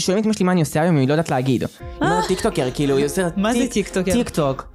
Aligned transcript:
שואלים 0.00 0.20
את 0.20 0.26
אמא 0.26 0.32
שלי 0.34 0.44
מה 0.44 0.52
אני 0.52 0.60
עושה 0.60 0.80
היום, 0.82 0.96
היא 0.96 1.08
לא 1.08 1.12
יודעת 1.12 1.30
להגיד. 1.30 1.62
היא 1.62 1.68
אומרת 2.10 2.24
טיקטוקר, 2.26 2.68
כאילו, 2.74 2.96
היא 2.96 3.06
עושה... 3.06 3.28
מה 3.36 3.52
זה 3.52 3.58
טיק- 3.58 3.72
טיקטוקר? 3.72 4.12
טיקטוק. 4.12 4.74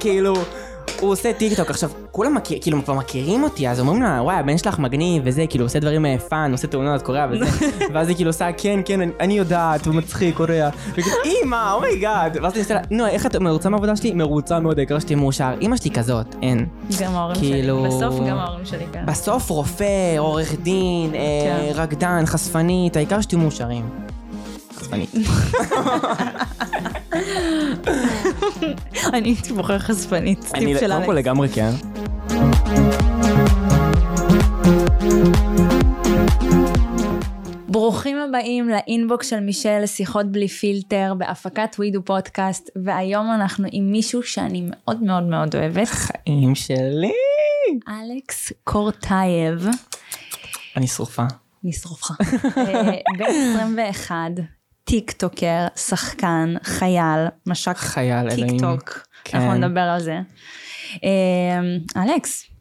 כאילו, 0.00 0.34
הוא 1.00 1.10
עושה 1.10 1.32
טיקטוק. 1.32 1.70
עכשיו, 1.70 1.90
כולם 2.10 2.34
מכיר, 2.34 2.58
כאילו, 2.60 2.84
כבר 2.84 2.94
מכירים 2.94 3.42
אותי, 3.42 3.68
אז 3.68 3.80
אומרים 3.80 4.02
לה, 4.02 4.18
וואי, 4.22 4.36
הבן 4.36 4.58
שלך 4.58 4.78
מגניב 4.78 5.22
וזה, 5.26 5.44
כאילו, 5.48 5.64
עושה 5.64 5.78
דברים 5.78 6.06
אה, 6.06 6.16
fun, 6.18 6.52
עושה 6.52 6.66
תאונות, 6.66 7.02
קוריאה 7.02 7.26
וזה. 7.30 7.44
ואז 7.94 8.08
היא 8.08 8.16
כאילו 8.16 8.30
עושה, 8.30 8.48
כן, 8.56 8.80
כן, 8.84 9.00
אני- 9.00 9.12
אני 9.20 9.38
יודעת, 9.38 9.86
הוא 9.86 9.94
מצחיק, 9.94 10.36
קוריאה. 10.36 10.68
וכאילו, 10.90 11.16
אימא, 11.24 11.72
oh 11.72 11.88
my 11.88 12.04
God. 12.04 12.36
ואז 12.42 12.52
אני 12.52 12.60
עושה 12.62 12.74
לה, 12.74 12.80
נו, 12.90 13.06
איך 13.06 13.26
את 13.26 13.36
מרוצה 13.36 13.68
מהעבודה 13.68 13.96
שלי? 13.96 14.12
מרוצה 14.12 14.60
מאוד, 14.60 14.78
העיקר 14.78 14.98
שתהיה 14.98 15.16
מאושר. 15.16 15.50
אימא 15.60 15.76
שלי 15.76 15.90
כזאת, 15.90 16.34
אין. 16.42 16.66
גם 17.00 17.14
ההורים 17.14 17.36
שלי. 17.36 17.50
כאילו- 17.52 17.82
בסוף 17.82 18.14
גם 18.28 18.38
ההורים 18.38 18.64
שלי 18.66 18.84
כאלה. 18.92 19.04
בסוף 19.04 19.50
רופא, 19.50 20.18
עורך 20.18 20.54
דין, 20.62 21.14
אה, 21.14 21.20
כן. 21.74 21.80
רקדן, 21.80 22.22
חשפנית, 22.26 22.96
העיקר 22.96 23.20
שתהיו 23.20 23.38
מאושרים. 23.38 23.84
חשפנית. 24.84 25.10
אני 29.14 29.28
הייתי 29.28 29.52
בוחר 29.52 29.78
חשפנית. 29.78 30.50
אני 30.54 30.66
טיפ 30.66 30.80
של 30.80 30.88
קודם 30.88 31.04
כל 31.06 31.12
אלכס. 31.12 31.24
לגמרי 31.24 31.48
כן. 31.48 31.70
ברוכים 37.68 38.16
הבאים 38.16 38.68
לאינבוקס 38.68 39.30
של 39.30 39.40
מישל 39.40 39.78
לשיחות 39.82 40.26
בלי 40.26 40.48
פילטר 40.48 41.14
בהפקת 41.18 41.76
ווידו 41.78 42.04
פודקאסט 42.04 42.70
והיום 42.84 43.30
אנחנו 43.34 43.68
עם 43.72 43.92
מישהו 43.92 44.22
שאני 44.22 44.64
מאוד 44.70 45.02
מאוד 45.02 45.22
מאוד 45.22 45.56
אוהבת 45.56 45.88
חיים 45.88 46.54
שלי. 46.54 47.12
אלכס 47.88 48.52
קורטייב 48.64 49.66
אני 50.76 50.86
שרופה. 50.86 51.22
נשרופך 51.64 52.10
אה, 52.58 52.92
בן 53.18 53.24
21 53.54 54.14
טיק 54.84 55.12
טוקר 55.12 55.66
שחקן 55.76 56.54
חייל 56.62 57.26
משק 57.46 57.76
חייל, 57.76 58.30
טיק 58.30 58.38
אלוהים. 58.38 58.58
טוק 58.60 59.06
כן. 59.24 59.38
אנחנו 59.38 59.54
נדבר 59.54 59.80
על 59.80 60.00
זה. 60.00 60.18
אה, 61.04 62.02
אלכס 62.02 62.53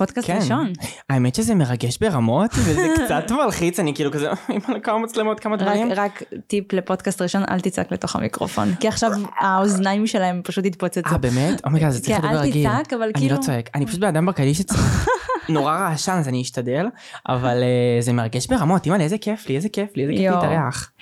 פודקאסט 0.00 0.26
כן. 0.26 0.36
ראשון 0.40 0.72
האמת 1.10 1.34
שזה 1.34 1.54
מרגש 1.54 1.98
ברמות, 1.98 2.50
וזה 2.54 2.88
קצת 3.04 3.30
מלחיץ, 3.30 3.80
אני 3.80 3.94
כאילו 3.94 4.12
כזה, 4.12 4.30
אימא, 4.48 4.78
כמה 4.82 4.98
מצלמות, 4.98 5.40
כמה 5.40 5.54
רק, 5.54 5.60
דברים. 5.62 5.92
רק 5.92 6.22
טיפ 6.46 6.72
לפודקאסט 6.72 7.22
ראשון, 7.22 7.42
אל 7.50 7.60
תצעק 7.60 7.92
לתוך 7.92 8.16
המיקרופון, 8.16 8.74
כי 8.80 8.88
עכשיו 8.88 9.10
האוזניים 9.40 10.06
שלהם 10.06 10.40
פשוט 10.44 10.64
התפוצצו. 10.64 11.10
אה, 11.12 11.18
באמת? 11.18 11.64
אומייגה, 11.64 11.90
זה 11.90 12.00
צריך 12.00 12.16
כן, 12.16 12.22
לדבר 12.22 12.40
אל 12.40 12.42
רגיל. 12.42 12.68
תצעק, 12.68 12.92
אבל 12.92 13.02
אני 13.02 13.12
כאילו- 13.14 13.36
לא 13.36 13.40
צועק, 13.40 13.70
אני 13.74 13.86
פשוט 13.86 14.00
בן 14.00 14.06
אדם 14.06 14.26
בכללי 14.26 14.54
שצריך... 14.54 15.08
נורא 15.48 15.76
רעשן, 15.78 16.12
אז 16.12 16.28
אני 16.28 16.42
אשתדל, 16.42 16.86
אבל 17.28 17.62
אה, 17.62 18.02
זה 18.02 18.12
מרגש 18.12 18.46
ברמות, 18.46 18.86
אימא, 18.86 18.96
איזה 19.00 19.18
כיף 19.18 19.48
לי, 19.48 19.56
איזה 19.56 19.68
כיף 19.68 19.96
לי, 19.96 20.02
איזה 20.02 20.12
כיף. 20.12 20.32
להתארח. 20.32 20.92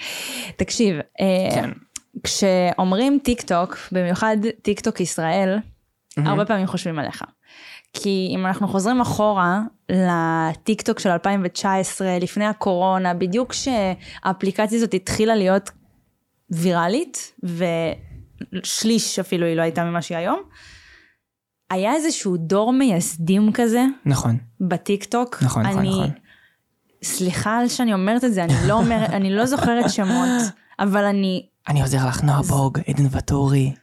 תקשיב, 0.56 0.96
אה, 1.20 1.54
כן. 1.54 1.70
כשאומרים 2.24 3.18
טיק 3.22 3.42
טוק, 3.42 3.76
במיוחד 3.92 4.36
טיק 4.62 4.80
טוק 4.80 5.00
ישראל, 5.00 5.58
הרבה 6.16 6.44
פעמים 6.44 6.66
חושבים 6.66 6.98
עליך. 6.98 7.22
כי 7.92 8.28
אם 8.34 8.46
אנחנו 8.46 8.68
חוזרים 8.68 9.00
אחורה 9.00 9.60
לטיק 9.88 10.82
טוק 10.82 10.98
של 10.98 11.10
2019, 11.10 12.18
לפני 12.20 12.44
הקורונה, 12.44 13.14
בדיוק 13.14 13.50
כשהאפליקציה 13.50 14.78
הזאת 14.78 14.94
התחילה 14.94 15.34
להיות 15.34 15.70
ויראלית, 16.50 17.34
ושליש 18.52 19.18
אפילו 19.18 19.46
היא 19.46 19.56
לא 19.56 19.62
הייתה 19.62 19.84
ממה 19.84 20.02
שהיא 20.02 20.18
היום, 20.18 20.40
היה 21.70 21.94
איזשהו 21.94 22.36
דור 22.36 22.72
מייסדים 22.72 23.50
כזה 23.54 23.84
נכון, 24.06 24.38
בטיק 24.60 25.04
טוק. 25.04 25.42
נכון, 25.42 25.62
נכון, 25.62 25.78
אני, 25.78 25.90
נכון. 25.90 26.10
סליחה 27.02 27.58
על 27.58 27.68
שאני 27.68 27.94
אומרת 27.94 28.24
את 28.24 28.34
זה, 28.34 28.44
אני 28.44 28.54
לא 28.66 28.74
אומרת, 28.74 29.10
אני 29.10 29.30
לא 29.30 29.46
זוכרת 29.46 29.90
שמות, 29.90 30.28
אבל 30.80 31.04
אני, 31.04 31.46
אני 31.68 31.82
עוזר 31.82 32.08
לך, 32.08 32.22
נועה 32.22 32.42
בוג, 32.42 32.78
עדן 32.88 33.06
ואטורי. 33.10 33.74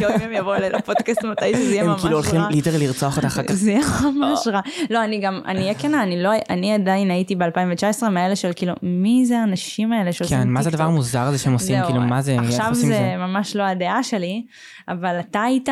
יואו, 0.00 0.14
אם 0.14 0.20
הם 0.20 0.32
יבואו 0.32 0.54
אליי 0.54 0.70
לפודקאסט 0.70 1.24
מתי 1.24 1.54
שזה 1.54 1.74
יהיה 1.74 1.82
הם 1.82 1.90
ממש 1.90 2.00
כאילו 2.00 2.16
הולכים 2.16 2.40
רע. 2.40 2.48
ליטר 2.50 2.70
לרצוח 2.78 3.16
אותך 3.16 3.26
אחר 3.26 3.42
כך. 3.42 3.54
זה 3.54 3.70
יהיה 3.70 3.82
ממש 4.04 4.46
רע. 4.46 4.60
לא, 4.90 5.04
אני 5.04 5.20
גם, 5.20 5.40
אני 5.46 5.62
אהיה 5.62 5.74
כנה, 5.74 6.02
אני 6.02 6.22
לא, 6.22 6.30
אני 6.50 6.74
עדיין 6.74 7.10
הייתי 7.10 7.34
ב-2019 7.34 8.08
מאלה 8.08 8.36
של 8.36 8.50
כאילו, 8.56 8.72
מי 8.82 9.26
זה 9.26 9.38
האנשים 9.38 9.92
האלה 9.92 10.12
שעושים 10.12 10.38
כן, 10.38 10.48
מה 10.48 10.62
זה 10.62 10.70
טיקטוק? 10.70 10.80
הדבר 10.80 10.92
המוזר 10.92 11.20
הזה 11.20 11.38
שהם 11.38 11.52
עושים, 11.52 11.84
כאילו, 11.86 12.00
מה 12.00 12.22
זה, 12.22 12.32
איך 12.32 12.42
עכשיו 12.42 12.68
עושים 12.68 12.88
זה 12.88 12.94
זה? 12.94 13.16
ממש 13.16 13.56
לא 13.56 13.62
הדעה 13.62 14.02
שלי, 14.02 14.46
אבל 14.88 15.20
אתה 15.20 15.42
היית 15.42 15.68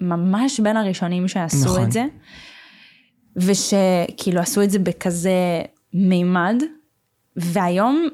ממש 0.00 0.60
בין 0.60 0.76
הראשונים 0.76 1.28
שעשו 1.28 1.64
נכון. 1.64 1.82
את 1.82 1.92
זה, 1.92 2.04
ושכאילו 3.36 4.40
עשו 4.40 4.62
את 4.62 4.70
זה 4.70 4.78
בכזה 4.78 5.62
מימד, 5.94 6.62
והיום 7.36 8.08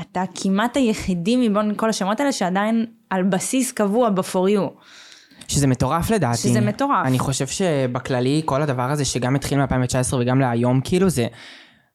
אתה 0.00 0.24
כמעט 0.34 0.76
היחידי 0.76 1.36
מבין 1.36 1.74
כל 1.76 1.90
השמות 1.90 2.20
האלה 2.20 2.32
שעדיין 2.32 2.86
על 3.10 3.22
בסיס 3.22 3.72
קבוע 3.72 4.10
ב-for 4.10 4.48
you. 4.56 4.70
שזה 5.48 5.66
מטורף 5.66 6.10
לדעתי. 6.10 6.38
שזה 6.38 6.60
מטורף. 6.60 7.06
אני 7.06 7.18
חושב 7.18 7.46
שבכללי 7.46 8.42
כל 8.44 8.62
הדבר 8.62 8.90
הזה 8.90 9.04
שגם 9.04 9.34
התחיל 9.34 9.58
מ-2019 9.58 10.14
וגם 10.20 10.40
להיום 10.40 10.80
כאילו 10.84 11.08
זה. 11.10 11.26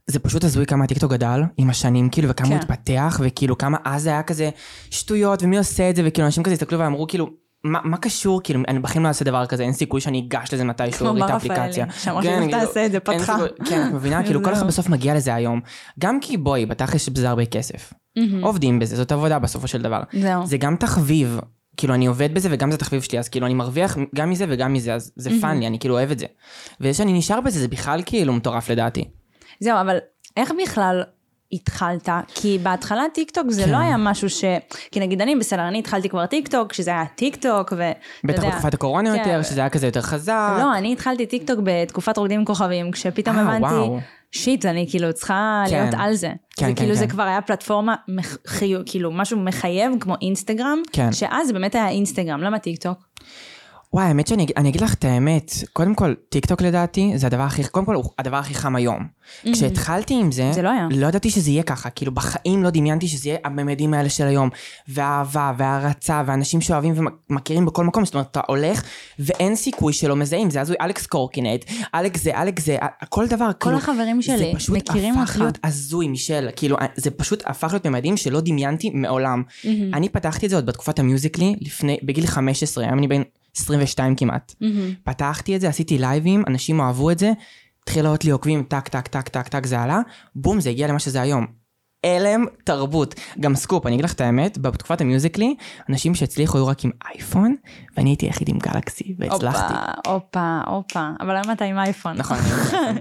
זה 0.08 0.20
פשוט 0.20 0.44
הזוי 0.44 0.66
כמה 0.66 0.84
הטיקטוק 0.84 1.12
גדל 1.12 1.42
עם 1.58 1.70
השנים 1.70 2.10
כאילו 2.10 2.30
וכמה 2.30 2.48
הוא 2.48 2.58
כן. 2.58 2.62
התפתח 2.62 3.20
וכאילו 3.24 3.58
כמה 3.58 3.78
אז 3.86 4.06
היה 4.06 4.24
כזה 4.24 4.50
שטויות 4.90 5.44
ומי 5.44 5.58
עושה 5.58 5.90
את 5.90 5.96
זה 5.96 6.02
וכאילו 6.06 6.26
אנשים 6.26 6.44
כזה 6.44 6.54
הסתכלו 6.54 6.80
ואמרו 6.80 7.08
כאילו 7.08 7.30
מה, 7.64 7.80
מה 7.84 7.98
קשור 7.98 8.42
כאילו 8.44 8.62
אני 8.68 8.80
בחיים 8.80 9.04
לא 9.04 9.08
אעשה 9.08 9.26
דבר 9.26 9.46
כזה 9.46 9.64
אין 9.64 9.74
סיכוי 9.74 10.02
שאני 10.02 10.28
אגש 10.28 10.54
לזה 10.54 10.64
מתישהו 10.64 11.00
כמו 11.00 11.08
אוריד 11.08 11.24
את 11.24 11.30
מר 11.30 11.36
האפליקציה. 11.36 11.86
רפאלי, 11.86 12.00
שאמר 12.00 12.22
כן, 12.22 12.40
שאם 12.42 12.52
כאילו, 12.52 12.66
תעשה 12.66 12.86
את 12.86 12.92
זה, 12.92 13.00
פתחה. 13.00 13.38
כן 13.66 13.88
את 13.88 13.94
מבינה 13.94 14.24
כאילו 14.26 14.44
כל 14.44 14.50
אחד 14.50 14.60
זהו. 14.60 14.68
בסוף 14.68 14.90
מגיע 14.90 15.16
לזה 15.16 15.36
היום 15.36 15.62
גם 16.00 16.20
כי 16.20 16.38
בואי 16.38 16.66
בתכלס 16.66 17.02
יש 17.02 17.10
בזה 17.10 17.30
הרבה 17.30 17.46
כסף 17.46 17.94
עובדים 18.42 18.80
בזה 18.80 18.96
זאת 18.96 19.12
עבודה 19.12 19.40
בסופו 19.40 19.68
של 19.68 19.82
דבר. 19.82 20.02
זה 20.44 20.58
גם 20.58 20.76
תחביב, 20.76 21.40
כאילו 21.78 21.94
אני 21.94 22.06
עובד 22.06 22.34
בזה 22.34 22.50
וגם 22.52 22.72
זה 22.72 22.78
תחביב 22.78 23.02
שלי, 23.02 23.20
אז 23.20 23.30
כאילו 23.30 23.46
אני 23.46 23.54
מרוויח 23.54 23.98
גם 24.16 24.30
מזה 24.30 24.46
וגם 24.50 24.74
מזה, 24.74 24.94
אז 24.94 25.12
זה 25.16 25.30
fun 25.42 25.60
לי, 25.60 25.68
אני 25.68 25.80
כאילו 25.80 25.96
אוהב 25.96 26.12
את 26.12 26.20
זה. 26.20 26.26
וזה 26.82 26.94
שאני 26.94 27.14
נשאר 27.14 27.42
בזה 27.42 27.60
זה 27.60 27.68
בכלל 27.68 28.02
כאילו 28.06 28.34
מטורף 28.34 28.70
לדעתי. 28.70 29.06
זהו, 29.60 29.82
אבל 29.82 29.98
איך 30.38 30.52
בכלל 30.64 31.04
התחלת? 31.52 32.10
כי 32.36 32.58
בהתחלה 32.64 33.04
טיק 33.14 33.32
טוק 33.32 33.46
זה 33.50 33.64
כן. 33.64 33.70
לא 33.72 33.78
היה 33.78 33.98
משהו 33.98 34.30
ש... 34.30 34.44
כי 34.92 35.00
נגיד 35.00 35.22
אני 35.22 35.36
בסדר, 35.36 35.68
אני 35.68 35.80
התחלתי 35.80 36.10
כבר 36.10 36.26
טיק 36.26 36.48
טוק, 36.48 36.74
שזה 36.74 36.92
היה 36.92 37.06
טיק 37.16 37.36
טוק, 37.36 37.74
ו... 37.78 37.92
בטח 38.24 38.44
בתקופת 38.46 38.74
הקורונה 38.74 39.12
כן. 39.12 39.18
יותר, 39.18 39.44
שזה 39.44 39.60
היה 39.60 39.70
כזה 39.70 39.88
יותר 39.88 40.02
חזק. 40.02 40.56
לא, 40.60 40.78
אני 40.78 40.94
התחלתי 40.94 41.26
טיק 41.26 41.48
טוק 41.48 41.60
בתקופת 41.64 42.18
רוקדים 42.18 42.40
עם 42.40 42.46
כוכבים, 42.46 42.92
כשפתאום 42.92 43.36
אה, 43.36 43.42
הבנתי, 43.42 43.64
וואו. 43.74 44.00
שיט, 44.32 44.66
אני 44.66 44.86
כאילו 44.90 45.14
צריכה 45.14 45.64
כן. 45.70 45.72
להיות 45.82 45.96
על 45.98 46.14
זה. 46.14 46.28
כן, 46.28 46.36
זה 46.66 46.72
כן, 46.72 46.76
כאילו 46.76 46.96
זה 46.96 47.06
כן. 47.06 47.12
כבר 47.12 47.24
היה 47.24 47.42
פלטפורמה, 47.42 47.96
מח- 48.08 48.38
חיו- 48.48 48.82
כאילו 48.86 49.12
משהו 49.12 49.40
מחייב 49.40 49.92
כמו 50.00 50.16
אינסטגרם, 50.22 50.80
כן. 50.92 51.12
שאז 51.14 51.48
זה 51.48 51.54
באמת 51.54 51.76
היה 51.76 51.90
אינסטגרם, 51.90 52.42
למה 52.42 52.60
טיק 52.60 52.84
טוק? 52.84 52.98
וואי, 53.94 54.06
האמת 54.06 54.28
שאני 54.28 54.46
אני 54.58 54.70
אגיד 54.70 54.82
לך 54.82 54.94
את 54.94 55.06
האמת, 55.06 55.52
קודם 55.74 55.96
כל, 55.96 56.14
טיק 56.30 56.46
טוק 56.46 56.62
לדעתי, 56.62 57.12
זה 57.16 57.28
הדבר 57.28 57.42
הכי, 57.44 57.64
קודם 57.64 57.86
כל, 57.86 57.96
הוא 57.96 58.04
הדבר 58.20 58.38
הכי 58.38 58.54
חם 58.54 58.76
היום. 58.76 59.08
כשהתחלתי 59.54 60.14
עם 60.14 60.32
זה, 60.32 60.52
זה 60.54 60.62
לא 60.62 60.70
היה. 60.70 60.88
לא 60.92 61.08
ידעתי 61.08 61.30
שזה 61.30 61.50
יהיה 61.50 61.64
ככה, 61.64 61.90
כאילו 61.90 62.12
בחיים 62.12 62.64
לא 62.64 62.70
דמיינתי 62.70 63.08
שזה 63.08 63.30
יהיה 63.30 63.40
הממדים 63.44 63.94
האלה 63.94 64.10
של 64.10 64.28
היום, 64.28 64.50
והאהבה, 64.88 65.54
והערצה, 65.58 66.24
ואנשים 66.26 66.62
שאוהבים 66.62 67.08
ומכירים 67.30 67.66
בכל 67.66 67.84
מקום, 67.84 68.06
זאת 68.06 68.14
אומרת, 68.14 68.28
אתה 68.32 68.42
הולך, 68.48 68.84
ואין 69.20 69.56
סיכוי 69.56 69.94
שלא 69.94 70.16
מזהים, 70.16 70.50
זה 70.50 70.62
הזוי, 70.62 70.76
אלכס 70.82 71.06
קורקינט, 71.06 71.66
אלכס 71.96 72.24
זה, 72.24 72.42
אלכס 72.42 72.66
זה, 72.66 72.78
כל 73.10 73.28
דבר, 73.28 73.50
כל 73.60 73.76
החברים 73.76 74.22
שלי 74.22 74.38
זה 74.38 74.52
פשוט 74.56 74.76
מכירים 74.76 75.14
הפך 75.18 75.30
אותך. 75.30 75.40
להיות 75.40 75.58
הזוי, 75.64 76.08
מישל, 76.08 76.50
כאילו, 76.56 76.78
זה 76.96 77.12
פשוט 77.12 77.44
הפך 77.46 77.72
להיות 77.72 77.88
ממדים 77.88 78.18
שלא 78.18 78.42
דמיינתי 78.42 78.90
מעולם. 78.90 79.44
אני 79.94 80.10
פתחתי 80.10 80.46
את 80.46 80.50
זה 80.50 80.56
עוד 80.56 80.66
בתקופת 80.66 81.00
ה 81.00 81.05
Musical.ly, 81.05 81.56
לפני, 81.62 81.98
בגיל 82.04 82.28
15, 82.28 82.84
היום 82.84 83.00
אני 83.00 83.08
בן 83.08 83.22
22 83.56 84.16
כמעט. 84.16 84.54
פתחתי 85.04 85.56
את 85.56 85.62
זה, 85.62 85.70
עשיתי 85.70 85.98
לייבים, 85.98 86.44
אנשים 86.48 86.82
אהבו 86.82 87.12
את 87.12 87.20
זה, 87.20 87.32
התחיל 87.84 88.04
לעלות 88.04 88.26
לי 88.26 88.32
עוקבים, 88.32 88.64
טק, 88.64 88.88
טק, 88.88 89.08
טק, 89.08 89.28
טק, 89.28 89.48
טק, 89.48 89.66
זה 89.66 89.82
עלה, 89.82 90.00
בום, 90.36 90.60
זה 90.60 90.70
הגיע 90.70 90.88
למה 90.88 91.00
שזה 91.00 91.22
היום. 91.22 91.60
הלם 92.04 92.46
תרבות. 92.64 93.16
גם 93.40 93.56
סקופ, 93.56 93.86
אני 93.86 93.96
אגיד 93.96 94.06
לך 94.06 94.14
את 94.14 94.22
האמת, 94.22 94.58
בתקופת 94.58 95.02
ה 95.02 95.06
Musical.ly, 95.06 95.56
אנשים 95.90 96.16
שהצליחו 96.16 96.58
היו 96.58 96.68
רק 96.68 96.86
עם 96.86 96.92
אייפון, 97.08 97.56
ואני 97.98 98.10
הייתי 98.10 98.26
היחיד 98.26 98.50
עם 98.50 98.58
גלקסי, 98.60 99.16
והצלחתי. 99.20 99.74
הופה, 99.74 100.12
הופה, 100.12 100.60
הופה, 100.68 101.10
אבל 101.20 101.36
היום 101.36 101.52
אתה 101.52 101.66
עם 101.66 101.78
אייפון. 101.80 102.18
נכון. 102.18 102.38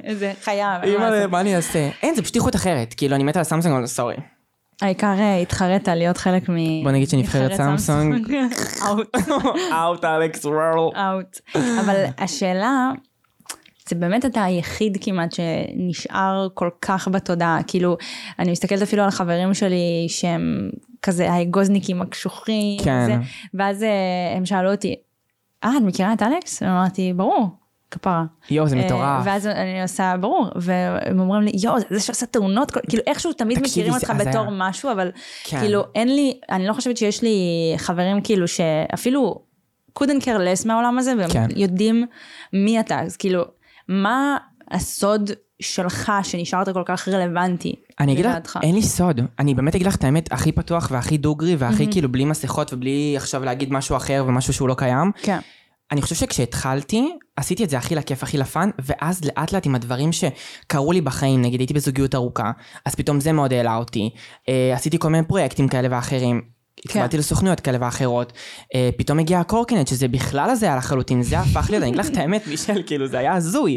איזה 0.04 0.32
חייב. 0.44 0.98
מה 0.98 1.10
לעשות. 1.10 1.30
מה 1.30 1.40
אני 1.40 1.56
אעשה? 1.56 1.90
אין, 2.02 2.14
זה 2.14 2.22
פשוט 2.22 2.36
איכות 2.36 2.56
אחרת. 2.56 2.94
כאילו, 2.96 3.14
אני 3.16 3.24
מתה 3.24 3.38
על 3.38 3.44
סמסונג, 3.44 3.74
אבל 3.74 3.86
sorry. 3.86 4.14
העיקר 4.82 5.14
אה, 5.18 5.36
התחרט 5.36 5.88
להיות 5.88 6.16
חלק 6.16 6.48
מ... 6.48 6.54
בוא 6.82 6.90
נגיד 6.90 7.08
שנבחרת 7.08 7.50
נבחרת 7.50 7.68
סמסונג. 7.68 8.28
אאוט. 8.86 9.16
אאוט, 9.72 10.04
אלכס 10.04 10.44
וורל. 10.44 10.90
אאוט. 10.96 11.40
אבל 11.54 12.04
השאלה, 12.18 12.90
זה 13.88 13.96
באמת 13.96 14.24
אתה 14.24 14.44
היחיד 14.44 14.98
כמעט 15.00 15.32
שנשאר 15.32 16.48
כל 16.54 16.70
כך 16.82 17.08
בתודעה. 17.08 17.60
כאילו, 17.66 17.96
אני 18.38 18.50
מסתכלת 18.50 18.82
אפילו 18.82 19.02
על 19.02 19.08
החברים 19.08 19.54
שלי 19.54 20.06
שהם 20.08 20.70
כזה 21.02 21.30
האגוזניקים 21.30 22.02
הקשוחים. 22.02 22.84
כן. 22.84 23.20
ואז 23.54 23.82
אה, 23.82 24.36
הם 24.36 24.46
שאלו 24.46 24.70
אותי, 24.70 24.94
אה, 25.64 25.76
את 25.76 25.82
מכירה 25.82 26.12
את 26.12 26.22
אלכס? 26.22 26.62
אמרתי, 26.62 27.12
ברור. 27.12 27.57
כפרה. 27.90 28.24
יואו, 28.50 28.68
זה 28.68 28.76
אה, 28.76 28.84
מטורף. 28.84 29.22
ואז 29.24 29.46
אני 29.46 29.82
עושה, 29.82 30.14
ברור, 30.20 30.48
והם 30.56 31.20
אומרים 31.20 31.42
לי, 31.42 31.52
יואו, 31.62 31.76
זה 31.90 32.00
שעושה 32.00 32.26
תאונות, 32.26 32.70
כאילו 32.70 33.02
איכשהו 33.06 33.32
תמיד 33.32 33.58
מכירים 33.62 33.94
אותך. 33.94 34.12
בתור 34.18 34.44
משהו, 34.50 34.92
אבל 34.92 35.10
כן. 35.44 35.60
כאילו 35.60 35.82
אין 35.94 36.14
לי, 36.14 36.40
אני 36.50 36.66
לא 36.66 36.72
חושבת 36.72 36.96
שיש 36.96 37.22
לי 37.22 37.38
חברים 37.76 38.20
כאילו 38.20 38.48
שאפילו 38.48 39.42
couldn't 39.98 40.22
care 40.22 40.38
less 40.38 40.66
מהעולם 40.66 40.98
הזה, 40.98 41.14
והם 41.18 41.30
כן. 41.30 41.46
יודעים 41.56 42.06
מי 42.52 42.80
אתה, 42.80 43.00
אז 43.00 43.16
כאילו, 43.16 43.44
מה 43.88 44.36
הסוד 44.70 45.30
שלך 45.60 46.12
שנשארת 46.22 46.68
כל 46.68 46.82
כך 46.84 47.08
רלוונטי? 47.08 47.74
אני 48.00 48.12
אגיד 48.12 48.26
לך? 48.26 48.58
אין 48.62 48.74
לי 48.74 48.82
סוד. 48.82 49.20
אני 49.38 49.54
באמת 49.54 49.74
אגיד 49.74 49.86
לך 49.86 49.96
את 49.96 50.04
האמת 50.04 50.32
הכי 50.32 50.52
פתוח 50.52 50.88
והכי 50.90 51.18
דוגרי 51.18 51.56
והכי 51.56 51.86
כאילו 51.92 52.12
בלי 52.12 52.24
מסכות 52.24 52.72
ובלי 52.72 53.14
עכשיו 53.16 53.44
להגיד 53.44 53.72
משהו 53.72 53.96
אחר 53.96 54.24
ומשהו 54.28 54.52
שהוא 54.52 54.68
לא 54.68 54.74
קיים. 54.74 55.12
כן. 55.22 55.38
אני 55.92 56.02
חושב 56.02 56.14
שכשהתחלתי, 56.14 57.12
עשיתי 57.36 57.64
את 57.64 57.70
זה 57.70 57.78
הכי 57.78 57.94
לכיף, 57.94 58.22
הכי 58.22 58.38
לפאן, 58.38 58.70
ואז 58.78 59.24
לאט 59.24 59.52
לאט 59.52 59.66
עם 59.66 59.74
הדברים 59.74 60.10
שקרו 60.12 60.92
לי 60.92 61.00
בחיים, 61.00 61.42
נגיד 61.42 61.60
הייתי 61.60 61.74
בזוגיות 61.74 62.14
ארוכה, 62.14 62.50
אז 62.84 62.94
פתאום 62.94 63.20
זה 63.20 63.32
מאוד 63.32 63.52
העלה 63.52 63.76
אותי. 63.76 64.10
אה, 64.48 64.74
עשיתי 64.74 64.98
כל 64.98 65.08
מיני 65.08 65.26
פרויקטים 65.26 65.68
כאלה 65.68 65.88
ואחרים. 65.90 66.42
התקבלתי 66.84 67.18
לסוכנויות 67.18 67.60
כאלה 67.60 67.78
ואחרות, 67.80 68.32
אה, 68.74 68.90
פתאום 68.98 69.18
הגיע 69.18 69.40
הקורקינט, 69.40 69.88
שזה 69.88 70.08
בכלל 70.08 70.50
הזיה 70.50 70.76
לחלוטין, 70.76 71.22
זה 71.22 71.38
הפך 71.38 71.66
להיות, 71.70 71.82
אני 71.82 71.90
אגיד 71.90 72.00
לך 72.00 72.08
את 72.10 72.16
האמת, 72.16 72.46
מישל, 72.50 72.82
כאילו, 72.86 73.06
זה 73.06 73.18
היה 73.18 73.34
הזוי. 73.34 73.76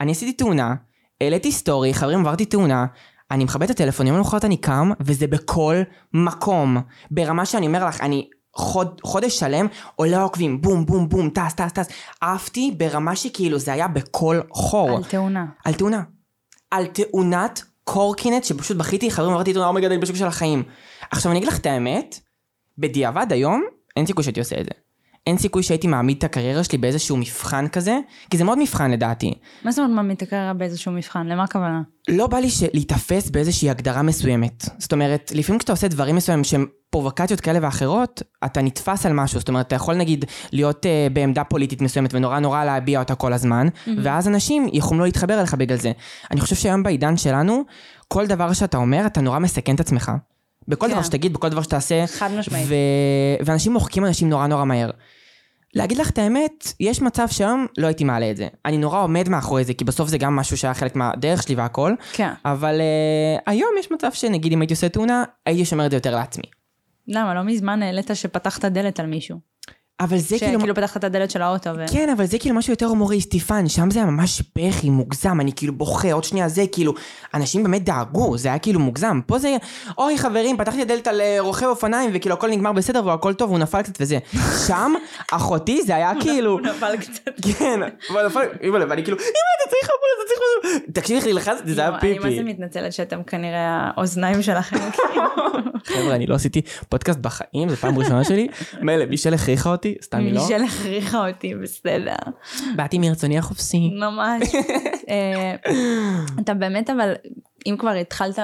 אני 0.00 0.12
עשיתי 0.12 0.32
תאונה, 0.32 0.74
העליתי 1.20 1.52
סטורי, 1.52 1.94
חברים, 1.94 2.20
עברתי 2.20 2.44
תאונה, 2.44 2.86
אני 3.30 3.44
מכבה 3.44 3.64
את 3.64 3.70
הטלפון, 3.70 4.06
יום 4.06 4.16
למחרת 4.16 4.44
אני 4.44 4.56
קם, 4.56 4.90
וזה 5.00 5.26
בכל 5.26 5.76
מקום. 6.14 6.76
ברמה 7.10 7.46
שאני 7.46 7.66
אומר 7.66 7.86
לך, 7.86 8.00
אני 8.00 8.28
חוד, 8.54 9.00
חודש 9.04 9.38
שלם 9.38 9.66
עולה 9.96 10.22
עוקבים, 10.22 10.60
בום, 10.60 10.86
בום, 10.86 11.08
בום, 11.08 11.30
טס, 11.30 11.54
טס, 11.54 11.72
טס. 11.72 11.88
עפתי 12.20 12.74
ברמה 12.76 13.16
שכאילו 13.16 13.58
זה 13.58 13.72
היה 13.72 13.88
בכל 13.88 14.40
חור. 14.50 14.96
על 14.96 15.04
תאונה. 15.04 15.46
על 15.64 15.74
תאונה. 15.74 16.02
על 16.70 16.86
תאונת 16.86 17.62
קורקינט 17.84 18.44
שפשוט 18.44 18.76
בכיתי, 18.76 19.10
חברים, 19.10 19.32
אמרתי 19.32 19.52
תאונה, 19.52 19.68
אומייגד, 19.68 19.90
אני 19.90 20.00
בשוק 20.00 20.16
של 20.16 20.26
החיים. 20.26 20.62
עכשיו 21.10 21.32
אני 21.32 21.38
אגיד 21.38 21.48
לך 21.48 21.58
את 21.58 21.66
האמת, 21.66 22.20
בדיעבד 22.78 23.32
היום, 23.32 23.62
אין 23.96 24.06
סיכוי 24.06 24.24
שהייתי 24.24 24.40
עושה 24.40 24.60
את 24.60 24.64
זה. 24.64 24.70
אין 25.26 25.38
סיכוי 25.38 25.62
שהייתי 25.62 25.86
מעמיד 25.86 26.16
את 26.16 26.24
הקריירה 26.24 26.64
שלי 26.64 26.78
באיזשהו 26.78 27.16
מבחן 27.16 27.68
כזה, 27.68 27.98
כי 28.30 28.38
זה 28.38 28.44
מאוד 28.44 28.58
מבחן 28.58 28.90
לדעתי. 28.90 29.34
מה 29.64 29.70
זאת 29.70 29.78
אומרת 29.78 29.94
מעמיד 29.94 30.16
את 30.16 30.22
הקריירה 30.22 30.52
באיזשהו 30.54 30.92
מבחן? 30.92 31.26
למה 31.26 31.44
הכוונה? 31.44 31.82
לא 32.08 32.26
בא 32.26 32.38
לי 32.38 32.48
להיתפס 32.72 33.30
באיזושהי 33.30 33.70
הגדרה 33.70 34.02
מסוימת. 34.02 34.64
זאת 34.78 34.92
אומרת, 34.92 35.32
לפעמים 35.34 35.58
כשאתה 35.58 35.72
עושה 35.72 35.88
דברים 35.88 36.16
מסוימים 36.16 36.44
שהם 36.44 36.66
פרובוקציות 36.90 37.40
כאלה 37.40 37.58
ואחרות, 37.62 38.22
אתה 38.44 38.62
נתפס 38.62 39.06
על 39.06 39.12
משהו. 39.12 39.38
זאת 39.38 39.48
אומרת, 39.48 39.66
אתה 39.66 39.74
יכול 39.74 39.94
נגיד 39.94 40.24
להיות 40.52 40.86
uh, 40.86 41.12
בעמדה 41.12 41.44
פוליטית 41.44 41.80
מסוימת 41.82 42.14
ונורא 42.14 42.38
נורא 42.38 42.64
להביע 42.64 42.98
אותה 42.98 43.14
כל 43.14 43.32
הזמן, 43.32 43.66
mm-hmm. 43.68 43.90
ואז 44.02 44.28
אנשים 44.28 44.68
יכולים 44.72 45.00
לא 45.00 45.06
להתחבר 45.06 45.38
אליך 45.40 45.54
בגלל 45.54 45.78
זה. 45.78 45.92
אני 46.30 46.40
חושב 46.40 46.56
שהיום 46.56 46.82
בעידן 46.82 47.16
שלנו, 47.16 47.64
כל 48.08 48.26
דבר 48.26 48.52
שאתה 48.52 48.76
אומר, 48.76 49.06
אתה 49.06 49.20
נורא 49.20 49.38
מסכן 49.38 49.74
את 49.74 49.80
עצמך. 49.80 50.12
בכל 50.68 50.86
כן. 50.86 50.92
דבר 50.92 51.02
שתגיד, 51.02 51.32
בכל 51.32 51.48
דבר 51.48 51.62
שתעשה. 51.62 52.06
חד 52.06 52.30
משמעית. 52.38 52.66
ו... 52.68 52.74
ואנשים 53.46 53.72
מוחקים 53.72 54.06
אנשים 54.06 54.30
נורא 54.30 54.46
נורא 54.46 54.64
מהר. 54.64 54.90
להגיד 55.74 55.98
לך 55.98 56.10
את 56.10 56.18
האמת, 56.18 56.72
יש 56.80 57.02
מצב 57.02 57.28
שהיום 57.28 57.66
לא 57.78 57.86
הייתי 57.86 58.04
מעלה 58.04 58.30
את 58.30 58.36
זה. 58.36 58.48
אני 58.66 58.78
נורא 58.78 59.02
עומד 59.02 59.28
מאחורי 59.28 59.64
זה, 59.64 59.74
כי 59.74 59.84
בסוף 59.84 60.08
זה 60.08 60.18
גם 60.18 60.36
משהו 60.36 60.56
שהיה 60.56 60.74
חלק 60.74 60.96
מהדרך 60.96 61.42
שלי 61.42 61.54
והכל. 61.54 61.94
כן. 62.12 62.30
אבל 62.44 62.80
uh, 62.80 63.42
היום 63.46 63.70
יש 63.78 63.90
מצב 63.90 64.12
שנגיד 64.12 64.52
אם 64.52 64.60
הייתי 64.60 64.74
עושה 64.74 64.88
תאונה, 64.88 65.24
הייתי 65.46 65.64
שומר 65.64 65.86
את 65.86 65.90
זה 65.90 65.96
יותר 65.96 66.16
לעצמי. 66.16 66.44
למה? 67.08 67.34
לא 67.34 67.42
מזמן 67.42 67.82
העלית 67.82 68.10
שפתחת 68.14 68.64
דלת 68.64 69.00
על 69.00 69.06
מישהו. 69.06 69.51
אבל 70.02 70.18
זה 70.18 70.38
כאילו... 70.38 70.58
שכאילו 70.58 70.74
פתחת 70.74 70.96
את 70.96 71.04
הדלת 71.04 71.30
של 71.30 71.42
האוטו. 71.42 71.70
ו... 71.76 71.84
כן, 71.92 72.08
אבל 72.08 72.26
זה 72.26 72.38
כאילו 72.38 72.54
משהו 72.54 72.72
יותר 72.72 72.86
הומוריסטי 72.86 73.40
fun, 73.40 73.68
שם 73.68 73.90
זה 73.90 73.98
היה 73.98 74.10
ממש 74.10 74.42
בכי, 74.56 74.90
מוגזם, 74.90 75.40
אני 75.40 75.52
כאילו 75.52 75.72
בוכה, 75.72 76.12
עוד 76.12 76.24
שנייה 76.24 76.48
זה, 76.48 76.64
כאילו, 76.72 76.94
אנשים 77.34 77.62
באמת 77.62 77.84
דאגו, 77.84 78.38
זה 78.38 78.48
היה 78.48 78.58
כאילו 78.58 78.80
מוגזם. 78.80 79.20
פה 79.26 79.38
זה, 79.38 79.56
אוי 79.98 80.18
חברים, 80.18 80.56
פתחתי 80.56 80.84
דלת 80.84 81.06
על 81.06 81.20
אה, 81.20 81.36
רוכב 81.40 81.66
אופניים, 81.66 82.10
וכאילו 82.14 82.34
הכל 82.34 82.50
נגמר 82.50 82.72
בסדר 82.72 83.06
והכל 83.06 83.34
טוב, 83.34 83.50
הוא 83.50 83.58
נפל 83.58 83.82
קצת 83.82 84.00
וזה. 84.00 84.18
שם, 84.66 84.92
אחותי, 85.32 85.82
זה 85.82 85.96
היה 85.96 86.12
כאילו... 86.22 86.58
נפל 86.58 86.96
קצת. 86.96 87.30
כן, 87.58 87.80
אבל 88.10 88.26
נפל, 88.26 88.40
ואני 88.88 89.02
כאילו, 89.02 89.18
אמא, 89.18 89.61
צריך 89.72 89.90
אמבולנס, 89.90 90.18
אתה 90.18 90.28
צריך 90.28 90.40
משהו. 90.64 90.92
תקשיבי 90.92 91.18
איך 91.18 91.26
נלחצתי, 91.26 91.74
זה 91.74 91.80
היה 91.80 91.90
אני 91.98 92.18
מה 92.18 92.22
זה 92.22 92.28
פיפי. 92.28 92.42
מתנצלת 92.42 92.92
שאתם 92.92 93.22
כנראה 93.22 93.90
האוזניים 93.94 94.42
שלכם. 94.42 94.76
כאילו. 94.96 95.22
חבר'ה, 95.84 96.14
אני 96.14 96.26
לא 96.26 96.34
עשיתי 96.34 96.62
פודקאסט 96.88 97.18
בחיים, 97.18 97.68
זו 97.68 97.76
פעם 97.76 97.98
ראשונה 97.98 98.24
שלי. 98.24 98.48
מילא, 98.80 99.04
מישל 99.04 99.34
הכריחה 99.34 99.70
אותי, 99.70 99.94
סתם 100.02 100.18
היא 100.18 100.32
לא. 100.32 100.40
מישל 100.42 100.62
הכריחה 100.64 101.28
אותי, 101.28 101.54
בסדר. 101.54 102.14
באתי 102.76 102.98
מרצוני 102.98 103.38
החופשי. 103.38 103.90
ממש. 103.90 104.42
אה, 105.10 105.54
אתה 106.40 106.54
באמת 106.54 106.90
אבל, 106.90 107.12
אם 107.66 107.76
כבר 107.78 107.90
התחלת 107.90 108.38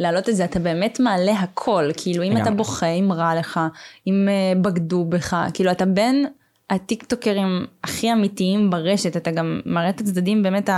להעלות 0.00 0.28
את 0.28 0.36
זה, 0.36 0.44
אתה 0.44 0.58
באמת 0.58 1.00
מעלה 1.00 1.32
הכל. 1.32 1.90
כאילו, 1.96 2.22
אם 2.22 2.36
אתה. 2.36 2.50
בוכה, 2.50 2.86
אם 2.86 3.12
רע 3.12 3.34
לך, 3.34 3.60
אם 4.06 4.28
אה, 4.28 4.60
בגדו 4.60 5.04
בך, 5.04 5.36
כאילו, 5.54 5.70
אתה 5.70 5.86
בין 5.86 6.26
הטיקטוקרים 6.70 7.66
הכי 7.84 8.12
אמיתיים 8.12 8.70
ברשת, 8.70 9.16
אתה 9.16 9.30
גם 9.30 9.60
מראה 9.66 9.90
את 9.90 10.00
הצדדים 10.00 10.42
באמת 10.42 10.70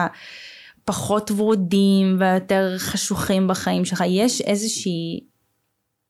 הפחות 0.84 1.30
ורודים 1.30 2.16
והיותר 2.18 2.74
חשוכים 2.78 3.48
בחיים 3.48 3.84
שלך. 3.84 4.04
יש 4.06 4.40
איזושהי 4.40 5.20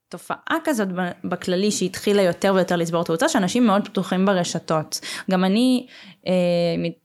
תופעה 0.09 0.57
כזאת 0.63 0.87
בכללי 1.23 1.71
שהתחילה 1.71 2.21
יותר 2.21 2.53
ויותר 2.55 2.75
לצבור 2.75 3.03
תאוצה, 3.03 3.29
שאנשים 3.29 3.67
מאוד 3.67 3.87
פתוחים 3.87 4.25
ברשתות. 4.25 4.99
גם 5.31 5.43
אני 5.43 5.87
אה, 6.27 6.33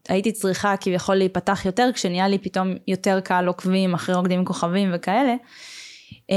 הייתי 0.09 0.33
צריכה 0.33 0.77
כביכול 0.77 1.15
להיפתח 1.15 1.67
יותר, 1.67 1.91
כשנהיה 1.95 2.29
לי 2.29 2.39
פתאום 2.39 2.75
יותר 2.89 3.21
קהל 3.21 3.47
עוקבים 3.47 3.95
אחרי 3.95 4.15
רוקדים 4.15 4.37
עם 4.37 4.45
כוכבים 4.45 4.91
וכאלה. 4.95 5.35
אה, 6.31 6.37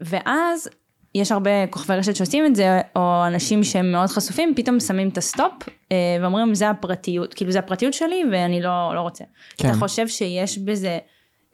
ואז 0.00 0.68
יש 1.14 1.32
הרבה 1.32 1.66
כוכבי 1.66 1.94
רשת 1.94 2.16
שעושים 2.16 2.46
את 2.46 2.56
זה, 2.56 2.80
או 2.96 3.26
אנשים 3.26 3.64
שהם 3.64 3.92
מאוד 3.92 4.08
חשופים, 4.08 4.54
פתאום 4.56 4.80
שמים 4.80 5.08
את 5.08 5.18
ה 5.18 5.25
stop 5.25 5.52
אה, 5.92 5.96
ואומרים 6.20 6.54
זה 6.54 6.70
הפרטיות, 6.70 7.34
כאילו 7.34 7.50
זה 7.50 7.58
הפרטיות 7.58 7.94
שלי 7.94 8.22
ואני 8.32 8.62
לא, 8.62 8.92
לא 8.94 9.00
רוצה. 9.00 9.24
כן. 9.56 9.68
אתה 9.68 9.78
חושב 9.78 10.08
שיש 10.08 10.58
בזה 10.58 10.98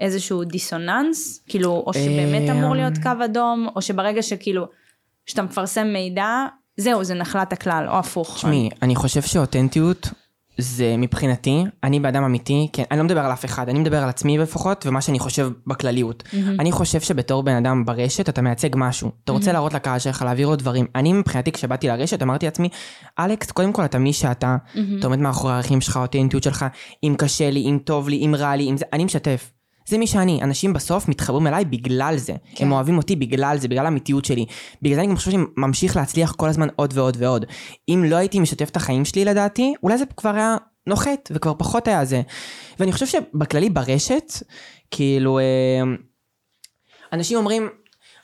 איזשהו 0.00 0.44
דיסוננס, 0.44 1.44
כאילו, 1.48 1.84
או 1.86 1.94
שבאמת 1.94 2.48
אה, 2.48 2.52
אמור 2.52 2.74
להיות 2.74 2.98
קו 3.02 3.24
אדום, 3.24 3.68
או 3.76 3.82
שברגע 3.82 4.22
שכאילו, 4.22 4.66
שאתה 5.26 5.42
מפרסם 5.42 5.86
מידע, 5.86 6.46
זהו, 6.76 7.04
זה 7.04 7.14
נחלת 7.14 7.52
הכלל, 7.52 7.86
או 7.88 7.98
הפוך. 7.98 8.34
תשמעי, 8.34 8.70
אני 8.82 8.96
חושב 8.96 9.22
שאותנטיות 9.22 10.08
זה 10.58 10.94
מבחינתי, 10.98 11.64
אני 11.84 12.00
באדם 12.00 12.24
אמיתי, 12.24 12.68
כן, 12.72 12.82
אני 12.90 12.98
לא 12.98 13.04
מדבר 13.04 13.20
על 13.20 13.32
אף 13.32 13.44
אחד, 13.44 13.68
אני 13.68 13.78
מדבר 13.78 14.02
על 14.02 14.08
עצמי 14.08 14.38
לפחות, 14.38 14.86
ומה 14.86 15.00
שאני 15.00 15.18
חושב 15.18 15.50
בכלליות. 15.66 16.22
אני 16.58 16.72
חושב 16.72 17.00
שבתור 17.00 17.42
בן 17.42 17.56
אדם 17.56 17.84
ברשת, 17.84 18.28
אתה 18.28 18.42
מייצג 18.42 18.68
משהו. 18.74 19.10
אתה 19.24 19.32
רוצה 19.32 19.52
להראות 19.52 19.74
לקהל 19.74 19.98
שלך, 19.98 20.22
להעביר 20.22 20.48
לו 20.48 20.56
דברים. 20.56 20.86
אני 20.94 21.12
מבחינתי, 21.12 21.52
כשבאתי 21.52 21.88
לרשת, 21.88 22.22
אמרתי 22.22 22.46
לעצמי, 22.46 22.68
אלכס, 23.18 23.50
קודם 23.50 23.72
כל 23.72 23.84
אתה 23.84 23.98
מי 23.98 24.12
שאתה, 24.12 24.56
אתה 24.98 25.06
עומד 25.06 25.18
מאחורי 25.18 25.52
הערכים 25.52 25.80
שלך, 25.80 25.96
האותנטיות 25.96 26.42
שלך, 26.42 26.66
אם 27.04 27.14
קשה 27.18 27.50
לי, 27.50 27.60
אם 27.60 27.78
טוב 27.84 28.08
לי, 28.08 28.16
אם 28.26 28.34
רע 28.38 28.56
לי, 28.56 28.70
אם 28.70 28.76
זה, 28.76 28.84
אני 28.92 29.04
משתף. 29.04 29.55
זה 29.88 29.98
מי 29.98 30.06
שאני, 30.06 30.42
אנשים 30.42 30.72
בסוף 30.72 31.08
מתחברים 31.08 31.46
אליי 31.46 31.64
בגלל 31.64 32.14
זה. 32.16 32.32
כן. 32.54 32.64
הם 32.64 32.72
אוהבים 32.72 32.98
אותי 32.98 33.16
בגלל 33.16 33.58
זה, 33.58 33.68
בגלל 33.68 33.84
האמיתיות 33.84 34.24
שלי. 34.24 34.46
בגלל 34.82 34.94
זה 34.94 35.00
אני 35.00 35.08
גם 35.08 35.16
חושב 35.16 35.30
שאני 35.30 35.42
ממשיך 35.56 35.96
להצליח 35.96 36.32
כל 36.32 36.48
הזמן 36.48 36.68
עוד 36.76 36.92
ועוד 36.96 37.16
ועוד. 37.20 37.44
אם 37.88 38.04
לא 38.06 38.16
הייתי 38.16 38.40
משתף 38.40 38.68
את 38.70 38.76
החיים 38.76 39.04
שלי 39.04 39.24
לדעתי, 39.24 39.74
אולי 39.82 39.98
זה 39.98 40.04
כבר 40.16 40.34
היה 40.34 40.56
נוחת, 40.86 41.30
וכבר 41.32 41.54
פחות 41.58 41.88
היה 41.88 42.04
זה. 42.04 42.22
ואני 42.78 42.92
חושב 42.92 43.06
שבכללי 43.06 43.70
ברשת, 43.70 44.32
כאילו, 44.90 45.38
אה, 45.38 45.44
אנשים 47.12 47.38
אומרים, 47.38 47.68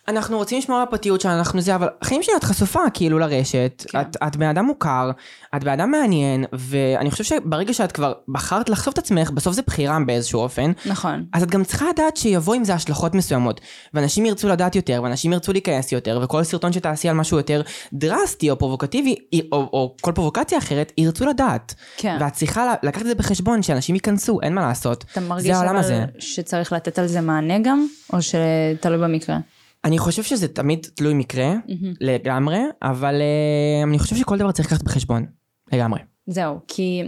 אנחנו 0.09 0.37
רוצים 0.37 0.59
לשמור 0.59 0.79
על 0.79 0.83
הפרטיות 0.83 1.21
שלנו, 1.21 1.39
אנחנו 1.39 1.61
זה, 1.61 1.75
אבל 1.75 1.89
החיים 2.03 2.23
שלי 2.23 2.35
את 2.37 2.45
חשופה 2.45 2.81
כאילו 2.95 3.19
לרשת, 3.19 3.85
כן. 3.89 4.01
את, 4.01 4.17
את 4.27 4.37
בן 4.37 4.47
אדם 4.47 4.65
מוכר, 4.65 5.11
את 5.57 5.65
בן 5.65 5.71
אדם 5.71 5.91
מעניין, 5.91 6.45
ואני 6.53 7.11
חושב 7.11 7.25
שברגע 7.25 7.73
שאת 7.73 7.93
כבר 7.93 8.13
בחרת 8.29 8.69
לחשוף 8.69 8.95
את 8.95 8.99
עצמך, 8.99 9.31
בסוף 9.31 9.55
זה 9.55 9.63
בחירה 9.67 9.99
באיזשהו 10.07 10.41
אופן, 10.41 10.73
נכון. 10.87 11.25
אז 11.33 11.43
את 11.43 11.51
גם 11.51 11.65
צריכה 11.65 11.89
לדעת 11.89 12.17
שיבוא 12.17 12.55
עם 12.55 12.65
זה 12.65 12.75
השלכות 12.75 13.15
מסוימות. 13.15 13.61
ואנשים 13.95 14.27
ירצו 14.27 14.49
לדעת 14.49 14.77
יותר, 14.77 15.01
ואנשים 15.03 15.33
ירצו 15.33 15.53
להיכנס 15.53 15.93
יותר, 15.93 16.21
וכל 16.23 16.45
סרטון 16.45 16.73
שתעשי 16.73 17.09
על 17.09 17.17
משהו 17.17 17.37
יותר 17.37 17.63
דרסטי 17.93 18.51
או 18.51 18.59
פרובוקטיבי, 18.59 19.17
או, 19.53 19.57
או 19.73 19.95
כל 20.01 20.13
פרובוקציה 20.13 20.59
אחרת, 20.59 20.93
ירצו 20.99 21.27
לדעת. 21.27 21.75
כן. 21.97 22.17
ואת 22.21 22.33
צריכה 22.33 22.75
לקחת 22.83 23.03
את 23.03 23.07
זה 23.07 23.15
בחשבון, 23.15 23.63
שאנשים 23.63 23.95
ייכנסו, 23.95 24.41
אין 24.43 24.55
מה 24.55 24.61
לעשות. 24.61 25.05
אתה 25.13 25.21
מרגיש 25.21 25.57
אבל. 25.57 26.05
שצריך 26.19 26.73
לתת 26.73 26.99
על 26.99 27.07
זה 27.07 27.21
מענה 27.21 27.59
גם, 27.59 27.87
או 28.13 28.19
שתלוי 28.23 28.99
במקרה? 28.99 29.37
אני 29.85 29.99
חושב 29.99 30.23
שזה 30.23 30.49
תמיד 30.49 30.87
תלוי 30.95 31.15
מקרה, 31.15 31.55
לגמרי, 32.01 32.59
אבל 32.83 33.15
uh, 33.15 33.89
אני 33.89 33.99
חושב 33.99 34.17
שכל 34.17 34.39
דבר 34.39 34.53
צריך 34.53 34.73
לקחת 34.73 34.83
בחשבון, 34.83 35.27
לגמרי. 35.73 36.01
זהו, 36.27 36.61
כי 36.69 37.03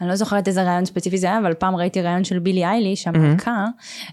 אני 0.00 0.08
לא 0.08 0.16
זוכרת 0.16 0.48
איזה 0.48 0.62
רעיון 0.62 0.84
ספציפי 0.84 1.18
זה 1.18 1.26
היה, 1.26 1.38
אבל 1.38 1.54
פעם 1.54 1.76
ראיתי 1.76 2.02
רעיון 2.02 2.24
של 2.24 2.38
בילי 2.38 2.64
אייליש, 2.64 3.06
המלכה, 3.06 3.64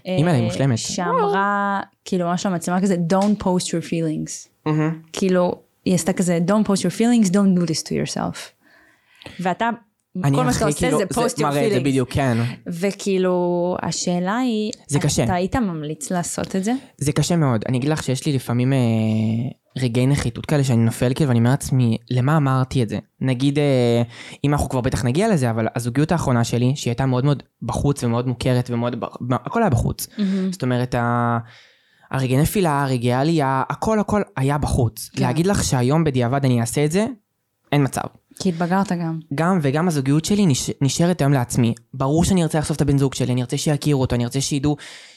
אימא'לה, 0.06 0.32
היא 0.32 0.40
אה, 0.42 0.46
מושלמת. 0.46 0.78
שאמרה, 0.78 1.80
כאילו 2.04 2.26
ממש 2.26 2.46
למצלמה 2.46 2.80
כזה, 2.80 2.96
Don't 3.12 3.42
post 3.42 3.66
your 3.66 3.90
feelings. 3.90 4.68
כאילו, 5.12 5.60
היא 5.84 5.94
עשתה 5.94 6.12
כזה, 6.12 6.38
Don't 6.46 6.66
post 6.68 6.80
your 6.80 6.92
feelings, 6.98 7.30
don't 7.30 7.58
do 7.58 7.62
this 7.62 7.82
to 7.82 7.90
yourself. 7.90 8.38
ואתה 9.40 9.70
כל 10.22 10.44
מה 10.44 10.52
שאתה 10.52 10.66
עושה 10.66 10.78
כאילו, 10.78 10.98
זה 10.98 11.06
פוסט 11.06 11.38
יור 11.38 11.50
מראה 11.50 11.60
את 11.60 11.64
זה 11.64 11.68
פילינג. 11.68 11.86
בדיוק, 11.88 12.12
כן. 12.12 12.38
וכאילו, 12.66 13.76
השאלה 13.82 14.36
היא, 14.36 14.72
זה 14.88 14.98
קשה. 14.98 15.24
אתה 15.24 15.34
היית 15.34 15.56
ממליץ 15.56 16.10
לעשות 16.10 16.56
את 16.56 16.64
זה? 16.64 16.72
זה 16.98 17.12
קשה 17.12 17.36
מאוד. 17.36 17.64
אני 17.68 17.78
אגיד 17.78 17.90
לך 17.90 18.02
שיש 18.02 18.26
לי 18.26 18.32
לפעמים 18.32 18.72
אה, 18.72 18.78
רגעי 19.76 20.06
נחיתות 20.06 20.46
כאלה 20.46 20.64
שאני 20.64 20.84
נופל 20.84 21.14
כאילו 21.14 21.28
ואני 21.28 21.38
אומר 21.38 21.50
לעצמי, 21.50 21.98
למה 22.10 22.36
אמרתי 22.36 22.82
את 22.82 22.88
זה? 22.88 22.98
נגיד, 23.20 23.58
אה, 23.58 24.02
אם 24.44 24.52
אנחנו 24.52 24.68
כבר 24.68 24.80
בטח 24.80 25.04
נגיע 25.04 25.28
לזה, 25.28 25.50
אבל 25.50 25.66
הזוגיות 25.74 26.12
האחרונה 26.12 26.44
שלי, 26.44 26.72
שהיא 26.76 26.90
הייתה 26.90 27.06
מאוד 27.06 27.24
מאוד 27.24 27.42
בחוץ 27.62 28.04
ומאוד 28.04 28.26
מוכרת 28.28 28.70
ומאוד, 28.70 29.04
הכל 29.30 29.62
היה 29.62 29.70
בחוץ. 29.70 30.06
זאת 30.50 30.62
אומרת, 30.62 30.94
ה... 30.94 31.38
הרגעי 32.10 32.36
נפילה, 32.36 32.82
הרגעי 32.82 33.12
עלייה, 33.12 33.62
הכל 33.68 33.98
הכל 33.98 34.22
היה 34.36 34.58
בחוץ. 34.58 35.10
כן. 35.12 35.22
להגיד 35.22 35.46
לך 35.46 35.64
שהיום 35.64 36.04
בדיעבד 36.04 36.44
אני 36.44 36.60
אעשה 36.60 36.84
את 36.84 36.92
זה, 36.92 37.06
אין 37.72 37.84
מצב. 37.84 38.02
כי 38.38 38.48
התבגרת 38.48 38.92
גם. 38.92 39.18
גם 39.34 39.58
וגם 39.62 39.88
הזוגיות 39.88 40.24
שלי 40.24 40.46
נש... 40.46 40.70
נשארת 40.80 41.20
היום 41.20 41.32
לעצמי. 41.32 41.74
ברור 41.94 42.24
שאני 42.24 42.42
ארצה 42.42 42.58
לחשוף 42.58 42.76
את 42.76 42.82
הבן 42.82 42.98
זוג 42.98 43.14
שלי, 43.14 43.32
אני 43.32 43.40
ארצה 43.40 43.56
שיכירו 43.56 44.00
אותו, 44.00 44.14
אני 44.16 44.24
ארצה 44.24 44.40
שידעו 44.40 44.76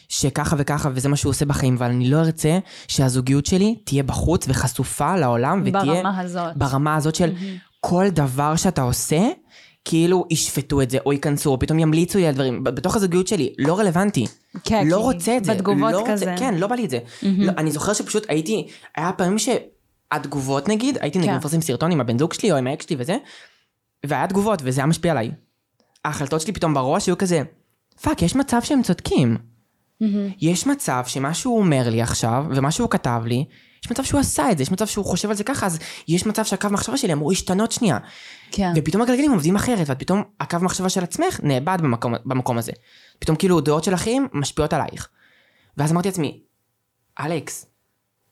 שככה 0.09 0.55
וככה 0.59 0.89
וזה 0.93 1.09
מה 1.09 1.15
שהוא 1.15 1.29
עושה 1.29 1.45
בחיים, 1.45 1.73
אבל 1.77 1.85
אני 1.89 2.09
לא 2.09 2.17
ארצה 2.19 2.59
שהזוגיות 2.87 3.45
שלי 3.45 3.75
תהיה 3.85 4.03
בחוץ 4.03 4.45
וחשופה 4.49 5.15
לעולם 5.17 5.61
ותהיה 5.65 5.83
ברמה 5.83 6.19
הזאת. 6.19 6.57
ברמה 6.57 6.95
הזאת 6.95 7.15
של 7.15 7.31
כל 7.79 8.05
דבר 8.09 8.55
שאתה 8.55 8.81
עושה, 8.81 9.27
כאילו 9.85 10.25
ישפטו 10.29 10.81
את 10.81 10.89
זה 10.89 10.97
או 11.05 11.13
ייכנסו 11.13 11.49
או 11.51 11.59
פתאום 11.59 11.79
ימליצו 11.79 12.17
לי 12.19 12.27
על 12.27 12.33
דברים. 12.33 12.63
בתוך 12.63 12.95
הזוגיות 12.95 13.27
שלי, 13.27 13.53
לא 13.57 13.79
רלוונטי. 13.79 14.25
כן, 14.63 14.87
לא 14.87 14.95
כי 14.97 15.01
רוצה 15.03 15.37
את 15.37 15.45
זה. 15.45 15.53
בתגובות 15.53 15.91
לא 15.91 15.99
רוצה- 15.99 16.11
כזה. 16.11 16.35
כן, 16.39 16.55
לא 16.55 16.67
בא 16.67 16.75
לי 16.75 16.85
את 16.85 16.89
זה. 16.89 16.99
לא, 17.23 17.51
אני 17.57 17.71
זוכר 17.71 17.93
שפשוט 17.93 18.25
הייתי, 18.29 18.67
היה 18.97 19.11
פעמים 19.11 19.37
שהתגובות 20.13 20.69
נגיד, 20.69 20.97
הייתי 21.01 21.19
נגיד 21.19 21.29
כן. 21.31 21.37
מפרסם 21.37 21.61
סרטון 21.61 21.91
עם 21.91 22.01
הבן 22.01 22.19
זוג 22.19 22.33
שלי 22.33 22.51
או 22.51 22.57
עם 22.57 22.67
האקס 22.67 22.85
שלי 22.85 22.95
וזה, 22.99 23.17
והיה 24.05 24.27
תגובות 24.27 24.61
וזה 24.63 24.81
היה 24.81 24.85
משפיע 24.85 25.11
עליי. 25.11 25.31
ההחלטות 26.05 26.41
שלי 26.41 26.53
פתאום 26.53 26.73
בראש 26.73 27.07
היו 27.07 27.17
כזה, 27.17 27.41
fuck, 28.01 28.21
יש 28.21 28.35
מצב 28.35 28.61
שהם 28.63 28.81
צודקים. 28.81 29.37
יש 30.41 30.67
מצב 30.67 31.03
שמה 31.07 31.33
שהוא 31.33 31.59
אומר 31.59 31.89
לי 31.89 32.01
עכשיו, 32.01 32.45
ומה 32.55 32.71
שהוא 32.71 32.89
כתב 32.89 33.21
לי, 33.25 33.45
יש 33.85 33.91
מצב 33.91 34.03
שהוא 34.03 34.19
עשה 34.19 34.51
את 34.51 34.57
זה, 34.57 34.63
יש 34.63 34.71
מצב 34.71 34.87
שהוא 34.87 35.05
חושב 35.05 35.29
על 35.29 35.35
זה 35.35 35.43
ככה, 35.43 35.65
אז 35.65 35.79
יש 36.07 36.25
מצב 36.25 36.45
שהקו 36.45 36.67
מחשבה 36.71 36.97
שלי 36.97 37.13
אמור 37.13 37.29
להשתנות 37.29 37.71
שנייה. 37.71 37.97
כן. 38.51 38.71
ופתאום 38.75 39.01
הגלגלים 39.01 39.31
עובדים 39.31 39.55
אחרת, 39.55 39.89
ואת 39.89 39.99
פתאום 39.99 40.23
הקו 40.39 40.57
מחשבה 40.61 40.89
של 40.89 41.03
עצמך 41.03 41.39
נאבד 41.43 41.77
במקום, 41.81 42.13
במקום 42.25 42.57
הזה. 42.57 42.71
פתאום 43.19 43.37
כאילו 43.37 43.61
דעות 43.61 43.83
של 43.83 43.93
אחרים 43.93 44.27
משפיעות 44.33 44.73
עלייך. 44.73 45.09
ואז 45.77 45.91
אמרתי 45.91 46.07
לעצמי, 46.07 46.41
אלכס, 47.19 47.65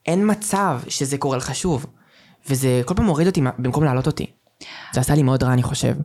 אין 0.08 0.32
מצב 0.32 0.82
שזה 0.88 1.18
קורה 1.18 1.38
לך 1.38 1.56
שוב. 1.56 1.86
וזה 2.50 2.82
כל 2.86 2.94
פעם 2.94 3.06
מוריד 3.06 3.28
אותי 3.28 3.42
במקום 3.60 3.84
להעלות 3.84 4.08
אותי. 4.08 4.26
זה 4.94 5.00
עשה 5.00 5.16
לי 5.16 5.24
מאוד 5.24 5.44
רע, 5.44 5.54
אני 5.54 5.64
חושב. 5.64 5.96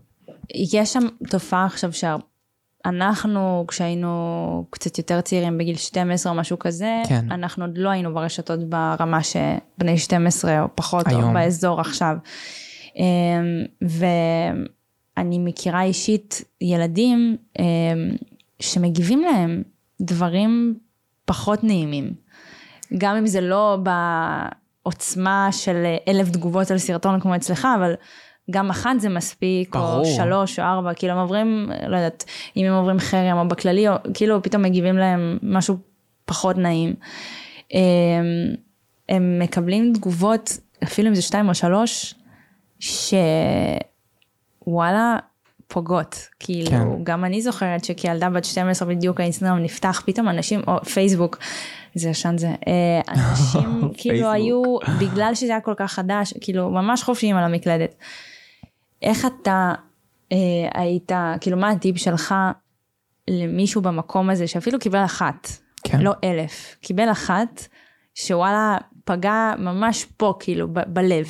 יש 0.55 0.93
שם 0.93 1.03
תופעה 1.29 1.67
עכשיו 1.67 1.91
שאנחנו, 1.93 3.65
כשהיינו 3.69 4.65
קצת 4.71 4.99
יותר 4.99 5.21
צעירים, 5.21 5.59
בגיל 5.59 5.77
12 5.77 6.33
או 6.33 6.39
משהו 6.39 6.59
כזה, 6.59 7.03
כן. 7.09 7.27
אנחנו 7.31 7.65
עוד 7.65 7.79
לא 7.79 7.89
היינו 7.89 8.15
ברשתות 8.15 8.61
ברמה 8.69 9.21
שבני 9.23 9.99
12 9.99 10.63
או 10.63 10.67
פחות, 10.75 11.07
או 11.07 11.19
היום. 11.19 11.35
באזור 11.35 11.81
עכשיו. 11.81 12.17
אמ, 12.97 13.65
ואני 15.17 15.39
מכירה 15.39 15.83
אישית 15.83 16.45
ילדים 16.61 17.37
אמ, 17.59 17.65
שמגיבים 18.61 19.21
להם 19.21 19.63
דברים 20.01 20.79
פחות 21.25 21.65
נעימים. 21.65 22.22
גם 22.99 23.17
אם 23.17 23.27
זה 23.27 23.41
לא 23.41 23.79
בעוצמה 24.85 25.49
של 25.51 25.85
אלף 26.09 26.31
תגובות 26.31 26.71
על 26.71 26.79
סרטון 26.79 27.21
כמו 27.21 27.37
אצלך, 27.37 27.69
אבל 27.79 27.95
גם 28.51 28.71
אחת 28.71 28.91
זה 28.99 29.09
מספיק, 29.09 29.77
ברור. 29.77 29.99
או 29.99 30.05
שלוש 30.05 30.59
או 30.59 30.65
ארבע, 30.65 30.95
כאילו 30.95 31.13
הם 31.13 31.19
עוברים, 31.19 31.71
לא 31.87 31.97
יודעת, 31.97 32.25
אם 32.57 32.67
הם 32.67 32.73
עוברים 32.73 32.99
חרם 32.99 33.39
או 33.39 33.49
בכללי, 33.49 33.89
או 33.89 33.95
כאילו 34.15 34.43
פתאום 34.43 34.63
מגיבים 34.63 34.97
להם 34.97 35.39
משהו 35.43 35.77
פחות 36.25 36.59
נעים. 36.59 36.95
הם, 37.71 38.55
הם 39.09 39.39
מקבלים 39.39 39.93
תגובות, 39.95 40.59
אפילו 40.85 41.09
אם 41.09 41.15
זה 41.15 41.23
שתיים 41.23 41.49
או 41.49 41.55
שלוש, 41.55 42.15
שוואלה, 44.65 45.17
פוגעות. 45.69 46.29
כאילו, 46.41 46.71
כן. 46.71 46.87
גם 47.03 47.25
אני 47.25 47.43
זוכרת 47.43 47.85
שכילדה 47.85 48.31
בת 48.31 48.45
12 48.45 48.89
בדיוק 48.89 49.21
האינסטגרם 49.21 49.59
נפתח, 49.59 50.03
פתאום 50.07 50.29
אנשים, 50.29 50.61
או 50.67 50.85
פייסבוק, 50.85 51.39
זה 51.95 52.09
ישן 52.09 52.39
זה, 52.39 52.49
אה, 52.49 53.01
אנשים 53.09 53.89
כאילו. 53.99 54.31
היו, 54.31 54.63
בגלל 55.01 55.35
שזה 55.35 55.53
היה 55.53 55.61
כל 55.61 55.75
כך 55.77 55.93
חדש, 55.93 56.35
כאילו 56.41 56.71
ממש 56.71 57.03
חופשיים 57.03 57.37
על 57.37 57.45
המקלדת. 57.45 57.95
איך 59.03 59.27
אתה 59.27 59.73
אה, 60.33 60.37
היית, 60.75 61.13
כאילו 61.41 61.57
מה 61.57 61.71
הטיפ 61.71 61.97
שלך 61.99 62.35
למישהו 63.31 63.83
במקום 63.83 64.31
הזה 64.31 64.47
שאפילו 64.47 64.79
קיבל 64.79 65.05
אחת, 65.05 65.49
כן. 65.85 66.01
לא 66.01 66.13
אלף, 66.25 66.77
קיבל 66.81 67.11
אחת, 67.11 67.67
שוואלה 68.15 68.77
פגע 69.05 69.53
ממש 69.59 70.07
פה 70.17 70.35
כאילו 70.41 70.69
ב- 70.69 70.81
בלב. 70.87 71.27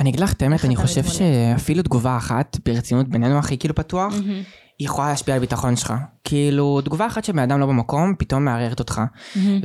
אני 0.00 0.10
אגיד 0.10 0.20
לך 0.20 0.32
את 0.32 0.42
האמת, 0.42 0.64
אני 0.64 0.76
חושב 0.76 1.00
מתמודד? 1.00 1.18
שאפילו 1.18 1.82
תגובה 1.82 2.16
אחת, 2.16 2.56
ברצינות 2.64 3.08
בינינו 3.08 3.38
הכי 3.38 3.58
כאילו 3.58 3.74
פתוח, 3.74 4.14
היא 4.14 4.44
יכולה 4.84 5.08
להשפיע 5.08 5.34
על 5.34 5.38
הביטחון 5.38 5.76
שלך. 5.76 5.94
כאילו, 6.24 6.80
תגובה 6.80 7.06
אחת 7.06 7.24
שבן 7.24 7.38
אדם 7.38 7.60
לא 7.60 7.66
במקום, 7.66 8.14
פתאום 8.18 8.44
מערערת 8.44 8.78
אותך. 8.80 9.00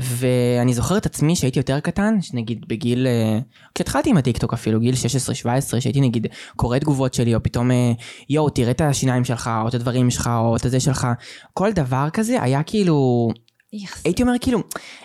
ואני 0.02 0.74
זוכר 0.74 0.98
את 0.98 1.06
עצמי 1.06 1.36
שהייתי 1.36 1.60
יותר 1.60 1.80
קטן, 1.80 2.22
שנגיד 2.22 2.66
בגיל, 2.68 3.08
אה, 3.08 3.40
כשהתחלתי 3.76 4.10
עם 4.10 4.18
הטיקטוק 4.18 4.54
אפילו, 4.54 4.80
גיל 4.80 4.96
16-17, 4.96 5.82
שהייתי 5.82 6.02
נגיד 6.02 6.28
קורא 6.56 6.78
תגובות 6.78 7.14
שלי, 7.14 7.36
או 7.36 7.44
פתאום, 7.44 7.72
אה, 7.72 7.92
יואו, 8.30 8.50
תראה 8.50 8.72
את 8.72 8.82
השיניים 8.82 9.26
שלך, 9.26 9.50
או 9.64 9.68
את 9.68 9.74
הדברים 9.74 10.10
שלך, 10.10 10.30
או 10.38 10.56
את 10.56 10.66
הזה 10.66 10.80
שלך. 10.80 11.08
כל 11.54 11.72
דבר 11.72 12.08
כזה 12.14 12.42
היה 12.44 12.64
כאילו, 12.64 13.30
איכס. 13.74 14.06
הייתי 14.06 14.22
אומר 14.22 14.34
כאילו, 14.42 14.60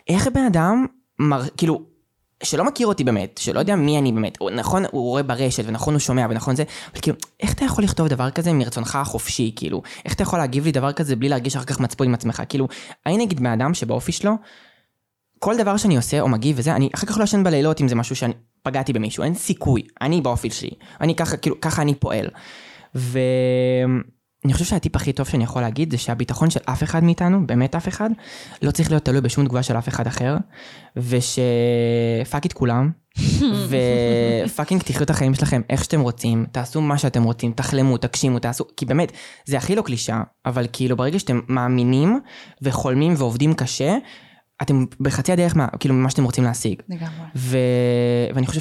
איך 0.08 0.28
בן 0.34 0.44
אדם, 0.44 0.86
מר, 1.18 1.42
כאילו, 1.56 1.91
שלא 2.42 2.64
מכיר 2.64 2.86
אותי 2.86 3.04
באמת, 3.04 3.40
שלא 3.42 3.58
יודע 3.60 3.76
מי 3.76 3.98
אני 3.98 4.12
באמת, 4.12 4.38
הוא, 4.40 4.50
נכון 4.50 4.84
הוא 4.90 5.02
רואה 5.02 5.22
ברשת, 5.22 5.64
ונכון 5.66 5.94
הוא 5.94 6.00
שומע, 6.00 6.26
ונכון 6.30 6.56
זה, 6.56 6.64
אבל 6.92 7.00
כאילו, 7.00 7.16
איך 7.40 7.52
אתה 7.52 7.64
יכול 7.64 7.84
לכתוב 7.84 8.08
דבר 8.08 8.30
כזה 8.30 8.52
מרצונך 8.52 8.96
החופשי, 8.96 9.52
כאילו, 9.56 9.82
איך 10.04 10.14
אתה 10.14 10.22
יכול 10.22 10.38
להגיב 10.38 10.64
לי 10.64 10.72
דבר 10.72 10.92
כזה 10.92 11.16
בלי 11.16 11.28
להרגיש 11.28 11.56
אחר 11.56 11.64
כך 11.64 11.80
מצפון 11.80 12.06
עם 12.06 12.14
עצמך, 12.14 12.42
כאילו, 12.48 12.68
אני 13.06 13.16
נגיד 13.16 13.40
בן 13.40 13.46
אדם 13.46 13.74
שבאופי 13.74 14.12
שלו, 14.12 14.32
כל 15.38 15.56
דבר 15.56 15.76
שאני 15.76 15.96
עושה 15.96 16.20
או 16.20 16.28
מגיב 16.28 16.56
וזה, 16.58 16.76
אני 16.76 16.90
אחר 16.94 17.06
כך 17.06 17.18
לא 17.18 17.24
ישן 17.24 17.44
בלילות 17.44 17.80
אם 17.80 17.88
זה 17.88 17.94
משהו 17.94 18.16
שאני 18.16 18.32
פגעתי 18.62 18.92
במישהו, 18.92 19.24
אין 19.24 19.34
סיכוי, 19.34 19.82
אני 20.00 20.20
באופי 20.20 20.50
שלי, 20.50 20.70
אני 21.00 21.14
ככה, 21.14 21.36
כאילו, 21.36 21.60
ככה 21.60 21.82
אני 21.82 21.94
פועל. 21.94 22.28
ואני 24.44 24.52
חושב 24.52 24.64
שהטיפ 24.64 24.96
הכי 24.96 25.12
טוב 25.12 25.28
שאני 25.28 25.44
יכול 25.44 25.62
להגיד 25.62 25.90
זה 25.90 25.98
שהביטחון 25.98 26.50
של 26.50 26.60
אף 26.64 26.82
אחד 26.82 27.04
מאיתנו, 27.04 27.46
באמת 27.46 27.74
אף 27.74 27.88
אחד, 27.88 28.10
לא 28.62 28.70
צריך 28.70 28.90
להיות 28.90 29.04
תלוי 29.04 29.20
בשום 29.20 29.44
תגובה 29.44 29.62
של 29.62 29.78
אף 29.78 29.88
אחד 29.88 30.06
אחר, 30.06 30.36
ושפאק 30.96 32.46
את 32.46 32.52
כולם, 32.52 32.90
ופאקינג 34.46 34.82
תחיו 34.82 35.02
את 35.02 35.10
החיים 35.10 35.34
שלכם 35.34 35.60
איך 35.70 35.84
שאתם 35.84 36.00
רוצים, 36.00 36.46
תעשו 36.52 36.80
מה 36.80 36.98
שאתם 36.98 37.22
רוצים, 37.22 37.52
תחלמו, 37.52 37.96
תגשימו, 37.96 38.38
תעשו, 38.38 38.64
כי 38.76 38.86
באמת, 38.86 39.12
זה 39.44 39.56
הכי 39.56 39.74
לא 39.76 39.82
קלישאה, 39.82 40.22
אבל 40.46 40.66
כאילו 40.72 40.96
ברגע 40.96 41.18
שאתם 41.18 41.40
מאמינים 41.48 42.20
וחולמים 42.62 43.14
ועובדים 43.16 43.54
קשה, 43.54 43.96
אתם 44.62 44.84
בחצי 45.00 45.32
הדרך 45.32 45.56
מה, 45.56 45.66
כאילו 45.80 45.94
ממה 45.94 46.10
שאתם 46.10 46.24
רוצים 46.24 46.44
להשיג. 46.44 46.82
לגמרי. 46.88 47.26
ו... 47.36 47.58
ואני 48.34 48.46
חושב 48.46 48.60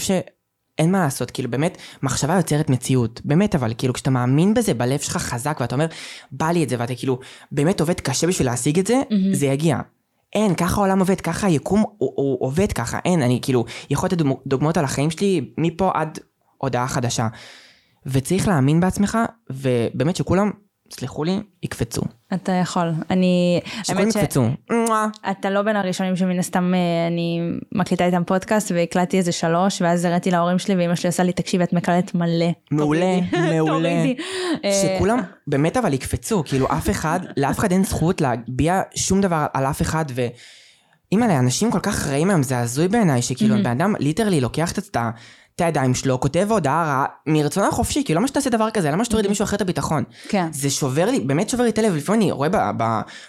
שאין 0.78 0.92
מה 0.92 1.00
לעשות, 1.00 1.32
כאילו 1.32 1.52
באמת, 1.52 1.78
מחשבה 2.04 2.36
יוצרת 2.36 2.70
מציאות, 2.70 3.22
באמת 3.26 3.56
אבל, 3.56 3.74
כאילו 3.78 3.94
כשאתה 3.94 4.10
מאמין 4.10 4.54
בזה 4.54 4.74
בלב 4.74 5.00
שלך 5.00 5.18
חזק 5.18 5.58
ואתה 5.62 5.76
אומר, 5.76 5.86
בא 6.32 6.52
לי 6.52 6.64
את 6.64 6.70
זה, 6.70 6.76
ואתה 6.80 6.96
כאילו 6.96 7.20
באמת 7.52 7.80
עובד 7.80 8.00
קשה 8.00 8.28
בשביל 8.28 8.48
להשיג 8.48 8.80
את 8.80 8.88
זה, 8.88 9.02
זה 9.34 9.46
יגיע. 9.46 9.78
אין, 10.36 10.56
ככה 10.56 10.76
העולם 10.82 11.00
עובד, 11.00 11.22
ככה 11.22 11.48
היקום 11.48 11.80
הוא, 11.98 12.14
הוא 12.16 12.38
עובד 12.46 12.72
ככה, 12.72 13.00
אין, 13.06 13.22
אני 13.22 13.40
כאילו, 13.42 13.66
יכול 13.90 14.08
לתת 14.08 14.18
דוגמא- 14.18 14.42
דוגמאות 14.48 14.78
על 14.78 14.86
החיים 14.86 15.12
שלי 15.12 15.54
מפה 15.58 15.92
עד 15.94 16.20
הודעה 16.58 16.88
חדשה. 16.88 17.28
וצריך 18.06 18.48
להאמין 18.48 18.80
בעצמך, 18.80 19.18
ובאמת 19.50 20.16
שכולם, 20.16 20.52
סלחו 20.92 21.24
לי, 21.24 21.40
יקפצו. 21.64 22.02
אתה 22.34 22.52
יכול. 22.52 22.92
אני, 23.10 23.62
שכולם 23.84 23.98
האמת 24.00 24.14
ש... 24.14 24.16
יקפצו. 24.16 24.44
מואה. 24.72 25.08
אתה 25.32 25.50
לא 25.50 25.62
בין 25.62 25.76
הראשונים 25.76 26.16
שמן 26.16 26.40
הסתם 26.40 26.74
אה, 26.74 27.08
אני 27.08 27.40
מקליטה 27.72 28.06
איתם 28.06 28.24
פודקאסט 28.24 28.72
והקלטתי 28.72 29.18
איזה 29.18 29.32
שלוש 29.32 29.82
ואז 29.82 30.06
הראיתי 30.06 30.32
להורים 30.32 30.60
שלי 30.60 30.76
ואמא 30.76 30.96
שלי 30.96 31.08
עושה 31.08 31.24
לי 31.24 31.34
תקשיבי 31.34 31.64
את 31.64 31.74
מקלטת 31.74 32.16
מלא. 32.16 32.46
מעולה, 32.72 33.20
תורידי." 33.32 33.56
מעולה. 33.56 33.90
אה, 34.66 34.72
שכולם 34.96 35.20
באמת 35.48 35.78
אבל 35.78 35.94
יקפצו, 35.94 36.44
כאילו 36.46 36.68
אף 36.72 36.90
אחד, 36.90 37.20
לאף 37.38 37.60
אחד 37.60 37.72
אין 37.72 37.84
זכות 37.84 38.22
להביע 38.22 38.82
שום 38.96 39.22
דבר 39.22 39.46
על 39.54 39.66
אף 39.66 39.82
אחד 39.82 40.06
ו... 40.16 40.28
אימא'לה, 41.12 41.40
אנשים 41.40 41.72
כל 41.72 41.80
כך 41.80 42.08
רעים 42.08 42.30
היום, 42.30 42.44
זה 42.44 42.60
הזוי 42.60 42.88
בעיניי, 42.88 43.22
שכאילו. 43.22 43.56
בן 43.64 43.72
אדם 43.72 43.94
ליטרלי 44.00 44.42
לוקח 44.42 44.72
את 44.72 44.96
ה- 44.96 45.10
את 45.56 45.62
הידיים 45.62 45.94
שלו, 45.94 46.20
כותב 46.20 46.48
הודעה 46.50 46.86
רעה, 46.86 47.06
מרצונו 47.28 47.68
החופשי, 47.68 48.04
כאילו 48.04 48.20
למה 48.20 48.28
שתעשה 48.28 48.50
דבר 48.50 48.70
כזה? 48.70 48.92
למה 48.92 49.06
שתוריד 49.06 49.26
למישהו 49.26 49.44
אחר 49.44 49.56
את 49.56 49.62
הביטחון? 49.62 50.04
כן. 50.30 50.48
זה 50.54 50.70
שובר 50.70 51.12
לי, 51.12 51.20
באמת 51.20 51.50
שובר 51.50 51.64
לי 51.64 51.70
את 51.70 51.78
הלב, 51.78 51.96
לפעמים 51.96 52.22
אני 52.22 52.32
רואה 52.32 52.48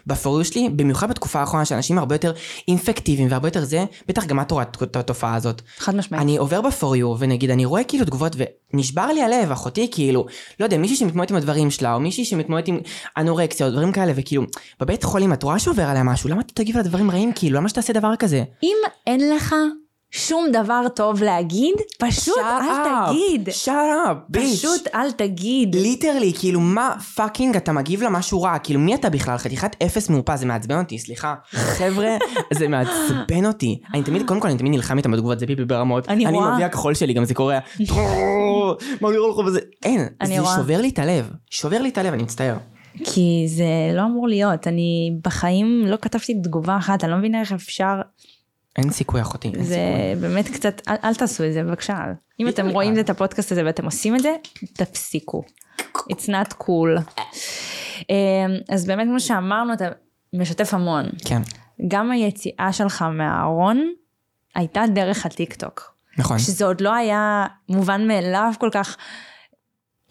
בפוריו 0.07 0.45
שלי, 0.45 0.69
במיוחד 0.69 1.11
בתקופה 1.11 1.41
האחרונה, 1.41 1.65
שאנשים 1.65 1.99
הרבה 1.99 2.15
יותר 2.15 2.33
אינפקטיביים 2.69 3.29
והרבה 3.31 3.49
יותר 3.49 3.65
זה, 3.65 3.85
בטח 4.09 4.25
גם 4.25 4.41
את 4.41 4.51
רואה 4.51 4.65
את 4.83 4.97
התופעה 4.97 5.35
הזאת. 5.35 5.63
חד 5.79 5.95
משמעית. 5.95 6.23
אני 6.23 6.37
עובר 6.37 6.61
בפוריו, 6.61 7.15
ונגיד, 7.19 7.51
אני 7.51 7.65
רואה 7.65 7.85
כאילו 7.85 8.05
תגובות, 8.05 8.37
ונשבר 8.75 9.07
לי 9.07 9.23
הלב, 9.23 9.53
אחותי, 9.53 9.89
כאילו, 9.93 10.27
לא 10.61 10.65
יודע, 10.65 10.79
מישהי 10.79 10.97
שמתמודדת 10.97 11.31
עם 11.31 11.37
הדברים 11.37 11.71
שלה, 11.71 11.95
או 11.95 12.01
מישהי 12.01 12.25
שמתמודדת 12.25 12.69
עם 12.69 12.79
אנורקסיה, 13.17 13.67
או 13.67 13.71
דברים 13.73 13.93
כאלה, 13.93 14.13
וכאילו, 14.17 14.43
בבית 14.81 15.05
חולים 15.05 15.33
את 15.33 15.43
רואה 15.43 15.59
שעובר 15.59 15.83
עליה 15.83 16.03
משהו, 16.03 16.31
למה 16.31 16.41
אתה 16.41 16.53
תגיב 16.55 16.77
על 16.77 16.83
דברים 16.83 17.11
רעים, 17.11 17.33
כאילו, 17.35 17.57
למה 17.57 17.69
שתעשה 17.69 17.93
דבר 17.93 18.17
כזה? 18.17 18.45
אם 18.63 18.77
אין 19.07 19.31
לך 19.35 19.55
שום 20.15 20.47
דבר 20.53 20.89
טוב 20.97 21.23
להגיד, 21.23 21.75
פשוט 21.99 22.39
אל 22.39 23.09
תגיד. 23.09 23.49
shut 23.51 23.75
up, 24.11 24.17
bitch. 24.29 24.59
פשוט 24.59 24.89
אל 24.95 25.13
תגיד. 25.13 25.75
literally, 25.75 26.33
כאילו 26.39 26.61
מה 26.61 26.95
fucking 27.15 27.57
אתה 27.57 27.73
מגיב 27.73 28.03
למשהו 28.03 28.43
רע, 28.43 28.59
כאילו 28.59 28.81
מי 28.81 28.95
אתה 28.95 29.11
בכלל? 29.11 29.37
חתיכת 29.37 29.77
אפס 29.83 30.09
מאופס, 30.09 30.39
זה 30.39 30.47
מעצבן 30.47 30.79
אותי, 30.79 30.99
סליחה. 30.99 31.35
חבר'ה, 31.53 32.17
זה 32.59 32.69
מעצבן 32.69 33.47
אותי. 33.47 33.81
אני 33.95 34.03
תמיד, 34.03 34.27
קודם 34.27 34.41
כל 34.41 34.49
אני 34.49 34.59
תמיד 34.59 34.73
נלחם 34.73 34.99
איתם 34.99 35.11
בתגובות, 35.11 35.39
זה 35.39 35.47
פיפי 35.47 35.65
ברמות. 35.65 36.09
אני 36.09 36.27
רואה. 36.27 36.47
אני 36.47 36.55
מגיב 36.55 36.65
מהכחול 36.67 36.95
שלי, 36.95 37.13
גם 37.13 37.25
זה 37.25 37.35
קורה. 37.35 37.59
מה 39.01 39.09
אני 39.09 39.19
רואה 39.19 39.31
לך 39.31 39.47
בזה? 39.47 39.61
אין, 39.85 40.07
אני 40.21 40.41
זה. 40.41 40.47
שובר 40.57 40.81
לי 40.81 40.89
את 40.89 40.99
הלב. 40.99 41.31
שובר 41.51 41.83
לי 41.83 41.89
את 41.89 41.99
הלב, 41.99 42.13
אני 42.13 42.23
מצטער. 42.23 42.57
כי 43.05 43.45
זה 43.47 43.65
לא 43.95 44.03
אמור 44.03 44.29
להיות, 44.29 44.67
אני 44.67 45.13
בחיים 45.25 45.85
לא 45.87 45.97
כתבתי 46.03 46.35
תגובה 46.35 46.77
אחת, 46.77 47.05
אני 47.05 47.13
לא 47.13 47.19
מבינה 47.19 47.41
איך 47.41 47.53
אפשר, 47.53 47.95
אין 48.77 48.91
סיכוי 48.91 49.21
אחותי, 49.21 49.49
אין 49.49 49.63
זה 49.63 49.75
סיכוי. 49.75 50.29
באמת 50.29 50.49
קצת, 50.49 50.83
אל, 50.89 50.95
אל 51.05 51.15
תעשו 51.15 51.45
את 51.45 51.53
זה 51.53 51.63
בבקשה. 51.63 51.99
אם 52.41 52.49
אתם. 52.49 52.69
רואים 52.69 52.99
את 52.99 53.11
הפודקאסט 53.11 53.53
הזה 53.53 53.63
ואתם 53.65 53.85
עושים 53.85 54.17
את 54.17 54.21
זה, 54.21 54.37
תפסיקו. 54.73 55.43
It's 55.97 56.29
not 56.29 56.55
cool. 56.63 57.01
אמ, 58.11 58.15
אז 58.69 58.87
באמת 58.87 59.07
כמו 59.07 59.21
שאמרנו, 59.21 59.73
אתה 59.73 59.85
משתף 60.33 60.75
המון. 60.75 61.07
כן, 61.25 61.43
גם 61.89 62.11
היציאה 62.11 62.73
שלך 62.73 63.03
מהארון 63.03 63.93
הייתה 64.55 64.83
דרך 64.95 65.27
הטיק 65.27 65.55
טוק. 65.55 65.95
נכון. 66.19 66.39
שזה 66.39 66.65
עוד 66.65 66.81
לא 66.81 66.95
היה 66.95 67.47
מובן 67.69 68.09
מאליו 68.09 68.53
כל 68.59 68.69
כך 68.73 68.97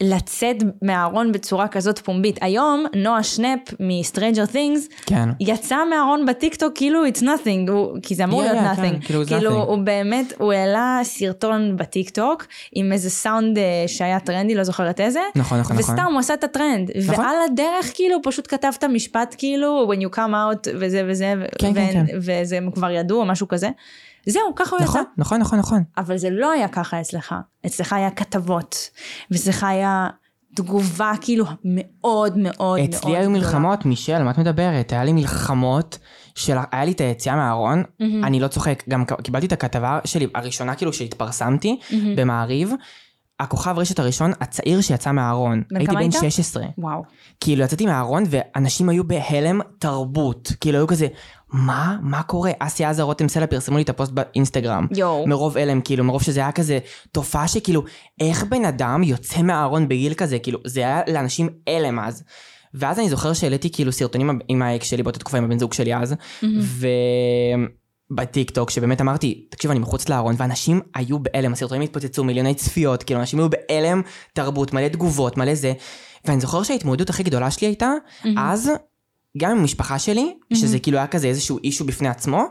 לצאת 0.02 0.56
מהארון 0.82 1.32
בצורה 1.32 1.68
כזאת 1.68 1.98
פומבית. 1.98 2.38
היום 2.40 2.84
Noah 2.96 3.22
Schnapp 3.22 3.58
מ-Stranger 3.80 4.54
Things 4.54 4.94
כן. 5.06 5.28
יצא 5.40 5.76
מהארון 5.90 6.26
בטיקטוק 6.26 6.72
כאילו 6.74 7.06
it's 7.06 7.20
nothing, 7.22 7.70
הוא, 7.70 7.98
כי 8.02 8.14
זה 8.14 8.24
אמור 8.24 8.42
Yeah, 8.42 8.44
להיות 8.44 8.58
yeah, 8.58 8.78
nothing. 8.78 8.80
כן, 8.80 9.00
כאילו, 9.00 9.26
כאילו 9.26 9.50
nothing. 9.50 9.66
הוא 9.66 9.78
באמת, 9.78 10.32
הוא 10.38 10.52
העלה 10.52 11.00
סרטון 11.02 11.76
בטיקטוק 11.76 12.46
עם 12.72 12.92
איזה 12.92 13.10
סאונד 13.10 13.58
אה, 13.58 13.84
שהיה 13.86 14.20
טרנדי, 14.20 14.54
לא 14.54 14.64
זוכרת 14.64 15.00
איזה. 15.00 15.20
נכון, 15.36 15.60
נכון, 15.60 15.76
נכון. 15.76 15.92
וסתם 15.94 16.12
הוא 16.12 16.20
עשה 16.20 16.34
את 16.34 16.44
הטרנד. 16.44 16.90
נכון. 17.10 17.24
ועל 17.24 17.36
הדרך 17.52 17.90
כאילו 17.94 18.14
הוא 18.14 18.22
פשוט 18.24 18.46
כתב 18.50 18.72
את 18.78 18.84
המשפט 18.84 19.34
כאילו 19.38 19.92
when 19.92 19.96
you 19.96 20.16
come 20.16 20.18
out 20.18 20.68
וזה 20.74 21.02
וזה, 21.08 21.34
ו- 21.40 21.44
כן, 21.58 21.74
כן, 21.74 22.04
ו- 22.04 22.06
כן. 22.28 22.40
וזה 22.42 22.58
כבר 22.74 22.90
ידעו 22.90 23.20
או 23.20 23.24
משהו 23.24 23.48
כזה. 23.48 23.68
זהו, 24.26 24.42
ככה 24.56 24.76
הוא 24.76 24.84
יצא. 24.84 24.90
נכון, 24.92 25.06
נכון, 25.18 25.40
נכון, 25.40 25.58
נכון. 25.58 25.82
אבל 25.98 26.16
זה 26.16 26.30
לא 26.30 26.52
היה 26.52 26.68
ככה 26.68 27.00
אצלך. 27.00 27.34
אצלך 27.66 27.92
היה 27.92 28.10
כתבות, 28.10 28.76
ואצלך 29.30 29.64
היה 29.64 30.08
תגובה 30.56 31.12
כאילו 31.20 31.44
מאוד 31.44 31.56
מאוד 31.64 32.38
מאוד 32.38 32.80
אצלי 32.80 33.16
היו 33.16 33.30
גדולה. 33.30 33.38
מלחמות, 33.38 33.86
מישל, 33.86 34.22
מה 34.22 34.30
את 34.30 34.38
מדברת? 34.38 34.92
היה 34.92 35.04
לי 35.04 35.12
מלחמות 35.12 35.98
של... 36.34 36.56
היה 36.72 36.84
לי 36.84 36.92
את 36.92 37.00
היציאה 37.00 37.36
מהארון, 37.36 37.82
אני 38.00 38.40
לא 38.40 38.48
צוחק, 38.48 38.82
גם 38.88 39.04
קיבלתי 39.22 39.46
את 39.46 39.52
הכתבה 39.52 39.98
שלי, 40.04 40.26
הראשונה 40.34 40.74
כאילו 40.74 40.92
שהתפרסמתי, 40.92 41.80
במעריב, 42.16 42.72
הכוכב 43.40 43.74
רשת 43.78 43.98
הראשון, 43.98 44.32
הצעיר 44.40 44.80
שיצא 44.80 45.12
מהארון. 45.12 45.62
הייתי 45.74 45.92
בן 45.92 45.98
היית? 45.98 46.12
16. 46.12 46.64
וואו. 46.78 47.02
כאילו 47.40 47.64
יצאתי 47.64 47.86
מהארון 47.86 48.24
ואנשים 48.30 48.88
היו 48.88 49.04
בהלם 49.04 49.60
תרבות. 49.78 50.52
כאילו 50.60 50.78
היו 50.78 50.86
כזה, 50.86 51.06
מה? 51.52 51.96
מה 52.02 52.22
קורה? 52.22 52.50
אסי 52.58 52.84
עזה 52.84 53.02
רותם 53.02 53.28
סלע 53.28 53.46
פרסמו 53.46 53.76
לי 53.76 53.82
את 53.82 53.88
הפוסט 53.88 54.12
באינסטגרם. 54.12 54.86
יואו. 54.96 55.26
מרוב 55.26 55.58
הלם, 55.58 55.80
כאילו, 55.80 56.04
מרוב 56.04 56.22
שזה 56.22 56.40
היה 56.40 56.52
כזה 56.52 56.78
תופעה 57.12 57.48
שכאילו, 57.48 57.82
איך 58.20 58.44
בן 58.44 58.64
אדם 58.64 59.02
יוצא 59.02 59.42
מהארון 59.42 59.88
בגיל 59.88 60.14
כזה, 60.14 60.38
כאילו, 60.38 60.58
זה 60.64 60.80
היה 60.80 61.00
לאנשים 61.08 61.48
הלם 61.66 61.98
אז. 61.98 62.24
ואז 62.74 62.98
אני 62.98 63.08
זוכר 63.08 63.32
שהעליתי 63.32 63.72
כאילו 63.72 63.92
סרטונים 63.92 64.38
עם 64.48 64.62
האקס 64.62 64.86
שלי 64.86 65.02
באותה 65.02 65.18
תקופה 65.18 65.38
עם 65.38 65.44
הבן 65.44 65.58
זוג 65.58 65.72
שלי 65.72 65.96
אז, 65.96 66.14
ובטיק 68.10 68.50
טוק 68.50 68.70
שבאמת 68.70 69.00
אמרתי, 69.00 69.46
תקשיב 69.50 69.70
אני 69.70 69.80
מחוץ 69.80 70.08
לארון, 70.08 70.34
ואנשים 70.38 70.80
היו 70.94 71.18
בהלם, 71.18 71.52
הסרטונים 71.52 71.82
התפוצצו, 71.82 72.24
מיליוני 72.24 72.54
צפיות, 72.54 73.02
כאילו 73.02 73.20
אנשים 73.20 73.38
היו 73.38 73.48
בהלם 73.50 74.02
תרבות, 74.32 74.72
מלא 74.72 74.88
תגובות, 74.88 75.36
מלא 75.36 75.54
זה, 75.54 75.72
ואני 76.24 76.40
זוכר 76.40 76.62
שההתמודדות 76.62 77.10
הכי 77.10 77.22
גדולה 77.22 77.50
שלי 77.50 77.66
הייתה, 77.66 77.92
אז, 78.36 78.70
גם 79.38 79.50
עם 79.50 79.58
המשפחה 79.58 79.98
שלי, 79.98 80.34
שזה 80.54 80.78
כאילו 80.78 80.98
היה 80.98 81.06
כזה 81.06 81.26
איזשהו 81.26 81.58
אישו 81.64 81.84
בפני 81.84 82.08
עצמו, 82.08 82.44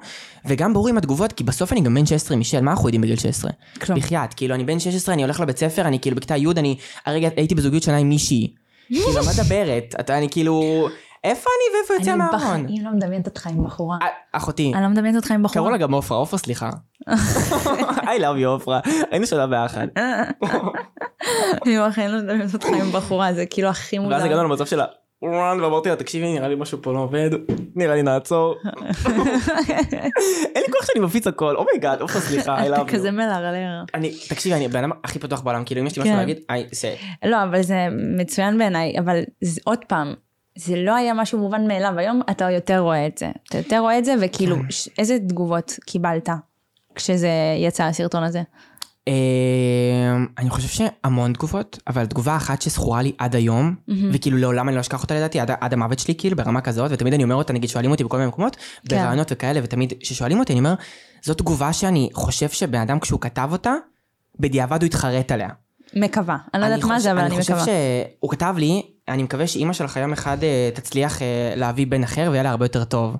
וגם 0.45 0.73
ברור 0.73 0.87
עם 0.87 0.97
התגובות, 0.97 1.33
כי 1.33 1.43
בסוף 1.43 1.71
אני 1.71 1.81
גם 1.81 1.93
בן 1.93 2.05
16 2.05 2.37
מישל, 2.37 2.61
מה 2.61 2.71
אנחנו 2.71 2.87
יודעים 2.87 3.01
בגיל 3.01 3.15
16? 3.15 3.51
כלום. 3.81 3.99
בחייאת, 3.99 4.33
כאילו 4.33 4.55
אני 4.55 4.63
בן 4.63 4.79
16, 4.79 5.13
אני 5.13 5.23
הולך 5.23 5.39
לבית 5.39 5.57
ספר, 5.57 5.81
אני 5.81 5.99
כאילו 5.99 6.15
בכיתה 6.15 6.37
י', 6.37 6.51
אני 6.57 6.77
הרגע 7.05 7.29
הייתי 7.35 7.55
בזוגיות 7.55 7.83
שנה 7.83 7.97
עם 7.97 8.09
מישהי. 8.09 8.53
כאילו, 8.87 9.13
מה 9.13 9.19
מדברת? 9.33 9.95
אתה, 9.99 10.17
אני 10.17 10.29
כאילו, 10.29 10.87
איפה 11.23 11.49
אני 11.49 11.77
ואיפה 11.77 11.93
יוצא 11.93 12.11
אני 12.11 12.17
מהארון? 12.17 12.63
בחיים 12.65 12.85
לא 12.85 12.91
מדמיינת 12.91 13.27
אותך 13.27 13.47
עם 13.47 13.63
בחורה. 13.63 13.97
אה, 14.01 14.07
אחותי, 14.31 14.71
אני 14.75 14.83
לא 14.83 14.89
מדמיינת 14.89 15.15
אותך 15.15 15.31
עם 15.31 15.37
קראו 15.37 15.43
בחורה. 15.43 15.71
לה 15.71 15.77
גם 15.77 15.93
עופרה, 15.93 16.17
עופרה 16.17 16.39
סליחה. 16.39 16.69
I 18.11 18.19
love 18.19 18.41
you 18.43 18.47
עופרה, 18.47 18.79
היינו 19.11 19.27
שנה 19.27 19.47
ביחד. 19.47 19.87
אני 21.65 21.77
בחיים 21.87 22.09
לא 22.09 22.17
מדמיינת 22.17 22.53
אותך 22.53 22.67
עם 22.67 22.91
בחורה, 22.91 23.33
זה 23.33 23.45
כאילו 23.45 23.67
הכי 23.67 23.99
מוזר. 23.99 24.13
ואז 24.13 24.23
הגענו 24.23 24.43
למצב 24.43 24.65
שלה, 24.65 24.85
רן, 25.23 25.61
ואמרתי 25.61 25.89
לה, 25.89 25.95
תקשיבי, 25.95 26.33
נראה 26.33 26.47
לי 26.47 26.55
משהו 26.55 26.77
פה 26.81 26.93
לא 26.93 26.99
עובד, 26.99 27.29
נראה 27.75 27.95
לי 27.95 28.03
נעצור. 28.03 28.55
אין 30.55 30.63
לי 30.65 30.71
כוח 30.71 30.85
שאני 30.85 30.99
מפיץ 31.05 31.27
הכל, 31.27 31.55
oh 31.55 31.67
my 31.67 31.78
god, 31.78 32.01
אופרה 32.01 32.21
סליחה, 32.21 32.63
I 32.63 32.67
אתה. 32.73 32.85
כזה 32.85 33.11
מלרלר. 33.11 33.83
אני, 33.93 34.11
תקשיבי, 34.29 34.55
אני 34.55 34.65
הבן 34.65 34.83
אדם 34.83 34.91
הכי 35.03 35.19
פתוח 35.19 35.41
בעולם, 35.41 35.65
כאילו 35.65 35.81
אם 35.81 35.87
יש 35.87 35.97
לי 35.97 36.01
משהו 36.01 36.13
כן. 36.13 36.19
להגיד. 36.19 36.39
לא, 37.25 37.43
אבל 37.43 37.61
זה 37.61 37.87
מצוין 38.17 38.57
בעיניי, 38.57 38.99
אבל 38.99 39.21
עוד 39.63 39.79
פעם, 39.87 40.13
זה 40.55 40.75
לא 40.77 40.95
היה 40.95 41.13
משהו 41.13 41.39
מובן 41.39 41.67
מאליו, 41.67 41.93
היום 41.97 42.21
אתה 42.31 42.51
יותר 42.51 42.79
רואה 42.79 43.07
את 43.07 43.17
זה. 43.17 43.29
אתה 43.49 43.57
יותר 43.57 43.79
רואה 43.79 43.97
את 43.97 44.05
זה, 44.05 44.15
וכאילו, 44.21 44.55
כן. 44.55 44.61
איזה 44.97 45.19
תגובות 45.19 45.79
קיבלת 45.85 46.29
כשזה 46.95 47.29
יצא 47.57 47.83
הסרטון 47.83 48.23
הזה? 48.23 48.41
אמ, 49.07 49.13
אני 50.37 50.49
חושב 50.49 50.67
שהמון 50.67 51.33
תגובות, 51.33 51.79
אבל 51.87 52.05
תגובה 52.05 52.35
אחת 52.35 52.61
שזכורה 52.61 53.01
לי 53.01 53.11
עד 53.17 53.35
היום, 53.35 53.75
וכאילו 54.13 54.37
לעולם 54.37 54.67
אני 54.67 54.75
לא 54.75 54.81
אשכח 54.81 55.03
אותה 55.03 55.15
לדעתי, 55.15 55.39
עד, 55.39 55.73
המוות 55.73 55.99
שלי 55.99 56.15
כאילו 56.17 56.37
ברמה 56.37 56.61
כזאת, 56.61 56.91
ותמיד 56.93 57.13
אני 57.13 57.23
אומר 57.23 57.35
אותה, 57.35 57.53
נגיד 57.53 57.69
שואלים 57.69 57.91
אותי 57.91 58.03
בכל 58.03 58.17
מיני 58.17 58.27
מקומות, 58.29 58.55
כן. 58.89 58.95
ברעיונות 58.97 59.27
וכאלה, 59.31 59.59
ותמיד 59.63 59.93
כששואלים 59.99 60.39
אותי 60.39 60.53
אני 60.53 60.59
אומר, 60.59 60.73
זו 61.23 61.33
תגובה 61.33 61.73
שאני 61.73 62.09
חושב 62.13 62.49
שבן 62.49 62.79
אדם 62.79 62.99
כשהוא 62.99 63.21
כתב 63.21 63.49
אותה, 63.51 63.73
בדיעבד 64.39 64.81
הוא 64.81 64.85
התחרט 64.87 65.31
עליה. 65.31 65.49
מקווה. 65.93 66.37
אני 66.53 66.61
לא 66.61 66.67
יודעת 66.67 66.83
מה 66.83 66.87
חושב- 66.95 67.03
זה, 67.03 67.11
אבל 67.11 67.19
אני 67.19 67.35
חושב 67.41 67.53
מקווה. 67.53 67.65
שהוא 68.21 68.31
כתב 68.31 68.55
לי, 68.57 68.81
אני 69.07 69.23
מקווה 69.23 69.47
שאימא 69.47 69.73
שלך 69.73 69.97
יום 69.97 70.13
אחד 70.13 70.43
אה, 70.43 70.69
תצליח 70.73 71.21
אה, 71.21 71.27
להביא 71.55 71.87
בן 71.87 72.03
אחר 72.03 72.27
ויהיה 72.31 72.43
לה 72.43 72.49
הרבה 72.49 72.65
יותר 72.65 72.83
טוב. 72.83 73.15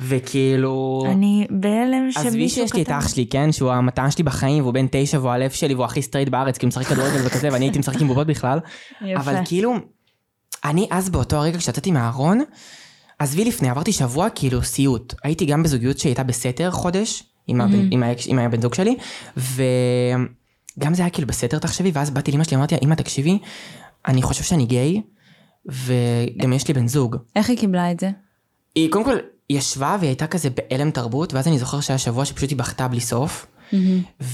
וכאילו... 0.00 1.04
אני 1.10 1.46
בהלם 1.50 2.08
עזבי 2.16 2.30
שמישהו 2.30 2.60
שיש 2.62 2.74
לי 2.74 2.82
את 2.82 2.86
כתב. 2.86 2.96
אח 2.98 3.08
שלי, 3.08 3.26
כן? 3.26 3.52
שהוא 3.52 3.72
המתנה 3.72 4.10
שלי 4.10 4.24
בחיים, 4.24 4.62
והוא 4.62 4.74
בן 4.74 4.86
תשע 4.90 5.18
והוא 5.18 5.30
הלב 5.30 5.50
שלי 5.50 5.74
והוא 5.74 5.84
הכי 5.84 6.02
סטרייט 6.02 6.28
בארץ, 6.28 6.58
כי 6.58 6.66
הוא 6.66 6.68
משחק 6.68 6.86
כדורגל 6.86 7.26
וכזה, 7.26 7.48
ואני 7.52 7.64
הייתי 7.64 7.78
משחק 7.78 8.00
עם 8.00 8.06
בובות 8.08 8.26
בכלל. 8.26 8.58
יפה. 9.00 9.20
אבל 9.20 9.36
כאילו, 9.44 9.74
אני 10.64 10.88
אז 10.90 11.10
באותו 11.10 11.36
הרגע 11.36 11.58
כשיצאתי 11.58 11.90
מהארון, 11.90 12.40
עזבי 13.18 13.44
לפני, 13.44 13.70
עברתי 13.70 13.92
שבוע 13.92 14.30
כאילו 14.30 14.62
סיוט. 14.62 15.14
הייתי 15.24 15.46
גם 15.46 15.62
בזוגיות 15.62 15.98
שהייתה 15.98 16.22
בסתר 16.22 16.70
חודש, 16.70 17.22
עם, 17.46 17.60
הבן, 17.60 17.88
עם, 17.90 18.02
האקס- 18.02 18.26
עם 18.28 18.38
הבן 18.38 18.60
זוג 18.60 18.74
שלי, 18.74 18.96
וגם 19.36 20.94
זה 20.94 21.02
היה 21.02 21.10
כאילו 21.10 21.28
בסתר 21.28 21.58
תחשבי, 21.58 21.90
ואז 21.94 22.10
באתי 22.10 22.32
לאמא 22.32 22.44
שלי, 22.44 22.56
אמרתי 22.56 22.74
לה, 22.74 22.80
אמא 22.82 22.94
תקשיבי, 22.94 23.38
אני 24.06 24.22
חושב 24.22 24.44
שאני 24.44 24.66
גיי, 24.66 25.02
וגם 25.66 26.52
יש 26.52 26.68
לי 26.68 26.74
בן 26.74 26.88
זוג. 26.88 27.16
איך 27.36 27.50
היא 27.50 27.58
קיבלה 27.58 27.90
את 27.90 28.00
זה? 28.00 28.10
היא 28.74 28.90
קודם 28.90 29.04
כל 29.04 29.16
ישבה 29.54 29.96
והיא 30.00 30.08
הייתה 30.08 30.26
כזה 30.26 30.48
בהלם 30.50 30.90
תרבות, 30.90 31.34
ואז 31.34 31.48
אני 31.48 31.58
זוכר 31.58 31.80
שהיה 31.80 31.98
שבוע 31.98 32.24
שפשוט 32.24 32.50
היא 32.50 32.58
בכתה 32.58 32.88
בלי 32.88 33.00
סוף, 33.00 33.46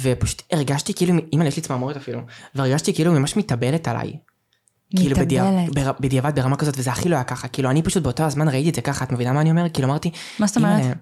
ופשוט 0.02 0.42
הרגשתי 0.52 0.94
כאילו, 0.94 1.14
אימא 1.32 1.44
יש 1.44 1.56
לי 1.56 1.62
צמרמורת 1.62 1.96
אפילו, 1.96 2.20
והרגשתי 2.54 2.94
כאילו 2.94 3.12
היא 3.12 3.18
ממש 3.20 3.36
מתאבלת 3.36 3.88
עליי. 3.88 4.12
כאילו 4.96 5.16
בדיע-. 5.16 5.44
בר- 5.74 5.92
בדיעבד 6.00 6.34
ברמה 6.34 6.56
כזאת, 6.56 6.74
וזה 6.78 6.90
הכי 6.90 7.08
לא 7.08 7.14
היה 7.14 7.24
ככה, 7.24 7.48
כאילו 7.48 7.70
אני 7.70 7.82
פשוט 7.82 8.02
באותו 8.02 8.22
הזמן 8.22 8.48
ראיתי 8.48 8.70
את 8.70 8.74
זה 8.74 8.80
ככה, 8.80 9.04
את 9.04 9.12
מבינה 9.12 9.32
מה 9.32 9.40
אני 9.40 9.50
אומר? 9.50 9.68
כאילו 9.68 9.88
אמרתי, 9.88 10.10
מה 10.38 10.46
זאת 10.46 10.56
אומרת? 10.56 10.96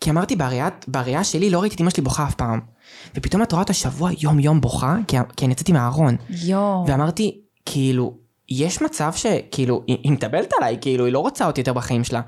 כי 0.00 0.10
אמרתי 0.10 0.36
בראייה, 0.88 1.24
שלי 1.24 1.50
לא 1.50 1.60
ראיתי 1.60 1.74
את 1.74 1.80
אמא 1.80 1.90
שלי 1.90 2.02
בוכה 2.02 2.24
אף 2.24 2.34
פעם. 2.34 2.60
ופתאום 3.16 3.42
את 3.42 3.52
רואה 3.52 3.62
אותה 3.62 3.72
שבוע 3.72 4.10
יום 4.20 4.38
יום 4.38 4.60
בוכה, 4.60 4.96
כי, 5.08 5.16
כי 5.36 5.44
אני 5.44 5.52
יצאתי 5.52 5.72
מהארון. 5.72 6.16
יואו. 6.30 6.84
ואמרתי, 6.88 7.40
כאילו, 7.66 8.14
יש 8.48 8.82
מצב 8.82 9.12
שכאילו, 9.16 9.82
היא, 9.86 9.98
היא 10.02 10.12
מתאבלת 10.12 10.52
עליי, 10.58 10.78
כאילו, 10.80 11.04
היא 11.04 11.12
לא 11.12 11.18
רוצה 11.18 11.46
אותי 11.46 11.60
יותר 11.60 11.72
בחיים 11.72 12.04
שלה. 12.04 12.20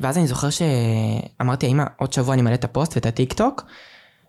ואז 0.00 0.18
אני 0.18 0.26
זוכר 0.26 0.48
שאמרתי, 0.50 1.66
אמא, 1.66 1.84
עוד 1.96 2.12
שבוע 2.12 2.34
אני 2.34 2.42
מעלה 2.42 2.54
את 2.54 2.64
הפוסט 2.64 2.96
ואת 2.96 3.06
הטיק 3.06 3.32
טוק, 3.32 3.64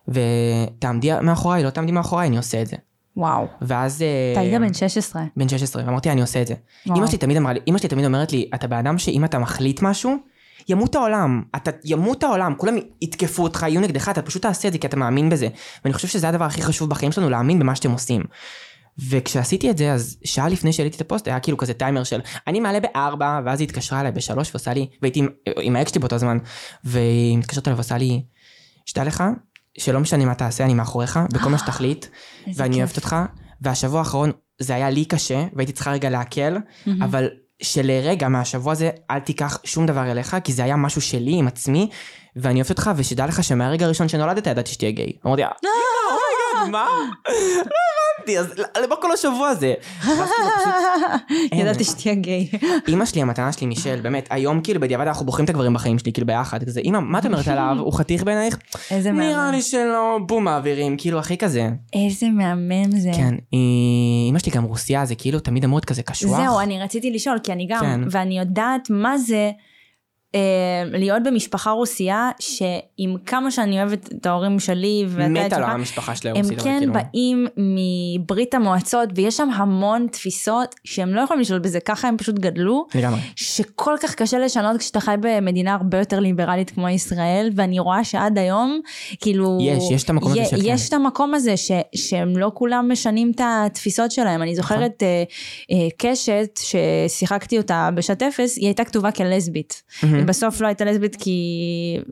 ותעמדי 0.08 1.10
מאחוריי, 1.22 1.64
לא 1.64 1.70
תעמדי 1.70 1.92
מאחוריי, 1.92 2.28
אני 2.28 2.36
עושה 2.36 2.62
את 2.62 2.66
זה. 2.66 2.76
וואו. 3.16 3.46
ואז... 3.62 4.02
אה, 4.02 4.32
אתה 4.32 4.40
היית 4.40 4.60
בן 4.60 4.74
16. 4.74 5.22
בן 5.36 5.48
16, 5.48 5.82
ואמרתי, 5.86 6.10
אני 6.10 6.20
עושה 6.20 6.42
את 6.42 6.46
זה. 6.46 6.54
אמא 6.86 7.06
שלי 7.06 7.18
תמיד 7.18 7.36
אמרה 7.36 7.52
לי, 7.52 7.60
אמא 7.68 7.78
שלי 7.78 7.88
תמיד 7.88 8.04
אומרת 8.04 8.32
לי, 8.32 8.50
אתה 8.54 8.66
בן 8.66 8.76
אדם 8.76 8.98
שאם 8.98 9.24
אתה 9.24 9.38
מחליט 9.38 9.82
משהו, 9.82 10.16
ימות 10.68 10.94
העולם. 10.94 11.42
אתה 11.56 11.70
ימות 11.84 12.22
העולם, 12.22 12.54
כולם 12.56 12.74
יתקפו 13.02 13.42
אותך, 13.42 13.66
יהיו 13.68 13.80
נגדך, 13.80 14.08
אתה 14.08 14.22
פשוט 14.22 14.42
תעשה 14.42 14.68
את 14.68 14.72
זה 14.72 14.78
כי 14.78 14.86
אתה 14.86 14.96
מאמין 14.96 15.30
בזה. 15.30 15.48
ואני 15.84 15.94
חושב 15.94 16.08
שזה 16.08 16.28
הדבר 16.28 16.44
הכי 16.44 16.62
חשוב 16.62 16.90
בחיים 16.90 17.12
שלנו, 17.12 17.30
להאמין 17.30 17.58
במה 17.58 17.74
שאתם 17.74 17.90
עושים. 17.90 18.22
וכשעשיתי 18.98 19.70
את 19.70 19.78
זה, 19.78 19.92
אז 19.92 20.16
שעה 20.24 20.48
לפני 20.48 20.72
שהעליתי 20.72 20.96
את 20.96 21.00
הפוסט, 21.00 21.28
היה 21.28 21.40
כאילו 21.40 21.56
כזה 21.56 21.74
טיימר 21.74 22.04
של, 22.04 22.20
אני 22.46 22.60
מעלה 22.60 22.80
בארבע, 22.80 23.40
ואז 23.44 23.60
היא 23.60 23.68
התקשרה 23.68 24.00
אליי 24.00 24.12
בשלוש 24.12 24.50
ועושה 24.50 24.74
לי, 24.74 24.86
והייתי 25.02 25.18
עם, 25.20 25.28
עם 25.60 25.76
האקס 25.76 25.90
שלי 25.90 26.00
באותו 26.00 26.18
זמן, 26.18 26.38
והיא 26.84 27.38
מתקשרת 27.38 27.68
אליי 27.68 27.74
ועושה 27.74 27.98
לי, 27.98 28.22
שתדע 28.86 29.04
לך, 29.04 29.24
שלא 29.78 30.00
משנה 30.00 30.24
מה 30.24 30.34
תעשה, 30.34 30.64
אני 30.64 30.74
מאחוריך, 30.74 31.18
בכל 31.32 31.48
מה 31.50 31.58
שתחליט, 31.58 32.06
איזה 32.46 32.62
ואני. 32.62 32.78
אוהבת 32.78 32.96
אותך, 32.96 33.16
והשבוע 33.60 33.98
האחרון 33.98 34.32
זה 34.58 34.74
היה 34.74 34.90
לי 34.90 35.04
קשה, 35.04 35.44
והייתי 35.52 35.72
צריכה 35.72 35.92
רגע 35.92 36.10
להקל, 36.10 36.56
אבל 37.00 37.28
שלרגע 37.62 38.28
מהשבוע 38.28 38.72
הזה 38.72 38.90
אל 39.10 39.20
תיקח 39.20 39.58
שום 39.64 39.86
דבר 39.86 40.10
אליך, 40.10 40.36
כי 40.44 40.52
זה 40.52 40.64
היה 40.64 40.76
משהו 40.76 41.00
שלי 41.00 41.34
עם 41.34 41.46
עצמי, 41.46 41.88
ואני 42.36 42.60
אוהבת 42.60 42.70
אותך, 42.70 42.90
ושתדע 42.96 43.26
לך 43.26 43.44
שמהרגע 43.44 43.86
הראשון 43.86 44.08
שנולדת 44.08 44.46
ידעתי 44.46 44.72
שתהיה 44.72 44.90
גיי. 44.90 45.12
אמרתי, 45.26 45.42
oh 45.42 45.44
my 45.44 45.47
god, 45.47 45.52
מה? 46.70 46.86
לא 47.56 47.72
הבנתי, 48.18 48.38
אז 48.38 48.54
למה 48.84 48.96
כל 48.96 49.12
השבוע 49.12 49.48
הזה? 49.48 49.74
אין. 51.52 51.60
ידעתי 51.60 51.84
שתהיה 51.84 52.14
גיי. 52.14 52.48
אימא 52.88 53.04
שלי, 53.04 53.22
המתנה 53.22 53.52
שלי, 53.52 53.66
מישל, 53.66 54.00
באמת, 54.00 54.26
היום 54.30 54.60
כאילו 54.60 54.80
בדיעבד 54.80 55.06
אנחנו 55.06 55.26
בוחרים 55.26 55.44
את 55.44 55.50
הגברים 55.50 55.74
בחיים 55.74 55.98
שלי, 55.98 56.12
כאילו 56.12 56.26
ביחד, 56.26 56.64
כזה, 56.64 56.80
אימא, 56.80 57.00
מה 57.00 57.18
את 57.18 57.26
אומרת 57.26 57.48
עליו? 57.48 57.76
הוא 57.78 57.92
חתיך 57.92 58.24
בעינייך? 58.24 58.58
איזה 58.90 59.12
נראה 59.12 59.36
מהמם. 59.36 59.52
לי 59.54 59.62
שלא, 59.62 60.18
בום, 60.26 60.44
מעבירים, 60.44 60.96
כאילו, 60.96 61.18
הכי 61.18 61.36
כזה. 61.36 61.68
איזה 61.92 62.26
מהמם 62.28 62.90
זה. 62.90 63.10
כן, 63.16 63.34
אימא 63.52 64.38
שלי 64.38 64.52
גם 64.52 64.64
רוסיה, 64.64 65.04
זה 65.04 65.14
כאילו 65.14 65.40
תמיד 65.40 65.64
אמור 65.64 65.76
להיות 65.76 65.84
כזה 65.84 66.02
קשוח. 66.02 66.36
זהו, 66.36 66.60
אני 66.60 66.82
רציתי 66.82 67.10
לשאול, 67.10 67.38
כי 67.42 67.52
אני 67.52 67.66
גם, 67.70 67.80
כן. 67.80 68.00
ואני 68.10 68.38
יודעת 68.38 68.90
מה 68.90 69.18
זה 69.18 69.50
להיות 70.92 71.22
במשפחה 71.22 71.70
רוסייה, 71.70 72.30
שעם 72.38 73.16
כמה 73.26 73.50
שאני 73.50 73.78
אוהבת 73.80 74.12
את 74.12 74.26
ההורים 74.26 74.60
שלי, 74.60 75.04
ואתה 75.08 75.26
את 75.26 75.46
מתה 75.46 75.56
שלך, 75.56 75.68
המשפחה 75.68 76.16
שלה 76.16 76.30
הם 76.30 76.36
רוסית, 76.36 76.60
כן 76.60 76.78
כאילו- 76.78 76.92
באים 76.92 77.46
מברית 77.56 78.54
המועצות, 78.54 79.08
ויש 79.14 79.36
שם 79.36 79.48
המון 79.54 80.06
תפיסות 80.12 80.74
שהם 80.84 81.14
לא 81.14 81.20
יכולים 81.20 81.40
לשלוט 81.40 81.62
בזה, 81.62 81.80
ככה 81.80 82.08
הם 82.08 82.16
פשוט 82.16 82.38
גדלו. 82.38 82.86
לגמרי. 82.94 83.20
שכל 83.36 83.94
כך 84.02 84.14
קשה 84.14 84.38
לשנות 84.38 84.76
כשאתה 84.76 85.00
חי 85.00 85.14
במדינה 85.20 85.74
הרבה 85.74 85.98
יותר 85.98 86.20
ליברלית 86.20 86.70
כמו 86.70 86.88
ישראל, 86.88 87.50
ואני 87.54 87.78
רואה 87.78 88.04
שעד 88.04 88.38
היום, 88.38 88.80
כאילו... 89.20 89.58
יש, 89.60 89.84
יש 89.90 90.04
את 90.04 90.10
המקום 90.10 90.32
הזה 90.32 90.44
של. 90.44 90.56
יש 90.64 90.88
את 90.88 90.92
המקום 90.92 91.34
הזה 91.34 91.56
ש, 91.56 91.70
שהם 91.94 92.36
לא 92.36 92.50
כולם 92.54 92.92
משנים 92.92 93.32
את 93.34 93.40
התפיסות 93.44 94.10
שלהם. 94.10 94.42
אני 94.42 94.54
זוכרת 94.54 95.02
אה, 95.02 95.22
אה, 95.70 95.88
קשת 95.98 96.60
ששיחקתי 96.62 97.58
אותה 97.58 97.88
בשעת 97.94 98.22
אפס, 98.22 98.56
היא 98.56 98.66
הייתה 98.66 98.84
כתובה 98.84 99.10
כלסבית. 99.10 99.82
מהמם. 100.22 100.28
בסוף 100.28 100.60
לא 100.60 100.66
הייתה 100.66 100.84
לסבית 100.84 101.16
כי, 101.16 101.40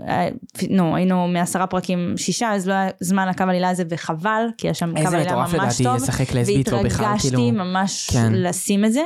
אה, 0.08 0.28
נו, 0.70 0.96
היינו 0.96 1.28
מעשרה 1.28 1.66
פרקים 1.66 2.14
שישה, 2.16 2.52
אז 2.52 2.68
לא 2.68 2.74
היה 2.74 2.90
זמן 3.00 3.28
לקו 3.28 3.42
עלילה 3.42 3.68
הזה, 3.68 3.84
וחבל, 3.88 4.46
כי 4.58 4.66
היה 4.66 4.74
שם 4.74 4.92
קו 4.92 4.98
איזה 4.98 5.16
עלילה 5.16 5.32
מטורף 5.32 5.54
ממש 5.54 5.62
לדעתי 5.64 5.84
טוב. 5.84 5.94
לשחק 5.94 6.34
לסבית, 6.34 6.72
או 6.72 6.82
בכלל, 6.84 7.04
והתרגשתי 7.04 7.30
כאילו... 7.30 7.50
ממש 7.50 8.10
כן. 8.12 8.32
לשים 8.32 8.84
את 8.84 8.92
זה, 8.92 9.02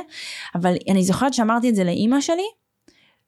אבל 0.55 0.75
אני 0.89 1.03
זוכרת 1.03 1.33
שאמרתי 1.33 1.69
את 1.69 1.75
זה 1.75 1.83
לאימא 1.83 2.21
שלי, 2.21 2.47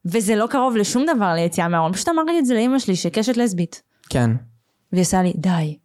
וזה 0.06 0.36
לא 0.36 0.48
קרוב 0.48 0.78
לשום 0.78 1.06
דבר 1.16 1.34
ליציאה 1.34 1.68
מהארון, 1.68 1.94
פשוט 1.94 2.10
אמרתי 2.10 2.40
את 2.40 2.46
זה 2.46 2.54
לאימא 2.54 2.80
שלי 2.80 2.96
שקשת 2.96 3.38
לסבית, 3.38 3.82
כן, 4.10 4.32
והיא 4.92 5.02
עושה 5.02 5.22
לי 5.22 5.34
די, 5.36 5.78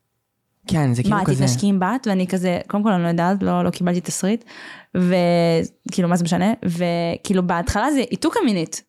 כן, 0.67 0.95
זה 0.95 1.03
כאילו 1.03 1.17
מה 1.17 1.25
כזה... 1.25 1.37
תתנשקי 1.37 1.67
עם 1.67 1.81
בת? 1.81 2.07
ואני 2.07 2.27
כזה, 2.27 2.61
קודם 2.67 2.83
כל 2.83 2.93
אני 2.93 3.03
לא 3.03 3.09
יודעת, 3.09 3.43
לא, 3.43 3.65
לא 3.65 3.71
קיבלתי 3.71 4.01
תסריט, 4.01 4.45
וכאילו 4.95 6.09
מה 6.09 6.17
זה 6.17 6.25
משנה, 6.25 6.53
וכאילו 6.65 7.47
בהתחלה 7.47 7.91
זה 7.91 8.01
איתוקה 8.11 8.41
מינית, 8.45 8.83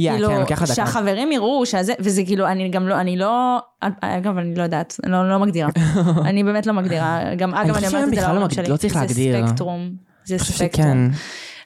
יא, 0.00 0.12
כאילו, 0.12 0.28
כן, 0.28 0.40
לוקח 0.40 0.60
לה 0.60 0.66
דקה. 0.66 0.74
שהחברים 0.74 1.32
יראו 1.32 1.66
שזה, 1.66 1.92
וזה 2.00 2.24
כאילו, 2.24 2.46
אני 2.46 2.68
גם 2.68 2.88
לא, 2.88 3.00
אני 3.00 3.16
לא, 3.16 3.58
אגב, 4.00 4.38
אני 4.38 4.54
לא 4.54 4.62
יודעת, 4.62 5.00
אני 5.04 5.12
לא, 5.12 5.30
לא 5.30 5.38
מגדירה. 5.38 5.68
אני 6.28 6.44
באמת 6.44 6.66
לא 6.66 6.72
מגדירה. 6.72 7.34
גם, 7.36 7.54
אגב, 7.54 7.76
אני 7.76 7.90
שהיום 7.90 7.94
אומרת 8.04 8.18
את 8.18 8.24
זה 8.24 8.32
לא 8.32 8.48
שלי. 8.48 8.68
לא 8.68 8.76
צריך 8.76 8.96
להגדיר. 8.96 9.36
זה 9.36 9.46
ספקטרום. 9.46 9.90
זה 10.24 10.34
אני 10.34 10.44
ספקטרום. 10.44 11.10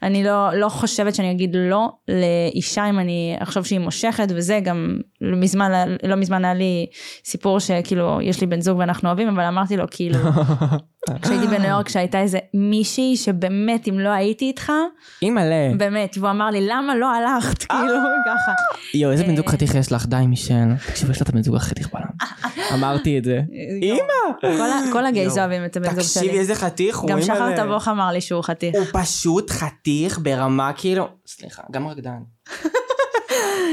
אני 0.04 0.24
לא, 0.24 0.54
לא 0.54 0.68
חושבת 0.68 1.14
שאני 1.14 1.30
אגיד 1.30 1.56
לא 1.58 1.88
לאישה 2.08 2.88
אם 2.88 2.98
אני 2.98 3.36
אחשוב 3.38 3.64
שהיא 3.66 3.78
מושכת, 3.78 4.26
וזה 4.30 4.60
גם 4.62 4.98
לא 5.20 5.36
מזמן, 5.36 5.72
לא 6.02 6.16
מזמן 6.16 6.44
היה 6.44 6.54
לי 6.54 6.86
סיפור 7.24 7.58
שכאילו, 7.60 8.18
יש 8.22 8.40
לי 8.40 8.46
בן 8.46 8.60
זוג 8.60 8.78
ואנחנו 8.78 9.08
אוהבים, 9.08 9.28
אבל 9.28 9.44
אמרתי 9.44 9.76
לו 9.76 9.84
כאילו, 9.90 10.18
כשהייתי 11.22 11.46
בניו 11.46 11.70
יורק, 11.70 11.88
שהייתה 11.88 12.20
איזה 12.20 12.38
מישהי 12.54 13.16
שבאמת, 13.16 13.88
אם 13.88 13.98
לא 13.98 14.08
הייתי 14.08 14.44
איתך, 14.44 14.72
אימא'לה. 15.22 15.70
באמת, 15.76 16.16
והוא 16.18 16.30
אמר 16.30 16.50
לי, 16.50 16.66
למה 16.68 16.96
לא 16.96 17.14
הלכת? 17.14 17.62
כאילו, 17.62 17.94
ככה. 18.26 18.52
יואו, 18.94 19.12
איזה 19.12 19.24
בן 19.24 19.36
זוג 19.36 19.46
אה. 19.46 19.52
חתיך 19.52 19.74
יש 19.74 19.92
לך, 19.92 20.06
די 20.06 20.24
מישל. 20.28 20.74
תקשיב, 20.86 21.10
יש 21.10 21.18
לה 21.18 21.22
את 21.22 21.28
הבן 21.28 21.42
זוג 21.42 21.56
הכי 21.56 21.70
חתיך 21.70 21.88
בעולם. 21.92 22.08
אמרתי 22.74 23.18
את 23.18 23.24
זה. 23.24 23.40
אימא! 23.82 24.52
כל 24.92 25.06
הגייז. 25.06 25.38
אוהבים 25.38 25.64
את 25.64 25.76
הבן 25.76 25.90
זוג 25.90 25.98
תקשיבי 25.98 26.26
שלי. 26.26 26.38
איזה 26.38 26.54
חתיך 26.54 27.00
גם. 27.08 27.22
שחר 27.22 27.56
תבוך 27.56 27.88
אמר 27.88 28.08
לי 28.12 28.20
שהוא 28.20 28.42
חתיך. 28.42 28.74
הוא 28.74 29.02
פשוט 29.02 29.50
חתיך 29.50 29.74
ברמה 30.18 30.72
כאילו... 30.76 31.08
סליחה, 31.26 31.62
גם 31.72 31.86
רקדן. 31.86 32.18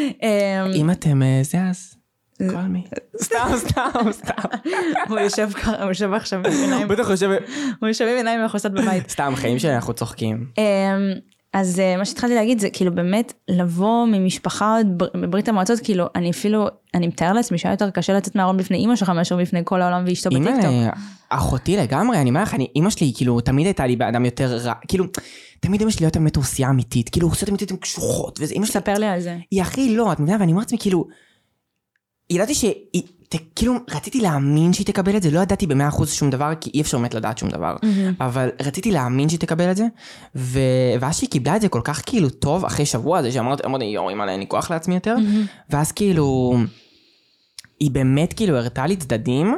אמ, 0.02 0.72
אם 0.74 0.92
אתם 0.92 1.24
אה, 1.24 1.40
זה 1.44 1.58
אז... 1.70 1.96
סתם, 3.22 3.48
סתם, 3.56 4.12
סתם. 4.12 4.48
הוא 5.10 5.20
יושב 5.20 5.50
ככה, 5.52 5.82
הוא 5.82 5.90
יושב 5.90 6.14
עכשיו 6.14 6.40
עם 6.40 6.46
עיניים, 6.46 6.88
בטח 6.88 7.08
חושב... 7.08 7.30
הוא 7.80 7.88
יושב 7.88 8.06
עם 8.06 8.18
עיניים 8.18 8.46
מכוסות 8.46 8.72
בבית. 8.72 9.10
סתם, 9.10 9.34
חיים 9.36 9.60
שלי 9.60 9.76
אנחנו 9.76 9.94
צוחקים. 9.94 10.48
אז 11.54 11.80
אה, 11.80 11.98
מה 11.98 12.06
שהתחלתי 12.06 12.36
להגיד 12.36 12.60
זה 12.60 12.70
כאילו 12.70 12.96
באמת 12.96 13.34
לבוא 13.48 14.06
ממשפחה 14.06 14.78
עוד 14.78 14.88
בר- 14.98 15.22
בברית 15.22 15.48
המועצות, 15.50 15.80
כאילו 15.84 16.06
אני 16.16 16.32
אפילו, 16.32 16.68
אני 16.94 17.08
מתאר 17.08 17.34
לעצמי 17.34 17.58
שהיה 17.58 17.74
יותר 17.74 17.90
קשה 17.90 18.14
לצאת 18.14 18.36
מהארון 18.36 18.58
בפני 18.58 18.78
אימא 18.78 18.96
שלך 18.96 19.10
מאשר 19.10 19.38
בפני 19.38 19.62
כל 19.64 19.82
העולם 19.82 20.04
ואשתו 20.08 20.30
בטיקטוק. 20.30 20.54
אימא, 20.64 20.90
אחותי 21.30 21.78
לגמרי, 21.78 22.22
אני 22.22 22.30
אומר 22.30 22.42
לך, 22.44 22.54
אני- 22.54 22.68
אימא 22.76 22.90
שלי 22.90 23.12
כאילו 23.16 23.42
תמיד 23.42 23.66
הייתה 23.66 23.88
לי 23.88 23.96
באדם 23.96 24.26
יותר 24.26 24.58
רע, 24.58 24.74
כאילו, 24.88 25.06
תמיד 25.60 25.80
אימא 25.82 25.92
שלי 25.92 26.06
הייתה 26.06 26.20
באמת 26.20 26.38
רוסיה 26.38 26.70
אמיתית, 26.70 27.10
כאילו 27.10 27.28
רוסיות 27.28 27.50
אמיתית 27.50 27.72
הן 27.72 27.78
קשוחות, 27.78 28.40
וזה 28.42 28.54
אימא 28.54 28.66
שלי, 28.66 28.74
ספר 28.74 28.94
לי 28.94 29.06
על 29.06 29.20
זה. 29.20 29.38
היא 29.52 29.62
הכי 29.62 29.96
לא, 29.96 30.12
את 30.12 30.20
מבינה, 30.20 30.38
ואני 30.40 30.52
אומר 30.52 30.60
לעצמי 30.62 30.78
כאילו, 30.80 31.08
ידעתי 32.30 32.54
שהיא, 32.56 32.74
ת- 33.32 33.56
כאילו 33.56 33.74
רציתי 33.90 34.22
להאמין 34.22 34.74
שהיא 34.74 34.86
תקבל 34.86 35.18
את 35.18 35.24
זה, 35.24 35.32
לא 35.32 35.40
ידעתי 35.40 35.68
במאה 35.68 35.88
אחוז 35.88 36.12
שום 36.14 36.30
דבר, 36.30 36.52
כי 36.62 36.72
אי 36.74 36.82
אפשר 36.82 36.98
באמת 36.98 37.14
לדעת 37.14 37.38
שום 37.38 37.50
דבר, 37.50 37.76
אבל 38.20 38.50
רציתי 38.62 38.92
להאמין 38.92 39.30
שהיא 39.30 39.40
תקבל 39.40 39.72
את 39.72 39.78
זה, 39.78 39.86
ו... 40.36 40.60
ואז 41.00 41.18
שהיא 41.18 41.30
קיבלה 41.30 41.56
את 41.56 41.62
זה 41.62 41.70
כל 41.70 41.82
כך 41.84 42.02
כאילו 42.06 42.30
טוב, 42.30 42.66
אחרי 42.66 42.86
שבוע 42.86 43.18
הזה 43.18 43.32
שאמרתי, 43.32 43.64
אמרתי, 43.66 43.86
יואו, 43.86 44.10
אימא, 44.10 44.24
אין 44.30 44.40
לי 44.40 44.46
כוח 44.48 44.72
לעצמי 44.72 44.94
יותר, 44.96 45.16
ואז 45.70 45.92
כאילו, 45.92 46.58
היא 47.80 47.92
באמת 47.92 48.34
כאילו 48.34 48.58
הראתה 48.58 48.88
לי 48.88 48.96
צדדים, 48.96 49.56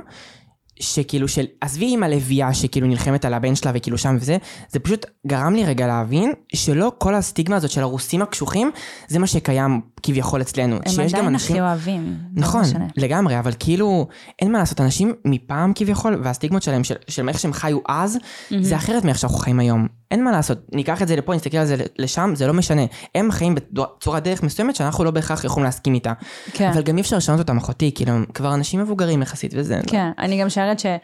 שכאילו 0.83 1.27
של, 1.27 1.45
עזבי 1.61 1.93
עם 1.93 2.03
הלוויה 2.03 2.53
שכאילו 2.53 2.87
נלחמת 2.87 3.25
על 3.25 3.33
הבן 3.33 3.55
שלה 3.55 3.71
וכאילו 3.75 3.97
שם 3.97 4.17
וזה, 4.19 4.37
זה 4.69 4.79
פשוט 4.79 5.05
גרם 5.27 5.53
לי 5.55 5.65
רגע 5.65 5.87
להבין 5.87 6.33
שלא 6.55 6.91
כל 6.97 7.15
הסטיגמה 7.15 7.55
הזאת 7.55 7.71
של 7.71 7.81
הרוסים 7.81 8.21
הקשוחים, 8.21 8.71
זה 9.07 9.19
מה 9.19 9.27
שקיים 9.27 9.81
כביכול 10.03 10.41
אצלנו. 10.41 10.75
הם 10.75 11.05
עדיין 11.07 11.25
אנשים- 11.25 11.55
הכי 11.55 11.61
אוהבים. 11.61 12.17
לא 12.35 12.41
נכון. 12.43 12.63
לגמרי, 12.97 13.39
אבל 13.39 13.51
כאילו, 13.59 14.07
אין 14.41 14.51
מה 14.51 14.59
לעשות, 14.59 14.81
אנשים 14.81 15.13
מפעם 15.25 15.71
כביכול, 15.75 16.21
והסטיגמות 16.23 16.63
שלהם, 16.63 16.83
של, 16.83 16.95
של 17.07 17.29
איך 17.29 17.39
שהם 17.39 17.53
חיו 17.53 17.77
אז, 17.87 18.17
זה 18.61 18.75
אחרת 18.75 19.05
מאיך 19.05 19.19
שאנחנו 19.19 19.37
חיים 19.37 19.59
היום. 19.59 19.87
אין 20.11 20.23
מה 20.23 20.31
לעשות, 20.31 20.57
ניקח 20.73 21.01
את 21.01 21.07
זה 21.07 21.15
לפה, 21.15 21.35
נסתכל 21.35 21.57
על 21.57 21.65
זה 21.65 21.75
לשם, 21.99 22.31
זה 22.35 22.47
לא 22.47 22.53
משנה. 22.53 22.81
הם 23.15 23.31
חיים 23.31 23.55
בצורת 23.55 24.23
דרך 24.23 24.43
מסוימת 24.43 24.75
שאנחנו 24.75 25.03
לא 25.03 25.11
בהכרח 25.11 25.43
יכולים 25.43 25.65
להסכים 25.65 25.93
איתה. 25.93 26.13
כן. 26.53 26.69
אבל 26.73 26.81
גם 26.81 26.95
אי 26.97 27.01
אפשר 27.01 27.17
לשנות 27.17 27.39
אותם, 27.39 27.57
אחותי, 27.57 27.91
כאילו, 27.95 28.13
כבר 28.33 28.53
אנשים 28.53 28.79
מבוגרים 28.79 29.21
יחסית, 29.21 29.53
וזה... 29.57 29.79
כן, 29.87 30.09
אני 30.19 30.41
גם 30.41 30.49
משערת 30.73 31.01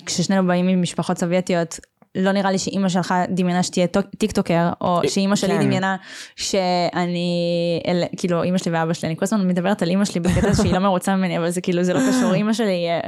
שכששנינו 0.00 0.46
באים 0.46 0.66
ממשפחות 0.66 1.18
סובייטיות, 1.18 1.80
לא 2.14 2.32
נראה 2.32 2.50
לי 2.50 2.58
שאימא 2.58 2.88
שלך 2.88 3.14
דמיינה 3.28 3.62
שתהיה 3.62 3.86
טוק- 3.86 4.14
טיקטוקר, 4.18 4.70
או 4.80 5.00
שאימא 5.08 5.36
שלי 5.36 5.54
כן. 5.54 5.62
דמיינה 5.64 5.96
שאני, 6.36 7.28
אל, 7.86 8.02
כאילו 8.16 8.42
אימא 8.42 8.58
שלי 8.58 8.72
ואבא 8.72 8.92
שלי, 8.92 9.08
אני 9.08 9.16
כל 9.16 9.24
הזמן 9.24 9.48
מדברת 9.48 9.82
על 9.82 9.88
אימא 9.90 10.04
שלי 10.04 10.20
בקטע 10.20 10.54
שהיא 10.54 10.72
לא 10.72 10.78
מרוצה 10.78 11.16
ממני, 11.16 11.38
אבל 11.38 11.50
זה 11.50 11.60
כאילו, 11.60 11.82
זה 11.82 11.94
לא 11.94 12.00
קשור, 12.08 12.34
אימא 12.34 12.52
שלי, 12.52 12.88
אה, 12.88 13.00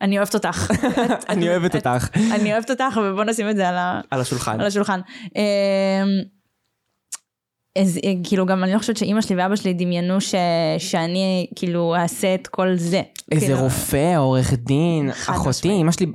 אני 0.00 0.18
אוהבת 0.18 0.34
אותך. 0.34 0.70
אני 1.28 1.48
אוהבת 1.48 1.74
אותך. 1.74 2.08
אני 2.34 2.52
אוהבת 2.52 2.70
אותך, 2.70 3.00
ובוא 3.04 3.24
נשים 3.24 3.50
את 3.50 3.56
זה 3.56 3.68
על 4.10 4.20
השולחן. 4.20 4.60
על 4.60 4.66
השולחן. 4.66 5.00
אז 7.78 7.98
אה, 8.04 8.12
כאילו 8.24 8.46
גם 8.46 8.64
אני 8.64 8.72
לא 8.72 8.78
חושבת 8.78 8.96
שאימא 8.96 9.20
שלי 9.20 9.36
ואבא 9.36 9.56
שלי 9.56 9.72
דמיינו 9.72 10.20
ש... 10.20 10.34
שאני 10.78 11.46
כאילו 11.56 11.94
אעשה 11.96 12.34
את 12.34 12.46
כל 12.46 12.74
זה. 12.76 13.02
איזה 13.32 13.46
כאילו, 13.46 13.60
רופא, 13.60 14.16
עורך 14.16 14.52
דין, 14.54 15.10
אחותי. 15.10 15.72
אמא 15.80 15.92
שלי, 15.92 16.06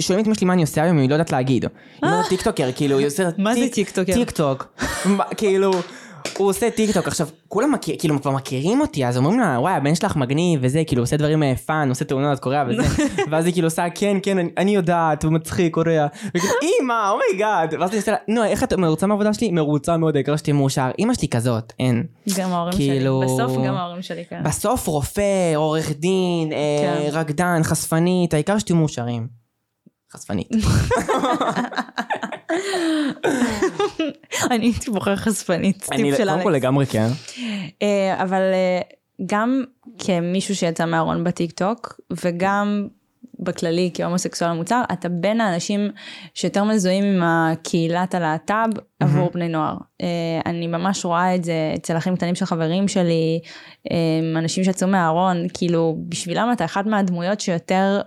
שואלים 0.00 0.22
את 0.22 0.26
אמא 0.26 0.34
שלי 0.34 0.46
מה 0.46 0.52
אני 0.52 0.62
עושה 0.62 0.82
היום, 0.82 0.98
היא 0.98 1.08
לא 1.08 1.14
יודעת 1.14 1.32
להגיד. 1.32 1.64
היא 1.64 1.70
לא 2.02 2.16
יודעת 2.16 2.28
טיקטוקר, 2.28 2.70
כאילו, 2.76 2.98
היא 2.98 3.06
עושה... 3.06 3.28
מה 3.38 3.54
זה 3.54 3.60
טיק- 3.60 3.74
טיקטוקר? 3.74 4.12
טיקטוק. 4.12 4.78
כאילו, 5.36 5.70
הוא 6.36 6.48
עושה 6.48 6.70
טיק 6.70 6.90
טוק, 6.94 7.06
עכשיו, 7.06 7.28
כולם 7.48 7.72
מכיר, 7.72 7.96
כאילו 7.98 8.22
כבר 8.22 8.30
מכירים 8.30 8.80
אותי, 8.80 9.06
אז 9.06 9.16
אומרים 9.16 9.40
לה, 9.40 9.56
וואי, 9.60 9.72
הבן 9.72 9.94
שלך 9.94 10.16
מגניב 10.16 10.60
וזה, 10.62 10.82
כאילו, 10.86 11.02
עושה 11.02 11.16
דברים 11.16 11.42
fun, 11.66 11.88
עושה 11.88 12.04
תאונות, 12.04 12.38
קורע 12.38 12.64
וזה, 12.68 12.82
ואז 13.30 13.44
היא 13.46 13.52
כאילו 13.52 13.66
עושה, 13.66 13.84
כן, 13.94 14.16
כן, 14.22 14.38
אני, 14.38 14.50
אני 14.56 14.74
יודעת, 14.74 15.24
הוא 15.24 15.32
מצחיק, 15.32 15.74
קורע, 15.74 16.06
וכאילו, 16.34 16.52
אימא, 16.62 17.10
oh 17.10 17.26
my 17.26 17.42
god, 17.42 17.74
ואז 17.80 17.90
אני 17.90 17.98
עושה 17.98 18.12
לה, 18.12 18.18
נו, 18.28 18.44
איך 18.44 18.62
את 18.64 18.72
מרוצה 18.72 19.06
מהעבודה 19.06 19.34
שלי? 19.34 19.50
מרוצה 19.50 19.96
מאוד, 19.96 20.16
העיקר 20.16 20.36
שתהיה 20.36 20.54
מאושר. 20.54 20.90
אימא 20.98 21.14
שלי 21.14 21.28
כזאת, 21.28 21.72
אין. 21.80 22.04
גם 22.38 22.52
ההורים 22.52 22.72
כאילו- 22.72 23.22
שלי, 23.26 23.34
בסוף 23.34 23.66
גם 23.66 23.74
ההורים 23.74 24.02
שלי 24.02 24.24
כאלה. 24.30 24.42
בסוף 24.42 24.86
רופא, 24.86 25.54
עורך 25.56 25.92
דין, 25.92 26.52
אה, 26.52 26.56
כן. 27.10 27.16
רקדן, 27.18 27.60
חשפנית, 27.62 28.34
העיקר 28.34 28.58
שתהיו 28.58 28.76
מאושרים. 28.76 29.38
חשפנית. 30.12 30.48
אני 34.50 34.66
הייתי 34.66 34.90
בוחר 34.90 35.16
חשפנית, 35.16 35.78
טיפ 35.78 36.16
של 36.16 36.24
קודם 36.24 36.42
כל 36.42 36.44
אלכס. 36.46 36.46
לגמרי 36.46 36.86
כן. 36.86 37.08
אה, 37.82 38.22
אבל 38.22 38.42
אה, 38.42 38.80
גם 39.26 39.64
כמישהו 39.98 40.56
שיצא 40.56 40.84
מהארון 40.84 41.24
בטיק 41.24 41.52
טוק, 41.52 42.00
וגם 42.24 42.88
בכללי 43.40 43.90
כהומוסקסואל 43.94 44.52
מוצר, 44.52 44.82
אתה 44.92 45.08
בין 45.08 45.40
האנשים 45.40 45.90
שיותר 46.34 46.64
מזוהים 46.64 47.04
עם 47.04 47.22
הקהילת 47.22 48.14
הלהט"ב 48.14 48.68
עבור 49.00 49.30
בני 49.30 49.48
נוער. 49.48 49.76
אה, 50.02 50.06
אני 50.46 50.66
ממש 50.66 51.04
רואה 51.04 51.34
את 51.34 51.44
זה 51.44 51.72
אצל 51.76 51.96
אחים 51.96 52.16
קטנים 52.16 52.34
של 52.34 52.44
חברים 52.44 52.88
שלי, 52.88 53.40
אנשים 54.36 54.64
שיצאו 54.64 54.88
מהארון, 54.88 55.46
כאילו 55.54 55.96
בשבילם 56.08 56.48
אתה 56.52 56.64
אחד 56.64 56.88
מהדמויות 56.88 57.40
שיותר 57.40 58.00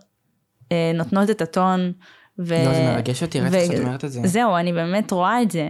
נותנות 0.93 1.29
את 1.29 1.41
הטון. 1.41 1.91
ו... 2.39 2.55
לא, 2.65 2.73
זה 2.73 2.83
מרגש 2.93 3.23
אותי, 3.23 3.39
ראיתי 3.39 3.75
שאת 3.75 3.85
אומרת 3.85 4.05
את 4.05 4.11
זה. 4.11 4.21
זהו, 4.23 4.55
אני 4.55 4.73
באמת 4.73 5.11
רואה 5.11 5.41
את 5.41 5.51
זה. 5.51 5.69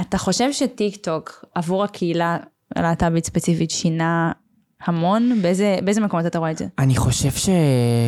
אתה 0.00 0.18
חושב 0.18 0.52
שטיק 0.52 0.96
טוק 0.96 1.44
עבור 1.54 1.84
הקהילה 1.84 2.36
הלהט"בית 2.76 3.26
ספציפית 3.26 3.70
שינה 3.70 4.32
המון? 4.86 5.42
באיזה, 5.42 5.78
באיזה 5.84 6.00
מקומות 6.00 6.26
אתה 6.26 6.38
רואה 6.38 6.50
את 6.50 6.58
זה? 6.58 6.66
אני 6.78 6.96
חושב 6.96 7.30
ש... 7.30 7.48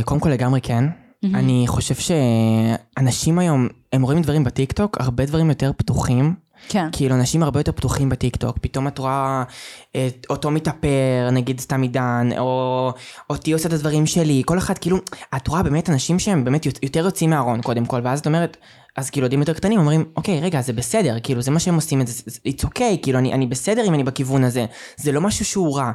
קודם 0.04 0.20
כל 0.20 0.28
לגמרי 0.28 0.60
כן. 0.60 0.84
אני 1.24 1.64
חושב 1.66 1.94
שאנשים 1.94 3.38
היום, 3.38 3.68
הם 3.92 4.02
רואים 4.02 4.22
דברים 4.22 4.44
בטיקטוק, 4.44 5.00
הרבה 5.00 5.26
דברים 5.26 5.48
יותר 5.48 5.72
פתוחים. 5.76 6.34
כן. 6.68 6.88
כאילו 6.92 7.14
אנשים 7.14 7.42
הרבה 7.42 7.60
יותר 7.60 7.72
פתוחים 7.72 8.08
בטיקטוק, 8.08 8.58
פתאום 8.60 8.88
את 8.88 8.98
רואה 8.98 9.44
את 9.90 10.26
אותו 10.30 10.50
מתאפר, 10.50 11.28
נגיד 11.32 11.60
סתם 11.60 11.82
עידן, 11.82 12.28
או 12.38 12.92
אותי 13.30 13.52
עושה 13.52 13.68
את 13.68 13.72
הדברים 13.72 14.06
שלי, 14.06 14.42
כל 14.46 14.58
אחד 14.58 14.78
כאילו, 14.78 14.98
את 15.36 15.48
רואה 15.48 15.62
באמת 15.62 15.90
אנשים 15.90 16.18
שהם 16.18 16.44
באמת 16.44 16.66
יותר 16.82 17.04
יוצאים 17.04 17.30
מהארון 17.30 17.62
קודם 17.62 17.86
כל, 17.86 18.00
ואז 18.04 18.20
את 18.20 18.26
אומרת, 18.26 18.56
אז 18.96 19.10
כאילו 19.10 19.24
ילדים 19.24 19.40
יותר 19.40 19.52
קטנים 19.52 19.78
אומרים, 19.78 20.04
אוקיי, 20.16 20.40
רגע, 20.40 20.60
זה 20.60 20.72
בסדר, 20.72 21.16
כאילו 21.22 21.42
זה 21.42 21.50
מה 21.50 21.60
שהם 21.60 21.74
עושים, 21.74 22.06
זה- 22.06 22.22
it's 22.48 22.64
okay, 22.64 22.96
כאילו 23.02 23.18
אני, 23.18 23.32
אני 23.32 23.46
בסדר 23.46 23.84
אם 23.88 23.94
אני 23.94 24.04
בכיוון 24.04 24.44
הזה, 24.44 24.66
זה 24.96 25.12
לא 25.12 25.20
משהו 25.20 25.44
שהוא 25.44 25.76
רע. 25.76 25.92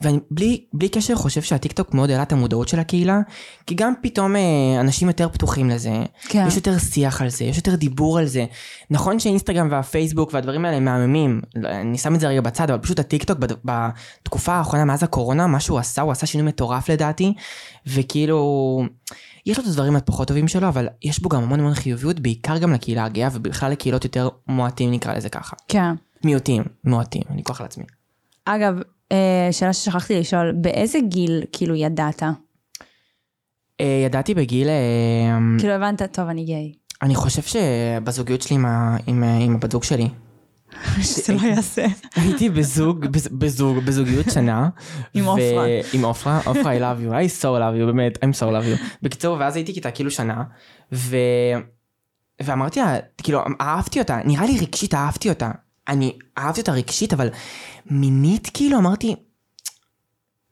ואני 0.00 0.18
בלי, 0.30 0.64
בלי 0.72 0.88
קשר 0.88 1.14
חושב 1.14 1.42
שהטיקטוק 1.42 1.94
מאוד 1.94 2.10
העלה 2.10 2.22
את 2.22 2.32
המודעות 2.32 2.68
של 2.68 2.78
הקהילה, 2.80 3.20
כי 3.66 3.74
גם 3.74 3.92
פתאום 4.02 4.36
אה, 4.36 4.40
אנשים 4.80 5.08
יותר 5.08 5.28
פתוחים 5.28 5.70
לזה, 5.70 5.90
כן. 6.28 6.44
יש 6.48 6.56
יותר 6.56 6.78
שיח 6.78 7.22
על 7.22 7.28
זה, 7.28 7.44
יש 7.44 7.56
יותר 7.56 7.74
דיבור 7.74 8.18
על 8.18 8.26
זה. 8.26 8.44
נכון 8.90 9.18
שאינסטגרם 9.18 9.68
והפייסבוק 9.70 10.30
והדברים 10.34 10.64
האלה 10.64 10.80
מהממים, 10.80 11.40
לא, 11.54 11.68
אני 11.68 11.98
שם 11.98 12.14
את 12.14 12.20
זה 12.20 12.28
רגע 12.28 12.40
בצד, 12.40 12.70
אבל 12.70 12.80
פשוט 12.82 12.98
הטיקטוק 12.98 13.38
בד- 13.38 13.52
בתקופה 13.64 14.52
האחרונה 14.52 14.84
מאז 14.84 15.02
הקורונה, 15.02 15.46
מה 15.46 15.60
שהוא 15.60 15.78
עשה, 15.78 16.02
הוא 16.02 16.12
עשה 16.12 16.26
שינוי 16.26 16.46
מטורף 16.46 16.88
לדעתי, 16.88 17.32
וכאילו, 17.86 18.82
יש 19.46 19.58
לו 19.58 19.64
את 19.64 19.68
הדברים 19.68 19.96
הפחות 19.96 20.28
טובים 20.28 20.48
שלו, 20.48 20.68
אבל 20.68 20.88
יש 21.02 21.22
בו 21.22 21.28
גם 21.28 21.42
המון 21.42 21.60
המון 21.60 21.74
חיוביות, 21.74 22.20
בעיקר 22.20 22.58
גם 22.58 22.72
לקהילה 22.72 23.04
הגאה, 23.04 23.28
ובכלל 23.32 23.72
לקהילות 23.72 24.04
יותר 24.04 24.28
מועטים 24.48 24.90
נקרא 24.90 25.14
לזה 25.14 25.28
ככה. 25.28 25.56
כן. 25.68 25.94
מיעוטים, 26.24 26.62
מועטים, 26.84 27.22
אני 27.30 27.42
אקח 27.42 27.60
על 27.60 27.66
עצמי. 27.66 27.84
אגב, 28.44 28.80
אה, 29.12 29.48
שאלה 29.52 29.72
ששכחתי 29.72 30.20
לשאול, 30.20 30.52
באיזה 30.52 30.98
גיל 31.08 31.42
כאילו 31.52 31.74
ידעת? 31.74 32.22
אה, 33.80 34.02
ידעתי 34.06 34.34
בגיל, 34.34 34.68
אה, 34.68 35.38
כאילו 35.58 35.72
הבנת, 35.72 36.02
טוב, 36.02 36.28
אני 36.28 36.44
גיי. 36.44 36.72
אני 37.02 37.14
חושב 37.14 37.42
שבזוגיות 37.42 38.42
שלי 38.42 38.56
עם, 38.56 38.66
עם, 39.06 39.22
עם 39.22 39.54
הבת 39.54 39.72
זוג 39.72 39.84
שלי, 39.84 40.08
שזה 41.00 41.32
לא 41.34 41.40
יעשה. 41.40 41.86
הייתי 42.16 42.50
בזוג, 42.50 43.06
בז- 43.06 43.28
בזוג, 43.32 43.78
בזוגיות 43.78 44.26
שנה. 44.30 44.68
עם 45.14 45.24
עופרה. 45.24 45.66
עם 45.92 46.04
עופרה, 46.04 46.40
עופרה 46.44 46.76
I 46.76 46.80
love 46.80 47.08
you, 47.08 47.12
I 47.12 47.42
so 47.42 47.44
love 47.44 47.82
you, 47.82 47.86
באמת, 47.86 48.18
I'm 48.24 48.40
so 48.40 48.42
love 48.42 48.78
you. 48.78 48.84
בקיצור, 49.02 49.36
ואז 49.40 49.56
הייתי 49.56 49.74
כיתה 49.74 49.90
כאילו 49.90 50.10
שנה, 50.10 50.42
ו... 50.92 51.16
ואמרתי 52.42 52.80
לה, 52.80 52.96
כאילו, 53.22 53.40
אהבתי 53.60 53.98
אותה, 53.98 54.20
נראה 54.24 54.46
לי 54.46 54.58
רגשית 54.60 54.94
אהבתי 54.94 55.28
אותה. 55.28 55.50
אני 55.88 56.18
אהבתי 56.38 56.60
אותה 56.60 56.72
רגשית, 56.72 57.12
אבל 57.12 57.28
מינית 57.90 58.50
כאילו 58.54 58.78
אמרתי, 58.78 59.14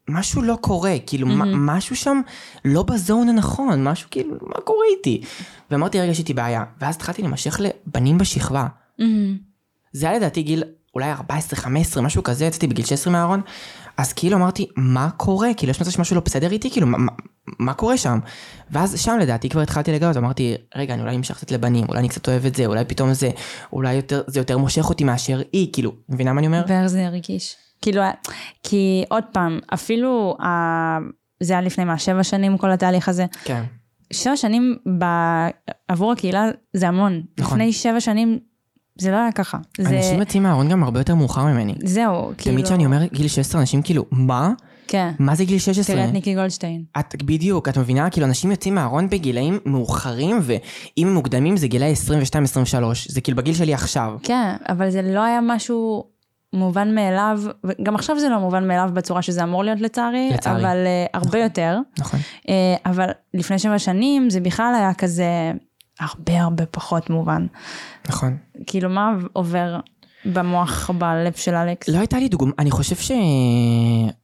משהו 0.09 0.43
לא 0.43 0.59
קורה, 0.61 0.95
כאילו, 1.07 1.27
mm-hmm. 1.29 1.45
משהו 1.57 1.97
שם 1.97 2.21
לא 2.65 2.83
בזון 2.83 3.29
הנכון, 3.29 3.85
משהו 3.85 4.09
כאילו, 4.11 4.31
מה 4.43 4.61
קורה 4.65 4.85
איתי? 4.97 5.23
ואמרתי, 5.71 6.01
רגע, 6.01 6.11
יש 6.11 6.19
איתי 6.19 6.35
בעיה. 6.35 6.65
ואז 6.81 6.97
התחלתי 6.97 7.23
להימשך 7.23 7.61
לבנים 7.61 8.19
בשכבה. 8.19 8.67
זה 9.95 10.09
היה 10.09 10.17
לדעתי 10.17 10.43
גיל 10.43 10.63
אולי 10.95 11.13
14-15, 11.97 12.01
משהו 12.01 12.23
כזה, 12.23 12.45
יצאתי 12.45 12.67
בגיל 12.67 12.85
16 12.85 13.13
מהארון, 13.13 13.41
אז 13.97 14.13
כאילו 14.13 14.37
אמרתי, 14.37 14.67
מה 14.77 15.11
קורה? 15.17 15.49
כאילו, 15.57 15.71
יש 15.71 15.81
מצב 15.81 15.91
שמשהו 15.91 16.17
לא 16.17 16.23
בסדר 16.25 16.51
איתי? 16.53 16.71
כאילו, 16.71 16.87
מה, 16.87 16.99
מה, 17.59 17.75
קורה 17.75 17.97
שם? 17.97 18.19
ואז 18.71 19.01
שם 19.01 19.17
לדעתי 19.21 19.49
כבר 19.49 19.61
התחלתי 19.61 19.93
לגלות, 19.93 20.17
אמרתי, 20.17 20.55
רגע, 20.77 20.95
אני 20.95 21.03
אולי 21.03 21.17
נמשך 21.17 21.37
קצת 21.37 21.51
לבנים, 21.51 21.87
אולי 21.89 21.99
אני 22.01 22.09
קצת 22.09 22.29
אוהב 22.29 22.47
את 22.47 22.55
זה, 22.55 22.67
אולי 22.67 22.85
פתאום 22.85 23.13
זה, 23.13 23.31
אולי 23.73 23.95
יותר, 23.95 24.23
זה 24.27 24.41
יותר 24.41 24.59
מושך 24.59 24.89
אותי 24.89 25.05
מאשר 25.05 25.41
היא, 25.53 25.73
כאילו, 25.73 25.93
מבינה 26.09 26.33
מה 26.33 26.39
אני 26.39 26.47
אומר? 26.47 26.65
ואיך 26.69 26.87
זה 26.87 27.07
הרגיש? 27.07 27.57
כאילו, 27.83 28.03
כי 28.63 29.05
עוד 29.09 29.25
פעם, 29.33 29.59
אפילו, 29.75 30.37
ה- 30.43 30.99
זה 31.43 31.53
היה 31.53 31.63
לפני 31.63 31.85
מה, 31.85 31.99
שבע 31.99 32.25
שנים 32.25 32.59
כל 32.59 32.71
התהליך 32.71 33.09
הזה. 33.09 33.27
כן. 33.45 33.63
שבע 34.13 34.37
שנים 34.37 34.77
ב... 34.99 35.05
עבור 35.89 36.13
הקהילה 36.13 36.45
זה 36.73 36.89
המון. 36.89 37.23
נכון. 37.39 37.59
לפני 37.59 37.73
שבע 37.73 38.01
שנים 38.01 38.39
זה 38.99 39.11
לא 39.11 39.17
היה 39.17 39.33
ככה. 39.33 39.59
זה... 39.79 39.97
אנשים 39.97 40.21
יוצאים 40.21 40.43
מהארון 40.43 40.69
גם 40.69 40.83
הרבה 40.83 41.01
יותר 41.01 41.15
מאוחר 41.15 41.45
ממני. 41.45 41.75
זהו, 41.85 42.33
כאילו... 42.39 42.55
תמיד 42.55 42.65
כשאני 42.65 42.87
אומר 42.87 43.05
גיל 43.05 43.29
16, 43.29 43.61
אנשים 43.61 43.83
כאילו, 43.83 44.05
מה? 44.11 44.53
כן. 44.89 45.13
מה 45.19 45.35
זה 45.35 45.45
גיל 45.45 45.59
16? 45.59 45.97
תראה 45.97 46.09
את 46.09 46.13
ניקי 46.13 46.35
גולדשטיין. 46.35 46.85
את 46.99 47.23
בדיוק, 47.23 47.69
את 47.69 47.79
מבינה? 47.79 48.11
כאילו 48.11 48.27
אנשים 48.27 48.51
יוצאים 48.51 48.75
מהארון 48.75 49.09
בגילאים 49.09 49.59
מאוחרים, 49.67 50.39
ואם 50.43 51.07
הם 51.07 51.15
מוקדמים 51.15 51.57
זה 51.57 51.67
גילאי 51.67 51.93
22-23, 51.93 52.75
זה 53.09 53.21
כאילו 53.21 53.37
בגיל 53.37 53.55
שלי 53.55 53.75
עכשיו. 53.75 54.17
כן, 54.23 54.57
אבל 54.69 54.91
זה 54.91 55.03
לא 55.03 55.21
היה 55.23 55.41
משהו 55.43 56.05
מובן 56.53 56.95
מאליו, 56.95 57.41
וגם 57.65 57.95
עכשיו 57.95 58.19
זה 58.19 58.29
לא 58.29 58.39
מובן 58.39 58.69
מאליו 58.69 58.91
בצורה 58.95 59.23
שזה 59.23 59.43
אמור 59.43 59.65
להיות 59.65 59.81
לצערי, 59.81 60.31
לצערי. 60.35 60.61
אבל 60.61 60.77
uh, 60.85 61.11
הרבה 61.15 61.39
יותר. 61.39 61.79
נכון. 61.99 62.21
Uh, 62.21 62.51
אבל 62.87 63.09
לפני 63.35 63.59
שבע 63.59 63.79
שנים 63.79 64.31
זה 64.31 64.41
בכלל 64.41 64.75
היה 64.75 64.95
כזה 64.95 65.53
הרבה 66.01 66.41
הרבה 66.43 66.67
פחות 66.67 67.11
מובן. 67.11 67.47
נכון. 68.09 68.37
כאילו 68.67 68.89
מה 68.89 69.11
עובר 69.33 69.77
במוח, 70.25 70.91
בלב 70.91 71.33
של 71.37 71.55
אלכס? 71.55 71.89
לא 71.89 71.99
הייתה 71.99 72.19
לי 72.19 72.29
דוגמה, 72.29 72.53
אני 72.59 72.71
חושב 72.71 72.97
ש... 72.97 73.13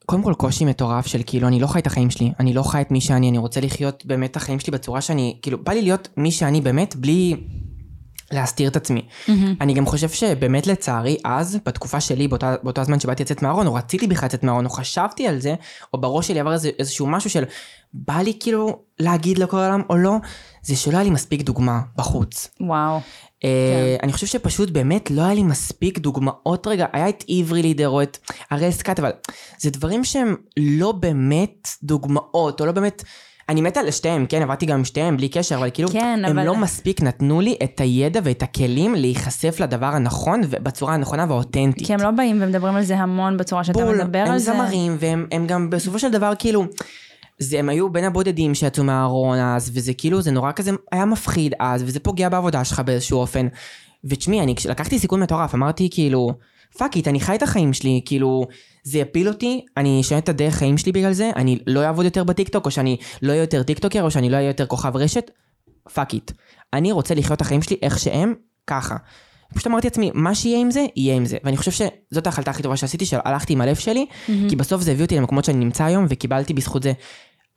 קודם 0.05 0.23
כל 0.23 0.33
קושי 0.33 0.65
מטורף 0.65 1.07
של 1.07 1.21
כאילו 1.25 1.47
אני 1.47 1.59
לא 1.59 1.67
חי 1.67 1.79
את 1.79 1.87
החיים 1.87 2.09
שלי, 2.09 2.31
אני 2.39 2.53
לא 2.53 2.63
חי 2.63 2.81
את 2.81 2.91
מי 2.91 3.01
שאני, 3.01 3.29
אני 3.29 3.37
רוצה 3.37 3.61
לחיות 3.61 4.05
באמת 4.05 4.31
את 4.31 4.35
החיים 4.35 4.59
שלי 4.59 4.71
בצורה 4.73 5.01
שאני, 5.01 5.37
כאילו 5.41 5.63
בא 5.63 5.71
לי 5.71 5.81
להיות 5.81 6.07
מי 6.17 6.31
שאני 6.31 6.61
באמת 6.61 6.95
בלי 6.95 7.35
להסתיר 8.31 8.69
את 8.69 8.75
עצמי. 8.75 9.07
אני 9.61 9.73
גם 9.73 9.85
חושב 9.85 10.09
שבאמת 10.09 10.67
לצערי 10.67 11.17
אז, 11.23 11.57
בתקופה 11.65 12.01
שלי, 12.01 12.27
באותה, 12.27 12.55
באותו 12.63 12.81
הזמן 12.81 12.99
שבאתי 12.99 13.23
לצאת 13.23 13.41
מהארון, 13.41 13.67
או 13.67 13.73
רציתי 13.73 14.07
בכלל 14.07 14.27
לצאת 14.27 14.43
מהארון, 14.43 14.65
או 14.65 14.69
חשבתי 14.69 15.27
על 15.27 15.39
זה, 15.39 15.55
או 15.93 16.01
בראש 16.01 16.27
שלי 16.27 16.39
עבר 16.39 16.53
איזה, 16.53 16.69
איזשהו 16.79 17.07
משהו 17.07 17.29
של 17.29 17.43
בא 17.93 18.17
לי 18.17 18.33
כאילו 18.39 18.79
להגיד 18.99 19.37
לכל 19.37 19.57
העולם 19.57 19.81
או 19.89 19.97
לא, 19.97 20.15
זה 20.61 20.75
שלא 20.75 20.95
היה 20.95 21.03
לי 21.03 21.09
מספיק 21.09 21.41
דוגמה 21.41 21.81
בחוץ. 21.95 22.47
וואו. 22.59 22.99
אה, 23.43 23.95
אני 24.03 24.13
חושב 24.13 24.27
שפשוט 24.27 24.69
באמת 24.69 25.11
לא 25.11 25.21
היה 25.21 25.33
לי 25.33 25.43
מספיק 25.43 25.97
דוגמאות 25.99 26.67
רגע, 26.67 26.85
היה 26.93 27.09
את 27.09 27.23
עברי 27.27 27.61
לידר 27.61 27.89
או 27.89 28.01
את 28.01 28.17
הראל 28.51 28.71
סקאט, 28.71 28.99
אבל 28.99 29.11
זה 29.57 29.69
דברים 29.69 30.03
שהם 30.03 30.35
לא 30.57 30.91
באמת 30.91 31.67
דוגמאות, 31.83 32.61
או 32.61 32.65
לא 32.65 32.71
באמת... 32.71 33.03
אני 33.51 33.61
מתה 33.61 33.79
על 33.79 33.91
שתיהם, 33.91 34.25
כן, 34.25 34.41
עבדתי 34.41 34.65
גם 34.65 34.77
עם 34.77 34.85
שתיהם 34.85 35.17
בלי 35.17 35.29
קשר, 35.29 35.55
אבל 35.57 35.69
כאילו, 35.73 35.89
כן, 35.89 36.21
הם 36.27 36.37
אבל- 36.37 36.47
לא 36.47 36.55
מספיק 36.55 37.01
נתנו 37.01 37.41
לי 37.41 37.55
את 37.63 37.81
הידע 37.81 38.19
ואת 38.23 38.43
הכלים 38.43 38.95
להיחשף 38.95 39.59
לדבר 39.59 39.85
הנכון 39.85 40.41
ובצורה 40.49 40.93
הנכונה 40.93 41.25
והאותנטית. 41.29 41.87
כי 41.87 41.93
הם 41.93 41.99
לא 41.99 42.11
באים 42.11 42.39
ומדברים 42.41 42.75
על 42.75 42.83
זה 42.83 42.97
המון 42.97 43.37
בצורה 43.37 43.63
שאתה 43.63 43.79
בול, 43.85 44.03
מדבר 44.03 44.19
הם 44.19 44.31
על 44.31 44.37
זה. 44.39 44.53
זמרים, 44.53 44.95
והם 44.99 45.27
הם 45.31 45.47
גם 45.47 45.69
בסופו 45.69 45.99
של 45.99 46.11
דבר 46.11 46.33
כאילו, 46.39 46.65
זה, 47.39 47.59
הם 47.59 47.69
היו 47.69 47.89
בין 47.89 48.03
הבודדים 48.03 48.55
שיצאו 48.55 48.83
מהארון 48.83 49.37
אז, 49.39 49.71
וזה 49.73 49.93
כאילו, 49.93 50.21
זה 50.21 50.31
נורא 50.31 50.51
כזה, 50.51 50.71
היה 50.91 51.05
מפחיד 51.05 51.53
אז, 51.59 51.83
וזה 51.85 51.99
פוגע 51.99 52.29
בעבודה 52.29 52.63
שלך 52.63 52.79
באיזשהו 52.79 53.19
אופן. 53.19 53.47
ותשמעי, 54.05 54.41
אני 54.41 54.55
לקחתי 54.69 54.99
סיכון 54.99 55.23
מטורף, 55.23 55.55
אמרתי 55.55 55.87
כאילו, 55.91 56.29
fuck 56.77 56.95
it, 56.95 57.07
אני 57.07 57.19
חי 57.19 57.35
את 57.35 57.43
החיים 57.43 57.73
שלי, 57.73 58.01
כאילו, 58.05 58.45
זה 58.83 58.99
יפיל 58.99 59.27
אותי, 59.27 59.65
אני 59.77 60.01
אשנה 60.01 60.17
את 60.17 60.29
הדרך 60.29 60.55
חיים 60.55 60.77
שלי 60.77 60.91
בגלל 60.91 61.13
זה, 61.13 61.31
אני 61.35 61.59
לא 61.67 61.83
אעבוד 61.83 62.05
יותר 62.05 62.23
בטיקטוק, 62.23 62.65
או 62.65 62.71
שאני 62.71 62.97
לא 63.21 63.31
אהיה 63.31 63.43
יותר 63.43 63.63
טיקטוקר, 63.63 64.01
או 64.01 64.11
שאני 64.11 64.29
לא 64.29 64.35
אהיה 64.35 64.47
יותר 64.47 64.65
כוכב 64.65 64.95
רשת, 64.95 65.31
fuck 65.93 66.13
it. 66.13 66.31
אני 66.73 66.91
רוצה 66.91 67.15
לחיות 67.15 67.37
את 67.37 67.41
החיים 67.41 67.61
שלי 67.61 67.77
איך 67.81 67.99
שהם, 67.99 68.33
ככה. 68.67 68.95
פשוט 69.53 69.67
אמרתי 69.67 69.87
לעצמי, 69.87 70.11
מה 70.13 70.35
שיהיה 70.35 70.59
עם 70.59 70.71
זה, 70.71 70.85
יהיה 70.95 71.15
עם 71.15 71.25
זה. 71.25 71.37
ואני 71.43 71.57
חושב 71.57 71.71
שזאת 71.71 72.25
ההחלטה 72.25 72.51
הכי 72.51 72.63
טובה 72.63 72.77
שעשיתי, 72.77 73.05
שהלכתי 73.05 73.53
עם 73.53 73.61
הלב 73.61 73.75
שלי, 73.75 74.05
כי 74.49 74.55
בסוף 74.55 74.81
זה 74.81 74.91
הביא 74.91 75.03
אותי 75.03 75.17
למקומות 75.17 75.45
שאני 75.45 75.57
נמצא 75.57 75.83
היום, 75.83 76.05
וקיבלתי 76.09 76.53
בזכות 76.53 76.83
זה 76.83 76.93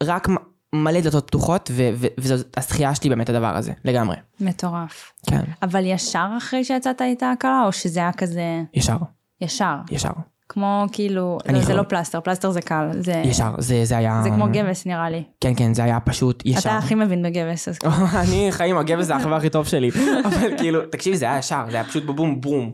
רק 0.02 0.28
מלא 0.72 1.00
דלתות 1.00 1.26
פתוחות, 1.26 1.70
וזאת 2.18 2.58
הזכייה 2.58 2.94
שלי 2.94 3.10
באמת 3.10 3.28
הדבר 3.28 3.56
הזה, 3.56 3.72
לגמרי. 3.84 4.16
מטורף. 4.40 5.12
כן. 5.26 5.40
אבל 5.62 5.84
ישר 5.86 6.28
אחרי 6.38 6.64
שיצאת 6.64 7.00
הייתה 7.00 7.30
הקלה, 7.30 7.62
או 7.66 7.72
שזה 7.72 8.00
היה 8.00 8.12
כזה... 8.12 8.62
ישר. 8.74 8.96
ישר. 9.40 9.74
ישר. 9.90 10.10
כמו 10.48 10.86
כאילו, 10.92 11.38
לא, 11.52 11.60
זה 11.60 11.74
לא 11.74 11.82
פלסטר, 11.82 12.20
פלסטר 12.20 12.50
זה 12.50 12.62
קל, 12.62 12.88
זה... 12.98 13.22
ישר, 13.24 13.54
זה, 13.58 13.84
זה 13.84 13.96
היה... 13.96 14.20
זה 14.22 14.30
כמו 14.30 14.46
גבס 14.52 14.86
נראה 14.86 15.10
לי. 15.10 15.22
כן, 15.40 15.52
כן, 15.56 15.74
זה 15.74 15.84
היה 15.84 16.00
פשוט 16.00 16.42
ישר. 16.46 16.60
אתה 16.60 16.78
הכי 16.78 16.94
מבין 16.94 17.22
בגבס, 17.22 17.68
אז... 17.68 17.78
אני 18.22 18.48
חיים, 18.50 18.78
הגבס 18.78 19.06
זה 19.06 19.16
החבר 19.16 19.34
הכי 19.34 19.50
טוב 19.50 19.66
שלי. 19.66 19.90
אבל 20.26 20.58
כאילו, 20.58 20.86
תקשיבי, 20.86 21.16
זה 21.16 21.24
היה 21.24 21.38
ישר, 21.38 21.64
זה 21.70 21.76
היה 21.76 21.84
פשוט 21.84 22.04
בבום 22.04 22.40
בום. 22.40 22.72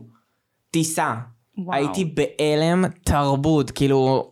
טיסה. 0.71 1.15
הייתי 1.71 2.05
בהלם 2.05 2.85
תרבות, 3.03 3.71
כאילו, 3.71 4.31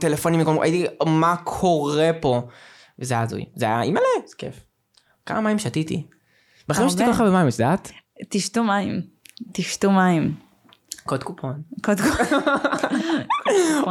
טלפונים, 0.00 0.60
הייתי, 0.60 0.86
מה 1.06 1.36
קורה 1.44 2.10
פה? 2.20 2.42
וזה 2.98 3.14
היה 3.14 3.22
הזוי. 3.22 3.44
זה 3.54 3.64
היה 3.64 3.82
אימא'לה, 3.82 4.06
זה 4.26 4.34
כיף. 4.38 4.64
כמה 5.26 5.40
מים 5.40 5.58
שתיתי. 5.58 6.06
בכלל 6.68 6.88
שתיתי 6.88 7.04
כל 7.04 7.12
כך 7.12 7.20
הרבה 7.20 7.32
מים, 7.32 7.48
את 7.48 7.52
יודעת? 7.52 7.92
תשתו 8.30 8.64
מים. 8.64 9.00
תשתו 9.52 9.90
מים. 9.90 10.34
קוד 11.06 11.22
קופון. 11.22 11.62
קוד 11.82 12.00
קופון. 12.00 12.40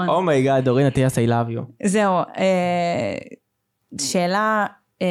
oh 0.09 0.23
my 0.23 0.37
god, 0.37 0.65
דורין 0.65 0.87
אטיאס, 0.87 1.17
I 1.17 1.21
love 1.21 1.57
you. 1.57 1.61
זהו, 1.83 2.13
אה, 2.13 3.17
שאלה 4.01 4.65
אה, 5.01 5.07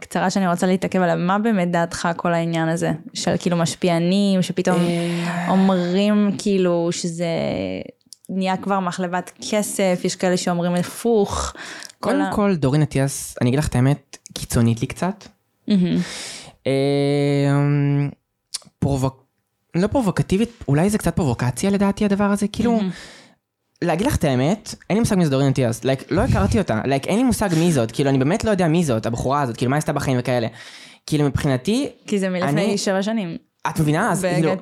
קצרה 0.00 0.30
שאני 0.30 0.48
רוצה 0.48 0.66
להתעכב 0.66 1.00
עליה, 1.00 1.16
מה 1.16 1.38
באמת 1.38 1.70
דעתך 1.70 2.08
כל 2.16 2.32
העניין 2.32 2.68
הזה? 2.68 2.92
של 3.14 3.34
כאילו 3.38 3.56
משפיענים, 3.56 4.42
שפתאום 4.42 4.80
אה. 4.80 5.46
אומרים 5.48 6.30
כאילו 6.38 6.88
שזה 6.90 7.26
נהיה 8.28 8.56
כבר 8.56 8.80
מכלבת 8.80 9.32
כסף, 9.50 10.00
יש 10.04 10.16
כאלה 10.16 10.36
שאומרים 10.36 10.74
הפוך. 10.74 11.52
קודם 12.00 12.24
כל, 12.32 12.54
דורין 12.56 12.82
אטיאס, 12.82 13.34
אני 13.40 13.50
אגיד 13.50 13.58
לך 13.58 13.68
את 13.68 13.74
האמת, 13.74 14.16
קיצונית 14.32 14.80
לי 14.80 14.86
קצת. 14.86 15.28
פרובוק... 18.78 19.21
לא 19.74 19.86
פרובוקטיבית, 19.86 20.50
אולי 20.68 20.90
זה 20.90 20.98
קצת 20.98 21.16
פרובוקציה 21.16 21.70
לדעתי 21.70 22.04
הדבר 22.04 22.24
הזה, 22.24 22.48
כאילו, 22.48 22.80
להגיד 23.82 24.06
לך 24.06 24.16
את 24.16 24.24
האמת, 24.24 24.74
אין 24.90 24.96
לי 24.96 25.00
מושג 25.00 25.16
מי 25.16 25.24
זה 25.24 25.30
דורין 25.30 25.48
אטיאס, 25.48 25.84
like, 25.84 26.04
לא 26.10 26.20
הכרתי 26.20 26.58
אותה, 26.58 26.80
like, 26.84 27.06
אין 27.06 27.18
לי 27.18 27.24
מושג 27.24 27.48
מי 27.58 27.72
זאת, 27.72 27.90
כאילו, 27.90 28.10
אני 28.10 28.18
באמת 28.18 28.44
לא 28.44 28.50
יודע 28.50 28.68
מי 28.68 28.84
זאת, 28.84 29.06
הבחורה 29.06 29.42
הזאת, 29.42 29.56
כאילו, 29.56 29.70
מה 29.70 29.76
עשתה 29.76 29.92
בחיים 29.92 30.18
וכאלה. 30.20 30.46
כאילו, 31.06 31.24
מבחינתי... 31.24 31.88
כי 32.06 32.18
זה 32.18 32.28
מלפני 32.28 32.78
שבע 32.78 33.02
שנים. 33.02 33.36
את 33.68 33.80
מבינה? 33.80 34.12
אז 34.12 34.24
כאילו, 34.34 34.52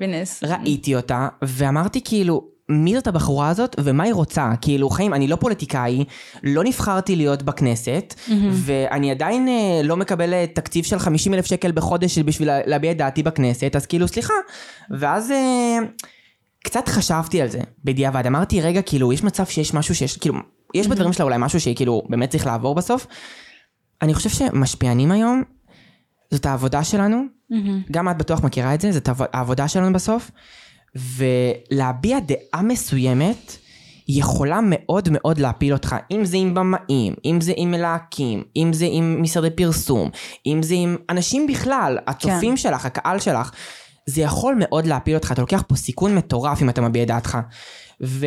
ראיתי 0.44 0.96
אותה, 0.96 1.28
ואמרתי 1.42 2.00
כאילו, 2.04 2.48
מי 2.70 2.94
זאת 2.94 3.06
הבחורה 3.06 3.48
הזאת 3.48 3.76
ומה 3.80 4.04
היא 4.04 4.14
רוצה. 4.14 4.50
כאילו, 4.60 4.90
חיים, 4.90 5.14
אני 5.14 5.28
לא 5.28 5.36
פוליטיקאי, 5.36 6.04
לא 6.42 6.64
נבחרתי 6.64 7.16
להיות 7.16 7.42
בכנסת, 7.42 8.14
mm-hmm. 8.16 8.32
ואני 8.52 9.10
עדיין 9.10 9.48
אה, 9.48 9.80
לא 9.84 9.96
מקבל 9.96 10.34
אה, 10.34 10.44
תקציב 10.54 10.84
של 10.84 10.98
50 10.98 11.34
אלף 11.34 11.46
שקל 11.46 11.72
בחודש 11.72 12.18
בשביל 12.18 12.48
להביע 12.66 12.90
את 12.90 12.96
דעתי 12.96 13.22
בכנסת, 13.22 13.76
אז 13.76 13.86
כאילו, 13.86 14.08
סליחה. 14.08 14.34
ואז 14.90 15.30
אה, 15.30 15.78
קצת 16.64 16.88
חשבתי 16.88 17.42
על 17.42 17.48
זה 17.48 17.60
בדיעבד. 17.84 18.26
אמרתי, 18.26 18.60
רגע, 18.60 18.82
כאילו, 18.82 19.12
יש 19.12 19.24
מצב 19.24 19.46
שיש 19.46 19.74
משהו 19.74 19.94
שיש, 19.94 20.16
כאילו, 20.16 20.34
יש 20.74 20.86
mm-hmm. 20.86 20.90
בדברים 20.90 21.12
שלה 21.12 21.24
אולי 21.24 21.36
משהו 21.38 21.60
שכאילו 21.60 22.02
באמת 22.08 22.30
צריך 22.30 22.46
לעבור 22.46 22.74
בסוף. 22.74 23.06
אני 24.02 24.14
חושב 24.14 24.30
שמשפיענים 24.30 25.12
היום, 25.12 25.42
זאת 26.30 26.46
העבודה 26.46 26.84
שלנו, 26.84 27.22
mm-hmm. 27.52 27.92
גם 27.92 28.08
את 28.08 28.18
בטוח 28.18 28.44
מכירה 28.44 28.74
את 28.74 28.80
זה, 28.80 28.92
זאת 28.92 29.08
העבודה 29.32 29.68
שלנו 29.68 29.92
בסוף. 29.92 30.30
ולהביע 30.94 32.18
דעה 32.20 32.62
מסוימת 32.62 33.56
יכולה 34.08 34.60
מאוד 34.62 35.08
מאוד 35.12 35.38
להפיל 35.38 35.72
אותך, 35.72 35.96
אם 36.10 36.24
זה 36.24 36.36
עם 36.36 36.54
במאים, 36.54 37.14
אם 37.24 37.40
זה 37.40 37.52
עם 37.56 37.70
מלהקים, 37.70 38.42
אם 38.56 38.72
זה 38.72 38.86
עם 38.90 39.22
משרדי 39.22 39.50
פרסום, 39.50 40.10
אם 40.46 40.62
זה 40.62 40.74
עם 40.74 40.96
אנשים 41.10 41.46
בכלל, 41.46 41.98
הצופים 42.06 42.50
כן. 42.50 42.56
שלך, 42.56 42.86
הקהל 42.86 43.18
שלך, 43.18 43.50
זה 44.06 44.20
יכול 44.20 44.56
מאוד 44.58 44.86
להפיל 44.86 45.14
אותך, 45.14 45.32
אתה 45.32 45.40
לוקח 45.40 45.62
פה 45.68 45.76
סיכון 45.76 46.14
מטורף 46.14 46.62
אם 46.62 46.68
אתה 46.68 46.80
מביע 46.80 47.04
דעתך. 47.04 47.38
ו... 48.02 48.26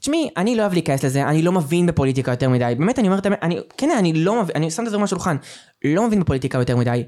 תשמעי, 0.00 0.28
אני 0.36 0.56
לא 0.56 0.62
אוהב 0.62 0.72
להיכנס 0.72 1.04
לזה, 1.04 1.28
אני 1.28 1.42
לא 1.42 1.52
מבין 1.52 1.86
בפוליטיקה 1.86 2.32
יותר 2.32 2.48
מדי, 2.48 2.74
באמת 2.78 2.98
אני 2.98 3.08
אומר 3.08 3.18
את 3.18 3.26
האמת, 3.26 3.38
אני, 3.42 3.56
כן, 3.76 3.90
אני 3.98 4.12
לא 4.12 4.42
מבין, 4.42 4.56
אני 4.56 4.70
שם 4.70 4.82
את 4.82 4.86
הדברים 4.86 5.02
על 5.02 5.04
השולחן, 5.04 5.36
לא 5.84 6.06
מבין 6.06 6.20
בפוליטיקה 6.20 6.58
יותר 6.58 6.76
מדי. 6.76 7.04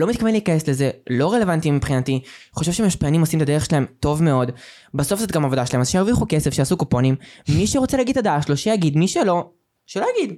לא 0.00 0.06
מתכוון 0.06 0.32
להיכנס 0.32 0.68
לזה, 0.68 0.90
לא 1.10 1.32
רלוונטי 1.32 1.70
מבחינתי, 1.70 2.22
חושב 2.52 2.72
שמשפיענים 2.72 3.20
עושים 3.20 3.38
את 3.38 3.42
הדרך 3.42 3.64
שלהם 3.64 3.86
טוב 4.00 4.22
מאוד, 4.22 4.50
בסוף 4.94 5.20
זאת 5.20 5.32
גם 5.32 5.44
עבודה 5.44 5.66
שלהם, 5.66 5.80
אז 5.80 5.88
שירוויחו 5.88 6.26
כסף, 6.28 6.54
שיעשו 6.54 6.76
קופונים, 6.76 7.16
מי 7.48 7.66
שרוצה 7.66 7.96
להגיד 7.96 8.18
את 8.18 8.20
הדעה 8.20 8.42
שלו, 8.42 8.56
שיגיד, 8.56 8.96
מי 8.96 9.08
שלא, 9.08 9.50
שלא 9.86 10.06
יגיד. 10.16 10.36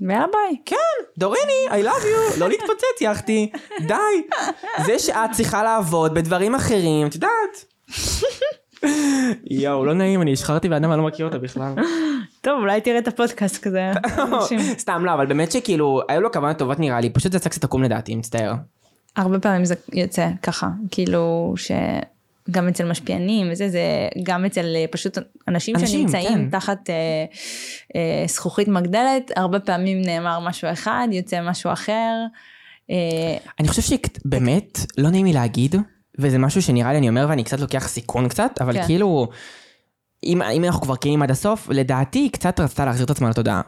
ויאללה 0.00 0.26
ביי. 0.26 0.56
כן, 0.66 1.04
דוריני, 1.18 1.68
I 1.68 1.84
love 1.84 2.04
you, 2.04 2.40
לא 2.40 2.48
להתפוצץ 2.48 3.00
יחתי, 3.00 3.50
די. 3.80 3.94
זה 4.86 4.98
שאת 4.98 5.30
צריכה 5.32 5.62
לעבוד 5.62 6.14
בדברים 6.14 6.54
אחרים, 6.54 7.06
את 7.06 7.14
יודעת. 7.14 7.64
יואו, 9.50 9.84
לא 9.84 9.94
נעים, 9.94 10.22
אני 10.22 10.32
השחררתי 10.32 10.68
ואדם 10.68 10.92
אני 10.92 11.00
לא 11.00 11.06
מכיר 11.06 11.26
אותה 11.26 11.38
בכלל. 11.38 11.74
טוב, 12.40 12.60
אולי 12.60 12.80
תראה 12.80 12.98
את 12.98 13.08
הפודקאסט 13.08 13.64
כזה. 13.64 13.90
סתם 14.82 15.04
לא, 15.04 15.14
אבל 15.14 15.26
באמת 15.26 15.52
שכאילו, 15.52 16.00
היו 16.08 16.20
לו 16.20 16.32
כוונות 16.32 16.58
טובות 16.58 16.78
נראה 16.78 17.00
לי, 17.00 17.10
פשוט 17.10 17.32
זה 17.32 17.38
יצא 17.38 17.48
קצת 17.48 17.64
עקום 17.64 17.82
לדעתי, 17.82 18.16
מצטער. 18.16 18.54
הרבה 19.16 19.38
פעמים 19.38 19.64
זה 19.64 19.74
יוצא 19.92 20.28
ככה, 20.42 20.68
כאילו 20.90 21.54
שגם 21.56 22.68
אצל 22.68 22.90
משפיענים 22.90 23.46
וזה, 23.52 23.68
זה 23.68 23.80
גם 24.22 24.44
אצל 24.44 24.76
אה, 24.76 24.84
פשוט 24.90 25.18
אנשים, 25.48 25.76
אנשים 25.76 26.00
שנמצאים 26.00 26.38
כן. 26.38 26.50
תחת 26.50 26.90
אה, 26.90 26.94
אה, 27.96 28.24
זכוכית 28.28 28.68
מגדלת, 28.68 29.30
הרבה 29.36 29.60
פעמים 29.60 30.02
נאמר 30.02 30.40
משהו 30.40 30.72
אחד, 30.72 31.08
יוצא 31.12 31.50
משהו 31.50 31.72
אחר. 31.72 32.12
אה, 32.90 33.36
אני 33.60 33.68
חושב 33.68 33.82
שבאמת, 33.82 34.78
לא 34.98 35.10
נעים 35.10 35.26
לי 35.26 35.32
להגיד, 35.32 35.74
וזה 36.18 36.38
משהו 36.38 36.62
שנראה 36.62 36.92
לי 36.92 36.98
אני 36.98 37.08
אומר 37.08 37.26
ואני 37.28 37.44
קצת 37.44 37.60
לוקח 37.60 37.88
סיכון 37.88 38.28
קצת, 38.28 38.50
אבל 38.60 38.72
כן. 38.72 38.86
כאילו, 38.86 39.28
אם, 40.24 40.42
אם 40.42 40.64
אנחנו 40.64 40.80
כבר 40.80 40.96
כאילו 40.96 41.22
עד 41.22 41.30
הסוף, 41.30 41.68
לדעתי 41.68 42.18
היא 42.18 42.30
קצת 42.30 42.60
רצתה 42.60 42.84
להחזיר 42.84 43.04
את 43.04 43.10
עצמה 43.10 43.30
לתודעה. 43.30 43.60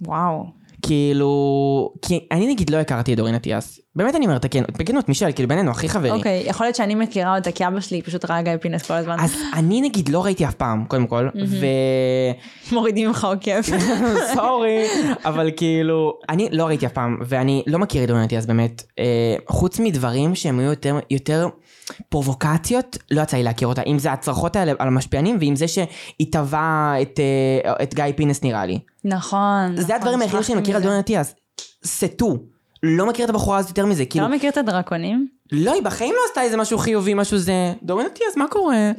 וואו. 0.00 0.57
כאילו, 0.82 1.92
כי 2.02 2.26
אני 2.32 2.52
נגיד 2.52 2.70
לא 2.70 2.76
הכרתי 2.76 3.12
את 3.12 3.16
דורין 3.16 3.34
אטיאס. 3.34 3.80
באמת 3.96 4.14
אני 4.14 4.26
אומרת, 4.26 4.46
כן, 4.52 4.62
בכנות, 4.78 5.08
מישל, 5.08 5.32
כאילו 5.32 5.48
בינינו, 5.48 5.70
הכי 5.70 5.88
חברי. 5.88 6.10
אוקיי, 6.10 6.42
יכול 6.46 6.66
להיות 6.66 6.76
שאני 6.76 6.94
מכירה 6.94 7.36
אותה, 7.36 7.52
כי 7.52 7.66
אבא 7.66 7.80
שלי 7.80 8.02
פשוט 8.02 8.30
ראה 8.30 8.42
גיא 8.42 8.56
פינס 8.56 8.86
כל 8.86 8.94
הזמן. 8.94 9.16
אז 9.20 9.34
אני 9.54 9.80
נגיד 9.80 10.08
לא 10.08 10.24
ראיתי 10.24 10.44
אף 10.44 10.54
פעם, 10.54 10.84
קודם 10.88 11.06
כל, 11.06 11.28
ו... 11.46 11.66
מורידים 12.72 13.10
לך 13.10 13.24
עוקב. 13.24 13.60
סורי, 14.34 14.86
אבל 15.24 15.50
כאילו, 15.56 16.18
אני 16.28 16.48
לא 16.52 16.64
ראיתי 16.64 16.86
אף 16.86 16.92
פעם, 16.92 17.18
ואני 17.26 17.62
לא 17.66 17.78
מכיר 17.78 18.02
את 18.02 18.08
דורין 18.08 18.22
אטיאס 18.22 18.46
באמת, 18.46 18.82
אה, 18.98 19.36
חוץ 19.48 19.80
מדברים 19.80 20.34
שהם 20.34 20.58
היו 20.58 20.70
יותר, 20.70 20.98
יותר 21.10 21.48
פרובוקציות, 22.08 22.98
לא 23.10 23.22
יצא 23.22 23.36
לי 23.36 23.42
להכיר 23.42 23.68
אותה, 23.68 23.82
אם 23.82 23.98
זה 23.98 24.12
הצרחות 24.12 24.56
האלה 24.56 24.72
על 24.78 24.88
המשפיענים, 24.88 25.36
ואם 25.40 25.56
זה 25.56 25.68
שהיא 25.68 26.32
טבעה 26.32 26.94
את, 27.02 27.20
אה, 27.64 27.72
את 27.82 27.94
גיא 27.94 28.04
פינס 28.16 28.42
נראה 28.42 28.66
לי. 28.66 28.78
נכון. 29.04 29.76
זה 29.76 29.82
נכון, 29.82 29.94
הדברים 29.94 30.20
היחידים 30.22 30.42
שאני 30.42 30.60
מכיר 30.60 30.76
על 30.76 30.82
דורין 30.82 30.98
אטיאס. 30.98 31.34
סטו. 31.84 32.36
לא 32.82 33.06
מכיר 33.06 33.24
את 33.24 33.30
הבחורה 33.30 33.58
הזאת 33.58 33.68
יותר 33.68 33.86
מזה, 33.86 34.04
כאילו... 34.04 34.24
אתה 34.24 34.30
לא 34.30 34.36
מכיר 34.36 34.50
את 34.50 34.56
הדרקונים? 34.56 35.28
לא, 35.52 35.72
היא 35.72 35.82
בחיים 35.82 36.14
לא 36.14 36.20
עשתה 36.28 36.42
איזה 36.42 36.56
משהו 36.56 36.78
חיובי, 36.78 37.14
משהו 37.14 37.38
זה... 37.38 37.72
דורין 37.82 38.06
אטיאס, 38.06 38.36
מה 38.36 38.48
קורה? 38.48 38.92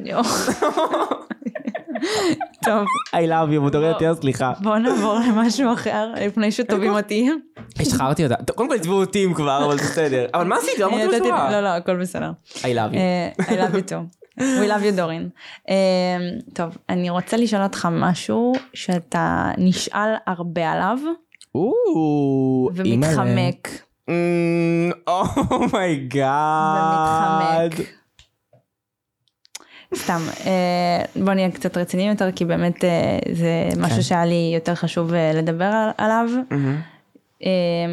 טוב. 2.64 2.84
I 3.08 3.28
love 3.28 3.66
you, 3.66 3.70
דורין 3.70 3.90
אטיאס, 3.90 4.18
סליחה. 4.20 4.52
בוא 4.62 4.76
נעבור 4.76 5.18
למשהו 5.28 5.72
אחר, 5.72 6.12
לפני 6.26 6.52
שטובים 6.52 6.92
אותי. 6.92 7.30
השחררתי 7.80 8.24
אותה. 8.24 8.52
קודם 8.52 8.68
כל 8.68 8.74
הצבו 8.74 8.92
אותי 9.00 9.26
כבר, 9.34 9.64
אבל 9.64 9.76
בסדר. 9.76 10.26
אבל 10.34 10.44
מה 10.44 10.56
עשית? 10.56 10.78
לא 10.78 10.86
אמרתי 10.86 11.20
בשורה. 11.20 11.50
לא, 11.50 11.60
לא, 11.60 11.68
הכל 11.68 11.96
בסדר. 12.00 12.30
I 12.54 12.62
love 12.62 12.94
you. 12.94 12.96
אה, 12.96 13.30
I 13.38 13.50
love 13.50 13.74
you 13.74 13.90
too. 13.90 14.20
We 14.40 14.68
love 14.68 14.84
you 14.84 14.96
דורין. 14.96 15.28
אה, 15.68 15.74
טוב, 16.54 16.76
אני 16.88 17.10
רוצה 17.10 17.36
לשאול 17.36 17.62
אותך 17.62 17.88
משהו 17.92 18.52
שאתה 18.74 19.50
נשאל 19.58 20.14
הרבה 20.26 20.72
עליו. 20.72 20.98
ומתחמק. 22.74 23.68
Oh 25.50 25.83
my 25.83 26.15
god. 26.15 26.80
ומתחמק. 27.74 27.99
סתם, 29.94 30.20
אה, 30.46 31.04
בוא 31.24 31.34
נהיה 31.34 31.50
קצת 31.50 31.76
רציניים 31.76 32.10
יותר, 32.10 32.32
כי 32.32 32.44
באמת 32.44 32.84
אה, 32.84 33.18
זה 33.32 33.68
משהו 33.78 33.96
כן. 33.96 34.02
שהיה 34.02 34.24
לי 34.24 34.52
יותר 34.54 34.74
חשוב 34.74 35.14
אה, 35.14 35.32
לדבר 35.34 35.90
עליו. 35.98 36.28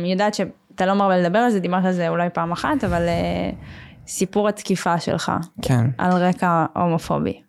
יודעת 0.06 0.34
שאתה 0.34 0.86
לא 0.86 0.94
מרבה 0.94 1.18
לדבר 1.18 1.40
על 1.40 1.52
זה, 1.52 1.60
דיברת 1.60 1.86
על 1.86 1.94
זה 1.94 2.10
אולי 2.10 2.30
פעם 2.34 2.52
אחת, 2.52 2.84
אבל 2.84 3.02
סיפור 4.08 4.50
התקיפה 4.50 5.00
שלך. 5.00 5.32
כן. 5.62 5.86
על 5.98 6.12
רקע 6.12 6.66
הומופובי. 6.76 7.42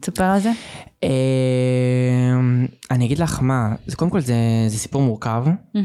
תספר 0.00 0.24
על 0.24 0.40
זה. 0.40 0.50
אני 2.90 3.06
אגיד 3.06 3.18
לך 3.18 3.38
מה, 3.42 3.68
זה 3.86 3.96
קודם 3.96 4.10
כל 4.10 4.20
זה, 4.20 4.34
זה 4.68 4.78
סיפור 4.78 5.02
מורכב, 5.02 5.44
mm-hmm. 5.46 5.78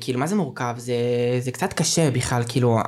כאילו 0.00 0.20
מה 0.20 0.26
זה 0.26 0.36
מורכב? 0.36 0.74
זה, 0.76 0.94
זה 1.40 1.50
קצת 1.50 1.72
קשה 1.72 2.10
בכלל, 2.10 2.42
כאילו 2.48 2.78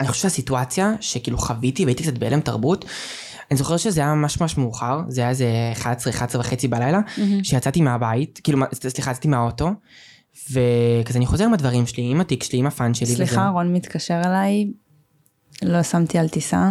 אני 0.00 0.08
חושב 0.08 0.22
שהסיטואציה 0.22 0.92
שכאילו 1.00 1.38
חוויתי 1.38 1.84
והייתי 1.84 2.02
קצת 2.02 2.18
בהלם 2.18 2.40
תרבות, 2.40 2.84
אני 3.50 3.58
זוכר 3.58 3.76
שזה 3.76 4.00
היה 4.00 4.14
ממש 4.14 4.40
ממש 4.40 4.58
מאוחר, 4.58 5.00
זה 5.08 5.20
היה 5.20 5.30
איזה 5.30 5.46
11, 5.72 6.12
11 6.12 6.40
וחצי 6.40 6.68
בלילה, 6.68 7.00
שיצאתי 7.42 7.80
מהבית, 7.80 8.40
כאילו, 8.44 8.58
סליחה, 8.72 9.10
יצאתי 9.10 9.28
מהאוטו, 9.28 9.70
וכזה 10.50 11.18
אני 11.18 11.26
חוזר 11.26 11.44
עם 11.44 11.54
הדברים 11.54 11.86
שלי, 11.86 12.10
עם 12.10 12.20
התיק 12.20 12.42
שלי, 12.42 12.58
עם 12.58 12.66
הפאן 12.66 12.94
שלי. 12.94 13.06
סליחה, 13.06 13.40
וזהו. 13.40 13.52
רון 13.52 13.72
מתקשר 13.72 14.20
אליי, 14.24 14.66
לא 15.62 15.82
שמתי 15.82 16.18
על 16.18 16.28
טיסה. 16.28 16.70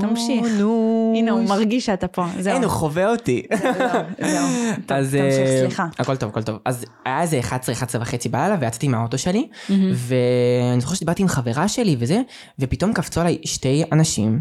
תמשיך. 0.00 0.46
נו. 0.58 1.14
הנה, 1.16 1.30
הוא 1.30 1.48
מרגיש 1.48 1.86
שאתה 1.86 2.08
פה, 2.08 2.26
זהו. 2.38 2.54
אין, 2.54 2.62
הוא 2.64 2.72
חווה 2.72 3.10
אותי. 3.10 3.42
זהו, 3.62 3.72
זהו. 4.18 4.46
אז 4.98 5.10
תמשיך, 5.10 5.48
אה, 5.48 5.60
סליחה. 5.60 5.86
הכל 5.98 6.16
טוב, 6.16 6.28
הכל 6.28 6.42
טוב. 6.42 6.58
אז 6.64 6.84
היה 7.04 7.22
איזה 7.22 7.40
11, 7.40 7.74
11 7.74 8.02
וחצי 8.02 8.28
בלילה, 8.28 8.56
ויצאתי 8.60 8.88
מהאוטו 8.88 9.18
שלי, 9.18 9.48
ואני 9.70 10.80
זוכר 10.80 10.94
שדיברתי 10.94 11.22
עם 11.22 11.28
חברה 11.28 11.68
שלי 11.68 11.96
וזה, 11.98 12.20
ופתאום 12.58 12.92
קפצו 12.92 13.20
עליי 13.20 13.38
שתי 13.44 13.84
אנשים, 13.92 14.40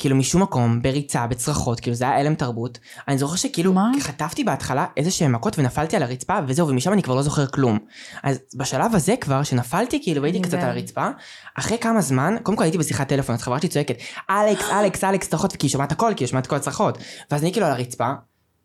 כאילו 0.00 0.16
משום 0.16 0.42
מקום, 0.42 0.82
בריצה, 0.82 1.26
בצרחות, 1.26 1.80
כאילו 1.80 1.96
זה 1.96 2.04
היה 2.04 2.20
הלם 2.20 2.34
תרבות. 2.34 2.78
אני 3.08 3.18
זוכר 3.18 3.36
שכאילו, 3.36 3.72
מה? 3.72 3.90
חטפתי 4.00 4.44
בהתחלה 4.44 4.86
איזה 4.96 5.10
שהם 5.10 5.32
מכות 5.32 5.58
ונפלתי 5.58 5.96
על 5.96 6.02
הרצפה, 6.02 6.38
וזהו, 6.46 6.68
ומשם 6.68 6.92
אני 6.92 7.02
כבר 7.02 7.14
לא 7.14 7.22
זוכר 7.22 7.46
כלום. 7.46 7.78
אז 8.22 8.38
בשלב 8.56 8.94
הזה 8.94 9.14
כבר, 9.20 9.42
שנפלתי, 9.42 10.02
כאילו, 10.02 10.22
והייתי 10.22 10.40
קצת 10.40 10.54
על. 10.54 10.60
הרצפה, 10.60 11.08
אחרי 11.54 11.78
כמה 11.78 12.00
זמן, 12.00 12.36
קודם 12.42 12.56
כל 12.56 12.62
הייתי 12.64 12.78
בשיחת 12.78 13.08
טלפון, 13.08 13.34
אז 13.34 13.42
חברה 13.42 13.60
שלי 13.60 13.68
צועקת, 13.68 13.96
אלכס, 14.30 14.70
אלכס, 14.80 15.04
אלכס, 15.04 15.28
צרחות, 15.28 15.56
כי 15.56 15.66
היא 15.66 15.70
שומעת 15.70 15.92
הכל, 15.92 16.12
כי 16.16 16.24
היא 16.24 16.28
שומעת 16.28 16.46
כל 16.46 16.56
הצרחות. 16.56 16.98
ואז 17.30 17.42
אני 17.42 17.52
כאילו 17.52 17.66
על 17.66 17.72
הרצפה, 17.72 18.12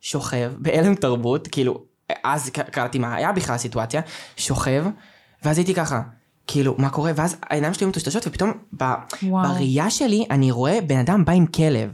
שוכב, 0.01 0.51
בהלם 0.57 0.95
תרבות, 0.95 1.47
כאילו, 1.47 1.83
אז 2.23 2.49
קראתי 2.49 2.99
מה 2.99 3.15
היה 3.15 3.31
בכלל 3.31 3.55
הסיטואציה, 3.55 4.01
שוכב, 4.37 4.85
ואז 5.43 5.57
הייתי 5.57 5.73
ככה, 5.73 6.01
כאילו, 6.47 6.75
מה 6.77 6.89
קורה? 6.89 7.11
ואז 7.15 7.35
העיניים 7.43 7.73
שלי 7.73 7.87
מטושטשות, 7.87 8.27
ופתאום 8.27 8.51
ב- 8.81 8.93
וואו. 9.23 9.49
בראייה 9.49 9.89
שלי 9.89 10.25
אני 10.31 10.51
רואה 10.51 10.81
בן 10.81 10.97
אדם 10.97 11.25
בא 11.25 11.33
עם 11.33 11.45
כלב. 11.45 11.89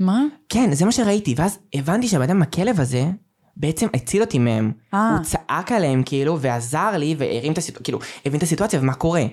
מה? 0.00 0.22
כן, 0.48 0.74
זה 0.74 0.84
מה 0.84 0.92
שראיתי, 0.92 1.34
ואז 1.36 1.58
הבנתי 1.74 2.08
שהבן 2.08 2.22
אדם 2.22 2.36
עם 2.36 2.42
הכלב 2.42 2.80
הזה, 2.80 3.04
בעצם 3.56 3.86
הציל 3.94 4.20
אותי 4.22 4.38
מהם. 4.38 4.72
אה. 4.94 5.10
הוא 5.10 5.24
צעק 5.24 5.72
עליהם, 5.72 6.02
כאילו, 6.06 6.40
ועזר 6.40 6.90
לי, 6.96 7.14
והרים 7.18 7.52
את 7.52 7.58
הסיטואציה, 7.58 7.84
כאילו, 7.84 7.98
הבין 8.26 8.38
את 8.38 8.42
הסיטואציה 8.42 8.80
ומה 8.80 8.94
קורה. 8.94 9.24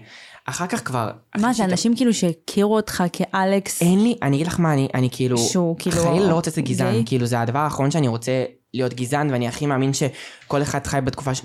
אחר 0.45 0.67
כך 0.67 0.85
כבר... 0.85 1.11
מה, 1.37 1.53
זה 1.53 1.65
אנשים 1.65 1.95
כאילו 1.95 2.13
שהכירו 2.13 2.75
אותך 2.75 3.03
כאלכס? 3.13 3.81
אין 3.81 4.03
לי, 4.03 4.15
אני 4.21 4.35
אגיד 4.35 4.47
לך 4.47 4.59
מה, 4.59 4.73
אני, 4.73 4.87
אני 4.93 5.09
כאילו, 5.11 5.37
שהוא 5.37 5.75
כאילו 5.79 5.97
חלילה 5.97 6.29
לא 6.29 6.33
רוצה 6.33 6.51
להיות 6.57 6.69
גזען? 6.69 7.03
כאילו 7.05 7.25
זה 7.25 7.41
הדבר 7.41 7.59
האחרון 7.59 7.91
שאני 7.91 8.07
רוצה 8.07 8.31
להיות 8.73 8.93
גזען, 8.93 9.29
ואני 9.31 9.47
הכי 9.47 9.65
מאמין 9.65 9.91
שכל 9.93 10.61
אחד 10.61 10.87
חי 10.87 10.99
בתקופה, 11.03 11.35
ש- 11.35 11.41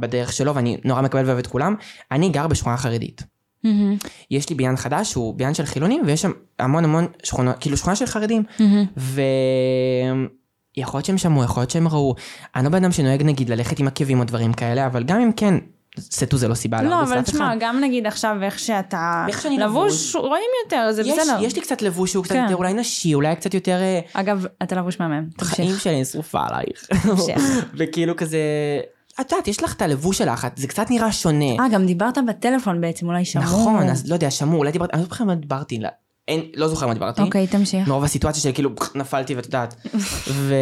בדרך 0.00 0.32
שלו, 0.32 0.54
ואני 0.54 0.76
נורא 0.84 1.02
מקבל 1.02 1.24
ואוהב 1.24 1.38
את 1.38 1.46
כולם. 1.46 1.74
אני 2.12 2.28
גר 2.28 2.46
בשכונה 2.46 2.76
חרדית. 2.76 3.22
מהמם, 3.64 3.96
יש 4.30 4.48
לי 4.50 4.56
בניין 4.56 4.76
חדש 4.76 5.10
שהוא 5.10 5.34
בניין 5.34 5.54
של 5.54 5.64
חילונים, 5.64 6.02
ויש 6.06 6.22
שם 6.22 6.30
המון 6.58 6.84
המון 6.84 7.06
שכונות, 7.22 7.56
כאילו 7.60 7.76
שכונה 7.76 7.96
של 7.96 8.06
חרדים. 8.06 8.42
מהמם. 8.58 8.84
ויכול 10.76 10.98
להיות 10.98 11.06
שהם 11.06 11.18
שמעו, 11.18 11.44
יכול 11.44 11.60
להיות 11.60 11.70
שהם 11.70 11.88
ראו. 11.88 12.14
אני 12.56 12.64
לא 12.64 12.70
בן 12.70 12.84
אדם 12.84 12.92
שנוהג 12.92 13.22
נגיד 13.22 13.48
ללכת 13.48 13.78
עם 13.78 13.86
עקבים 13.88 14.18
או 14.18 14.24
דברים 14.24 14.52
כאלה, 14.52 14.86
אבל 14.86 15.04
גם 15.04 15.20
אם 15.20 15.32
כן, 15.32 15.54
סטו 16.00 16.36
זה 16.36 16.48
לא 16.48 16.54
סיבה 16.54 16.82
לא, 16.82 17.02
אבל 17.02 17.16
לאף 17.16 17.24
תשמע, 17.24 17.48
אחד. 17.48 17.56
גם 17.60 17.80
נגיד 17.80 18.06
עכשיו 18.06 18.36
איך 18.42 18.58
שאתה 18.58 19.24
איך 19.28 19.42
שאני 19.42 19.58
לבוש, 19.58 20.16
רואים 20.16 20.50
יותר, 20.64 20.92
זה 20.92 21.02
יש, 21.02 21.18
בסדר. 21.18 21.38
יש 21.40 21.56
לי 21.56 21.62
קצת 21.62 21.82
לבוש 21.82 22.12
שהוא 22.12 22.24
קצת 22.24 22.34
כן. 22.34 22.42
יותר 22.42 22.56
אולי 22.56 22.74
נשי, 22.74 23.14
אולי 23.14 23.36
קצת 23.36 23.54
יותר... 23.54 23.78
אה, 23.80 24.00
אגב, 24.12 24.46
אתה 24.62 24.76
לבוש 24.76 25.00
מהמם, 25.00 25.28
תמשיך. 25.36 25.80
שלי 25.80 26.04
שרופה 26.04 26.40
עלייך. 26.46 26.86
וכאילו 27.78 28.16
כזה, 28.16 28.38
את 29.20 29.32
יודעת, 29.32 29.48
יש 29.48 29.62
לך 29.62 29.74
את 29.74 29.82
הלבוש 29.82 30.18
שלך, 30.18 30.46
זה 30.56 30.68
קצת 30.68 30.90
נראה 30.90 31.12
שונה. 31.12 31.44
אה, 31.60 31.68
גם 31.72 31.86
דיברת 31.86 32.18
בטלפון 32.28 32.80
בעצם, 32.80 33.06
אולי 33.06 33.24
שמעו. 33.24 33.44
נכון, 33.44 33.88
אז 33.88 34.08
לא 34.08 34.14
יודע, 34.14 34.30
שמעו, 34.30 34.58
אולי 34.58 34.72
דיברתי, 34.72 34.92
אני 34.92 35.02
לא 35.02 35.08
זוכר 35.08 35.24
מה 35.24 35.34
דיברתי, 35.34 35.78
לא- 35.78 35.88
אין, 36.28 36.42
לא 36.56 36.68
זוכר 36.68 36.86
מה 36.86 36.94
דיברתי. 36.94 37.22
אוקיי, 37.22 37.46
תמשיך. 37.46 37.88
מרוב 37.88 38.04
הסיטואציה 38.04 38.42
של 38.42 38.52
כאילו 38.52 38.70
נפלתי 38.94 39.34
ואת 39.34 39.44
יודעת. 39.44 39.74
ו... 40.30 40.54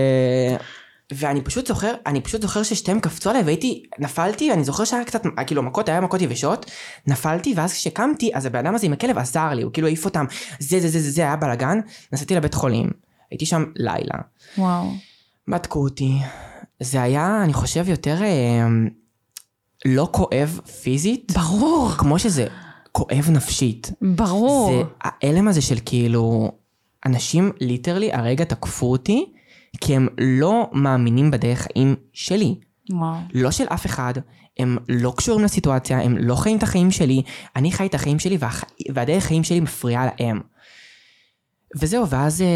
ואני 1.10 1.40
פשוט 1.40 1.66
זוכר, 1.66 1.94
אני 2.06 2.20
פשוט 2.20 2.42
זוכר 2.42 2.62
ששתיהם 2.62 3.00
קפצו 3.00 3.30
עליי 3.30 3.42
והייתי, 3.42 3.82
נפלתי, 3.98 4.50
ואני 4.50 4.64
זוכר 4.64 4.84
שהיה 4.84 5.04
קצת, 5.04 5.22
כאילו 5.46 5.62
מכות, 5.62 5.88
היה 5.88 6.00
מכות 6.00 6.20
יבשות, 6.20 6.70
נפלתי, 7.06 7.54
ואז 7.56 7.72
כשקמתי, 7.72 8.30
אז 8.34 8.46
הבן 8.46 8.58
אדם 8.58 8.74
הזה 8.74 8.86
עם 8.86 8.92
הכלב 8.92 9.18
עזר 9.18 9.48
לי, 9.48 9.62
הוא 9.62 9.72
כאילו 9.72 9.86
העיף 9.86 10.04
אותם, 10.04 10.24
זה 10.58 10.80
זה 10.80 10.88
זה 10.88 11.00
זה 11.00 11.10
זה, 11.10 11.22
היה 11.22 11.36
בלאגן, 11.36 11.80
נסעתי 12.12 12.34
לבית 12.34 12.54
חולים, 12.54 12.90
הייתי 13.30 13.46
שם 13.46 13.64
לילה, 13.76 14.18
וואו. 14.58 14.86
בדקו 15.48 15.82
אותי, 15.82 16.18
זה 16.80 17.02
היה, 17.02 17.40
אני 17.44 17.52
חושב, 17.52 17.88
יותר 17.88 18.22
אה, 18.22 18.66
לא 19.84 20.08
כואב 20.12 20.60
פיזית, 20.82 21.32
ברור. 21.32 21.90
כמו 21.98 22.18
שזה 22.18 22.46
כואב 22.92 23.30
נפשית. 23.30 23.92
ברור. 24.02 24.72
זה 24.72 24.82
ההלם 25.00 25.48
הזה 25.48 25.62
של 25.62 25.78
כאילו, 25.84 26.52
אנשים 27.06 27.52
literally 27.60 28.12
הרגע 28.12 28.44
תקפו 28.44 28.90
אותי, 28.90 29.32
כי 29.80 29.96
הם 29.96 30.08
לא 30.18 30.70
מאמינים 30.72 31.30
בדרך 31.30 31.58
חיים 31.58 31.96
שלי. 32.12 32.54
וואו. 32.90 33.16
לא 33.34 33.50
של 33.50 33.64
אף 33.64 33.86
אחד, 33.86 34.14
הם 34.58 34.78
לא 34.88 35.12
קשורים 35.16 35.44
לסיטואציה, 35.44 36.00
הם 36.02 36.16
לא 36.18 36.34
חיים 36.34 36.58
את 36.58 36.62
החיים 36.62 36.90
שלי, 36.90 37.22
אני 37.56 37.72
חי 37.72 37.86
את 37.86 37.94
החיים 37.94 38.18
שלי 38.18 38.36
והח... 38.40 38.64
והדרך 38.94 39.24
חיים 39.24 39.44
שלי 39.44 39.60
מפריעה 39.60 40.06
להם. 40.06 40.40
וזהו, 41.80 42.08
ואז 42.08 42.42
אה, 42.42 42.46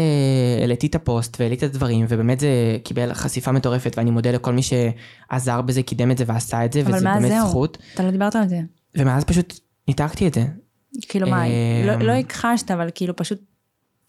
העליתי 0.61 0.87
את 0.87 0.95
הפוסט 0.95 1.39
והעליתי 1.39 1.65
את 1.65 1.69
הדברים, 1.69 2.05
ובאמת 2.09 2.39
זה 2.39 2.77
קיבל 2.83 3.13
חשיפה 3.13 3.51
מטורפת, 3.51 3.93
ואני 3.97 4.11
מודה 4.11 4.31
לכל 4.31 4.53
מי 4.53 4.61
שעזר 4.61 5.61
בזה, 5.61 5.83
קידם 5.83 6.11
את 6.11 6.17
זה 6.17 6.23
ועשה 6.27 6.65
את 6.65 6.73
זה, 6.73 6.81
אבל 6.81 6.93
וזה 6.95 7.05
מאז 7.05 7.21
באמת 7.21 7.37
זהו. 7.37 7.47
זכות. 7.49 7.77
אתה 7.93 8.03
לא 8.03 8.11
דיברת 8.11 8.35
על 8.35 8.47
זה. 8.49 8.59
ומאז 8.97 9.23
פשוט 9.23 9.59
ניתקתי 9.87 10.27
את 10.27 10.33
זה. 10.33 10.45
כאילו 11.01 11.27
מה, 11.27 11.43
לא- 11.85 11.95
לא 11.95 12.11
הכחשת, 12.11 12.71
אבל 12.71 12.89
כאילו 12.95 13.15
פשוט 13.15 13.39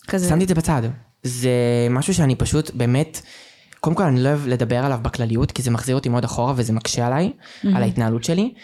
כזה. 0.08 0.28
שמתי 0.28 0.42
את 0.44 0.48
זה 0.48 0.54
בצד. 0.54 0.82
זה 1.22 1.50
משהו 1.90 2.14
שאני 2.14 2.34
פשוט 2.36 2.70
באמת, 2.74 3.22
קודם 3.80 3.96
כל 3.96 4.02
אני 4.02 4.22
לא 4.22 4.28
אוהב 4.28 4.46
לדבר 4.46 4.76
עליו 4.84 4.98
בכלליות, 5.02 5.52
כי 5.52 5.62
זה 5.62 5.70
מחזיר 5.70 5.94
אותי 5.96 6.08
מאוד 6.08 6.24
אחורה 6.24 6.52
וזה 6.56 6.72
מקשה 6.72 7.06
עליי, 7.06 7.32
על 7.76 7.82
ההתנהלות 7.82 8.24
שלי. 8.24 8.54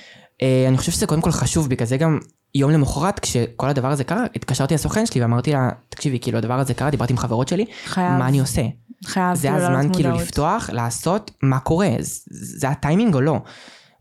אה, 0.42 0.64
אני 0.68 0.78
חושב 0.78 0.92
שזה 0.92 1.06
קודם 1.06 1.20
כל 1.20 1.30
חשוב, 1.32 1.68
בגלל 1.68 1.86
זה 1.86 1.96
גם 1.96 2.18
יום 2.54 2.70
למחרת, 2.70 3.18
כשכל 3.20 3.68
הדבר 3.68 3.88
הזה 3.90 4.04
קרה, 4.04 4.24
התקשרתי 4.36 4.74
לסוכן 4.74 5.06
שלי 5.06 5.22
ואמרתי 5.22 5.52
לה, 5.52 5.68
תקשיבי, 5.88 6.18
כאילו 6.18 6.38
הדבר 6.38 6.58
הזה 6.58 6.74
קרה, 6.74 6.90
דיברתי 6.90 7.12
עם 7.12 7.18
חברות 7.18 7.48
שלי, 7.48 7.64
חייב. 7.86 8.12
מה 8.12 8.28
אני 8.28 8.40
עושה? 8.40 8.62
חייב 9.06 9.34
זה 9.34 9.48
כאילו 9.48 9.62
הזמן 9.64 9.92
כאילו 9.92 10.08
מודעות. 10.10 10.26
לפתוח, 10.28 10.70
לעשות, 10.72 11.30
מה 11.42 11.58
קורה? 11.58 11.88
זה- 12.00 12.20
זה 12.30 12.68
הטיימינג 12.68 13.14
או 13.14 13.20
לא? 13.20 13.38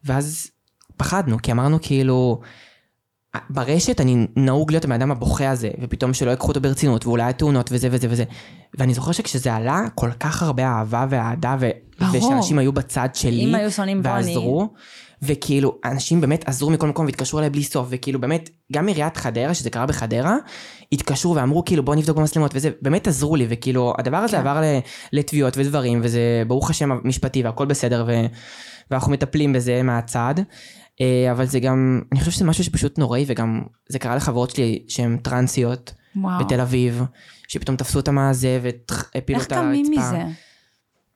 ואז 0.03 0.47
פחדנו, 0.97 1.37
כי 1.43 1.51
אמרנו 1.51 1.77
כאילו, 1.81 2.41
ברשת 3.49 4.01
אני 4.01 4.27
נהוג 4.35 4.71
להיות 4.71 4.85
הבן 4.85 4.93
אדם 4.93 5.11
הבוכה 5.11 5.49
הזה, 5.49 5.69
ופתאום 5.81 6.13
שלא 6.13 6.31
ייקחו 6.31 6.47
אותו 6.47 6.61
ברצינות, 6.61 7.05
ואולי 7.05 7.23
התאונות 7.23 7.69
וזה 7.71 7.87
וזה 7.91 8.07
וזה. 8.09 8.23
ואני 8.77 8.93
זוכר 8.93 9.11
שכשזה 9.11 9.53
עלה, 9.55 9.81
כל 9.95 10.11
כך 10.19 10.43
הרבה 10.43 10.63
אהבה 10.63 11.05
ואהדה, 11.09 11.55
ו... 11.59 11.69
ושאנשים 12.13 12.59
היו 12.59 12.71
בצד 12.73 13.09
שלי, 13.13 13.45
אם 13.45 13.55
היו 13.55 13.71
שונאים 13.71 14.03
בו, 14.03 14.09
אני- 14.09 14.15
ועזרו, 14.17 14.69
וכאילו, 15.21 15.77
אנשים 15.85 16.21
באמת 16.21 16.47
עזרו 16.47 16.69
מכל 16.69 16.87
מקום 16.87 17.05
והתקשרו 17.05 17.39
אליי 17.39 17.49
בלי 17.49 17.63
סוף, 17.63 17.87
וכאילו 17.89 18.21
באמת, 18.21 18.49
גם 18.73 18.87
עיריית 18.87 19.17
חדרה, 19.17 19.53
שזה 19.53 19.69
קרה 19.69 19.85
בחדרה, 19.85 20.35
התקשרו 20.91 21.35
ואמרו 21.35 21.65
כאילו 21.65 21.83
בוא 21.83 21.95
נבדוק 21.95 22.17
במצלמות 22.17 22.51
וזה, 22.55 22.69
באמת 22.81 23.07
עזרו 23.07 23.35
לי, 23.35 23.45
וכאילו 23.49 23.93
הדבר 23.97 24.17
הזה 24.17 24.37
כן. 24.37 24.47
עבר 24.47 24.61
לתביעות 25.13 25.57
ודברים, 25.57 25.99
וזה 26.03 26.43
ברוך 26.47 26.69
השם 26.69 26.89
משפטי 27.03 27.43
והכל 27.43 27.65
בסדר, 27.65 28.05
ו... 28.07 28.25
ואנחנו 28.91 29.11
מטפלים 29.11 29.53
בזה 29.53 29.83
מהצד. 29.83 30.35
אה, 31.01 31.31
אבל 31.31 31.45
זה 31.45 31.59
גם, 31.59 32.01
אני 32.11 32.19
חושב 32.19 32.31
שזה 32.31 32.45
משהו 32.45 32.63
שפשוט 32.63 32.99
נוראי, 32.99 33.25
וגם 33.27 33.61
זה 33.89 33.99
קרה 33.99 34.15
לחברות 34.15 34.49
שלי 34.49 34.83
שהן 34.87 35.17
טרנסיות 35.17 35.93
וואו. 36.15 36.45
בתל 36.45 36.61
אביב, 36.61 37.03
שפתאום 37.47 37.77
תפסו 37.77 37.99
אותם 37.99 38.15
מהזה 38.15 38.59
והפילו 38.61 39.39
איך 39.39 39.45
אותה 39.45 39.59
על 39.59 39.65
קמים 39.65 39.85
הרצפה. 39.85 40.11
מזה? 40.11 40.23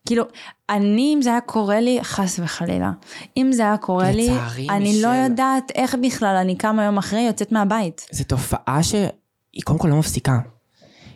כאילו, 0.06 0.24
אני, 0.70 1.14
אם 1.16 1.22
זה 1.22 1.30
היה 1.30 1.42
קורה 1.42 1.80
לי, 1.80 2.00
חס 2.04 2.40
וחלילה. 2.44 2.92
אם 3.38 3.52
זה 3.52 3.62
היה 3.62 3.78
קורה 3.78 4.12
לי, 4.12 4.30
אני 4.70 4.94
מישל. 4.94 5.08
לא 5.08 5.14
יודעת 5.14 5.72
איך 5.76 5.96
בכלל 6.04 6.36
אני 6.36 6.58
כמה 6.58 6.84
יום 6.84 6.98
אחרי 6.98 7.22
יוצאת 7.22 7.52
מהבית. 7.52 8.08
זו 8.12 8.24
תופעה 8.24 8.84
שהיא 8.84 9.64
קודם 9.64 9.80
כל 9.80 9.88
לא 9.88 9.96
מפסיקה. 9.96 10.40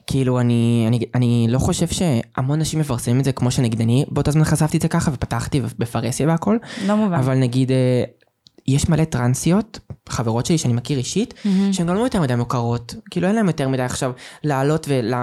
כאילו 0.07 0.39
אני, 0.39 0.85
אני, 0.87 0.99
אני 1.15 1.47
לא 1.49 1.59
חושב 1.59 1.87
שהמון 1.87 2.59
נשים 2.59 2.79
מפרסמים 2.79 3.19
את 3.19 3.25
זה 3.25 3.31
כמו 3.31 3.51
שנגיד 3.51 3.81
אני 3.81 4.05
באותה 4.11 4.31
זמן 4.31 4.43
חשפתי 4.43 4.77
את 4.77 4.81
זה 4.81 4.87
ככה 4.87 5.11
ופתחתי 5.13 5.61
בפרהסיה 5.61 6.27
והכל, 6.27 6.57
לא 6.87 6.95
מובן. 6.95 7.13
אבל 7.13 7.35
נגיד 7.35 7.71
אה, 7.71 8.03
יש 8.67 8.89
מלא 8.89 9.03
טרנסיות, 9.03 9.79
חברות 10.09 10.45
שלי 10.45 10.57
שאני 10.57 10.73
מכיר 10.73 10.97
אישית, 10.97 11.33
מהמם. 11.45 11.73
שהן 11.73 11.87
גם 11.87 11.95
לא 11.95 11.99
יותר 11.99 12.21
מדי 12.21 12.35
מוכרות, 12.35 12.95
כאילו 13.11 13.27
אין 13.27 13.35
להם 13.35 13.47
יותר 13.47 13.67
מדי 13.67 13.83
עכשיו 13.83 14.11
לעלות 14.43 14.85
ול... 14.89 15.13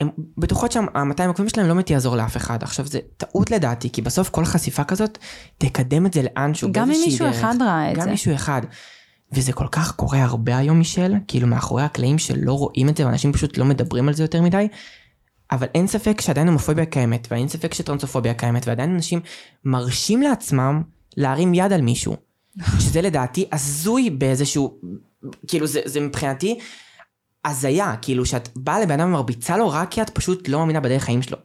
הן 0.00 0.08
בטוחות 0.38 0.72
שה-200 0.72 1.26
עוקבים 1.26 1.48
שלהם 1.48 1.68
לא 1.68 1.74
באמת 1.74 1.90
יעזור 1.90 2.16
לאף 2.16 2.36
אחד. 2.36 2.62
עכשיו 2.62 2.86
זה 2.86 2.98
טעות 3.16 3.50
לדעתי, 3.50 3.90
כי 3.92 4.02
בסוף 4.02 4.28
כל 4.28 4.44
חשיפה 4.44 4.84
כזאת 4.84 5.18
תקדם 5.58 6.06
את 6.06 6.12
זה 6.12 6.22
לאנשהו, 6.22 6.72
גם 6.72 6.90
אם 6.90 6.96
מישהו 7.04 7.26
דרך. 7.26 7.36
אחד 7.36 7.54
ראה 7.62 7.92
את 7.92 7.96
גם 7.96 8.02
זה. 8.02 8.10
מישהו 8.10 8.34
אחד. 8.34 8.62
וזה 9.32 9.52
כל 9.52 9.66
כך 9.70 9.96
קורה 9.96 10.22
הרבה 10.22 10.56
היום, 10.56 10.78
מישל, 10.78 11.14
כאילו 11.28 11.46
מאחורי 11.46 11.82
הקלעים 11.82 12.18
שלא 12.18 12.52
רואים 12.52 12.88
את 12.88 12.96
זה, 12.96 13.06
ואנשים 13.06 13.32
פשוט 13.32 13.58
לא 13.58 13.64
מדברים 13.64 14.08
על 14.08 14.14
זה 14.14 14.24
יותר 14.24 14.42
מדי. 14.42 14.68
אבל 15.52 15.66
אין 15.74 15.86
ספק 15.86 16.20
שעדיין 16.20 16.46
הומופוביה 16.46 16.86
קיימת, 16.86 17.28
ואין 17.30 17.48
ספק 17.48 17.74
שטרנסופוביה 17.74 18.34
קיימת, 18.34 18.66
ועדיין 18.66 18.94
אנשים 18.94 19.20
מרשים 19.64 20.22
לעצמם 20.22 20.82
להרים 21.16 21.54
יד 21.54 21.72
על 21.72 21.82
מישהו. 21.82 22.29
שזה 22.78 23.02
לדעתי 23.02 23.48
הזוי 23.52 24.10
באיזשהו, 24.10 24.80
כאילו 25.46 25.66
זה, 25.66 25.80
זה 25.84 26.00
מבחינתי 26.00 26.58
הזיה, 27.44 27.94
כאילו 28.02 28.26
שאת 28.26 28.48
באה 28.56 28.80
לבן 28.80 29.00
אדם 29.00 29.08
ומרביצה 29.08 29.56
לו 29.56 29.70
רק 29.70 29.90
כי 29.90 30.02
את 30.02 30.10
פשוט 30.10 30.48
לא 30.48 30.58
מאמינה 30.58 30.80
בדרך 30.80 31.02
חיים 31.02 31.22
שלו. 31.22 31.38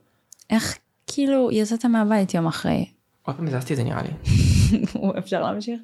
איך 0.49 0.78
כאילו 1.08 1.51
יצאת 1.51 1.86
מהבית 1.86 2.34
יום 2.34 2.47
אחרי? 2.47 2.86
עוד 3.22 3.36
פעם 3.36 3.47
הזזתי 3.47 3.74
את 3.74 3.78
זה 3.78 3.84
נראה 3.84 4.01
לי. 4.01 4.10
אפשר 5.20 5.41
להמשיך? 5.41 5.80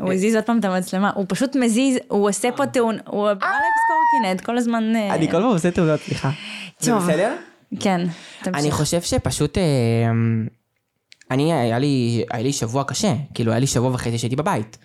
הוא 0.00 0.12
הזיז 0.12 0.34
עוד 0.34 0.44
פעם 0.44 0.58
את 0.58 0.64
המצלמה, 0.64 1.10
הוא 1.14 1.24
פשוט 1.28 1.56
מזיז, 1.56 1.98
הוא 2.08 2.28
עושה 2.28 2.48
פה 2.56 2.66
טעון, 2.66 2.98
הוא 3.06 3.30
אלכס 3.30 3.44
קורקינט, 3.88 4.40
כל 4.40 4.58
הזמן... 4.58 4.96
אה, 4.96 5.14
אני 5.14 5.26
כל 5.26 5.32
פעם 5.32 5.42
עושה 5.42 5.70
תעודות, 5.70 6.00
סליחה. 6.00 6.30
זה. 6.78 6.94
בסדר? 6.94 7.36
כן, 7.80 8.00
אני 8.00 8.52
תמשיך. 8.52 8.74
חושב 8.74 9.02
שפשוט, 9.02 9.58
אה, 9.58 9.62
אני, 11.30 11.52
היה 11.52 11.78
לי, 11.78 12.24
היה 12.30 12.42
לי 12.42 12.52
שבוע 12.52 12.84
קשה, 12.84 13.14
כאילו 13.34 13.52
היה 13.52 13.60
לי 13.60 13.66
שבוע 13.66 13.90
וחצי 13.90 14.18
שהייתי 14.18 14.36
בבית. 14.36 14.78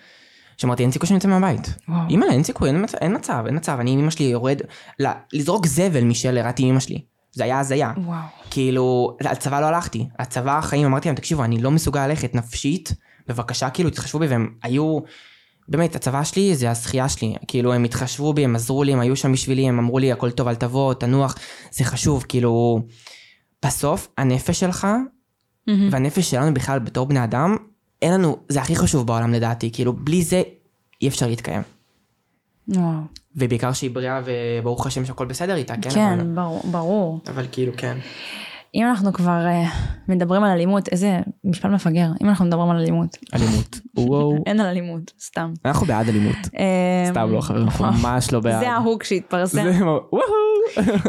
שאמרתי, 0.58 0.84
אין 0.84 0.92
סיכוי 0.92 1.08
שאני 1.08 1.18
יוצא 1.18 1.28
מהבית. 1.28 1.76
אימא, 2.10 2.26
אין 2.32 2.44
סיכוי, 2.44 2.70
אין 2.70 2.84
מצב, 2.84 2.98
אין 3.02 3.16
מצב, 3.16 3.44
אין 3.46 3.56
מצב. 3.56 3.78
אני 3.80 3.92
עם 3.92 4.00
אמא 4.00 4.12
שלי 4.12 4.26
יורד, 4.26 4.62
ל- 5.00 5.12
לזרוק 5.34 5.66
זבל 5.66 6.04
משל 6.04 6.38
הראתי 6.38 6.64
עם 6.64 6.70
אמא 6.70 6.80
שלי. 6.80 7.02
זה 7.32 7.44
היה 7.44 7.60
הזיה. 7.60 7.92
וואו. 7.98 8.20
כאילו, 8.50 9.18
לצבא 9.22 9.60
לא 9.60 9.66
הלכתי. 9.66 10.08
הצבא 10.20 10.58
החיים, 10.58 10.86
אמרתי 10.86 11.08
להם, 11.08 11.16
תקשיבו, 11.16 11.44
אני 11.44 11.62
לא 11.62 11.72
מסוגל 11.72 12.08
ללכת 12.08 12.36
נפשית, 12.36 12.94
בבקשה, 13.28 13.70
כאילו, 13.70 13.90
תתחשבו 13.90 14.20
בי, 14.20 14.28
והם 14.28 14.54
היו... 14.64 15.00
באמת, 15.68 15.96
הצבא 15.96 16.24
שלי 16.24 16.56
זה 16.56 16.72
השחייה 16.72 17.10
שלי. 17.10 17.36
כאילו, 17.48 17.74
הם 17.74 17.84
התחשבו 17.84 18.34
בי, 18.34 18.44
הם 18.44 18.56
עזרו 18.56 18.84
לי, 18.84 18.94
הם 18.94 19.00
היו 19.00 19.16
שם 19.16 19.32
בשבילי, 19.32 19.70
הם 19.70 19.80
אמרו 19.80 20.00
לי, 20.00 20.12
הכל 20.12 20.32
טוב, 20.32 20.48
אל 20.48 20.56
תבוא, 20.56 20.94
תנוח. 20.94 21.36
זה 21.72 21.84
חשוב, 21.84 22.26
כאילו... 22.28 22.80
בסוף, 23.66 24.08
הנפש 24.18 24.60
שלך, 24.60 24.88
מהמם. 25.68 25.90
והנפש 25.92 26.32
שלנו 26.32 26.54
בכלל 26.54 26.80
בתור 26.80 27.06
בני 27.08 27.24
אדם, 27.24 27.56
אין 28.02 28.14
לנו, 28.14 28.38
זה 28.50 28.62
הכי 28.62 28.76
חשוב 28.76 29.08
בעולם 29.08 29.34
לדעתי. 29.34 29.70
כאילו, 29.74 29.94
בלי 29.94 30.24
זה 30.24 30.42
אי 31.02 31.08
אפשר 31.08 31.28
להתקיים. 31.28 31.62
וואו. 32.68 33.00
ובעיקר 33.36 33.74
שהיא 33.74 33.92
בריאה, 33.92 34.22
וברוך 34.26 34.88
השם 34.88 35.06
שהכל 35.06 35.26
בסדר 35.26 35.56
איתה, 35.56 35.74
כן? 35.82 35.90
אבל, 35.90 35.96
כן, 36.22 36.36
ברור- 36.36 36.62
ברור. 36.72 37.20
אבל 37.28 37.46
כאילו, 37.52 37.72
כן. 37.78 37.98
אם 38.76 38.86
אנחנו 38.86 39.14
כבר 39.14 39.46
אה, 39.46 39.64
מדברים 40.08 40.44
על 40.44 40.50
אלימות, 40.52 40.88
איזה 40.88 41.20
משפט 41.44 41.70
מפגר, 41.70 42.08
אם 42.24 42.30
אנחנו 42.30 42.46
מדברים 42.46 42.70
על 42.70 42.78
אלימות. 42.78 43.18
אלימות. 43.34 43.80
וואו. 43.98 44.44
אין 44.46 44.60
על 44.60 44.66
אלימות, 44.68 45.12
סתם. 45.22 45.54
אנחנו 45.66 45.88
בעד 45.88 46.10
אלימות. 46.10 46.36
אה, 46.60 47.06
סתם 47.12 47.32
לא 47.32 47.42
חברים, 47.42 47.64
אנחנו 47.64 47.86
וואו. 47.86 47.94
ממש 48.02 48.34
לא 48.34 48.40
בעד. 48.40 48.60
זה 48.60 48.70
ההוק 48.72 49.04
שהתפרסם. 49.04 49.64
זה 49.74 49.84
מה- 49.86 49.92
וואו. 49.92 50.24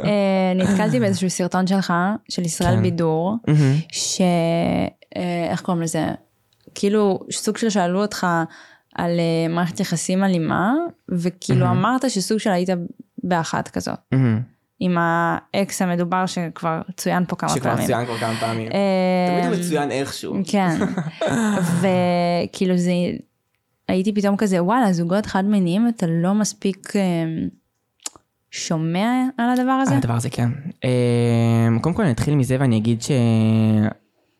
אה, 0.04 0.52
נתקלתי 0.56 1.00
באיזשהו 1.00 1.30
סרטון 1.30 1.66
שלך, 1.66 1.92
של 2.30 2.42
ישראל 2.42 2.76
כן. 2.76 2.82
בידור. 2.82 3.36
ש... 3.92 4.20
אה, 5.16 5.48
איך 5.50 5.60
קוראים 5.60 5.82
לזה? 5.82 6.06
כאילו, 6.74 7.20
סוג 7.32 7.56
של 7.56 7.70
שאלו 7.70 8.02
אותך 8.02 8.26
על 8.94 9.10
מערכת 9.50 9.80
יחסים 9.80 10.24
אלימה, 10.24 10.74
וכאילו. 11.08 11.66
אמרת 11.66 12.10
שסוג 12.10 12.38
של 12.38 12.50
היית 12.50 12.68
באחת 13.24 13.68
כזאת. 13.68 13.98
עם 14.80 14.96
האקס 14.98 15.82
המדובר 15.82 16.26
שכבר 16.26 16.80
צוין 16.96 17.24
פה 17.28 17.36
כמה 17.36 17.50
שכבר 17.50 17.70
פעמים. 17.70 17.86
צוין 17.86 18.06
כבר 18.06 18.18
כמה 18.18 18.34
פעמים. 18.40 18.72
אה, 18.72 19.40
תמיד 19.40 19.52
הוא 19.52 19.64
מצוין 19.64 19.90
איכשהו. 19.90 20.36
כן. 20.46 20.76
וכאילו 21.80 22.76
זה, 22.76 22.92
הייתי 23.88 24.14
פתאום 24.14 24.36
כזה, 24.36 24.62
וואלה, 24.62 24.92
זוגות 24.92 25.26
חד 25.26 25.44
מיניים, 25.44 25.88
אתה 25.88 26.06
לא 26.06 26.34
מספיק 26.34 26.92
אה, 26.96 27.02
שומע 28.50 29.24
על 29.38 29.50
הדבר 29.50 29.70
הזה? 29.72 29.90
על 29.90 29.98
הדבר 29.98 30.14
הזה, 30.14 30.30
כן. 30.30 30.48
אה, 30.84 31.68
קודם 31.80 31.94
כל 31.94 32.02
אני 32.02 32.10
אתחיל 32.10 32.34
מזה 32.34 32.56
ואני 32.60 32.76
אגיד 32.76 33.02
ש... 33.02 33.10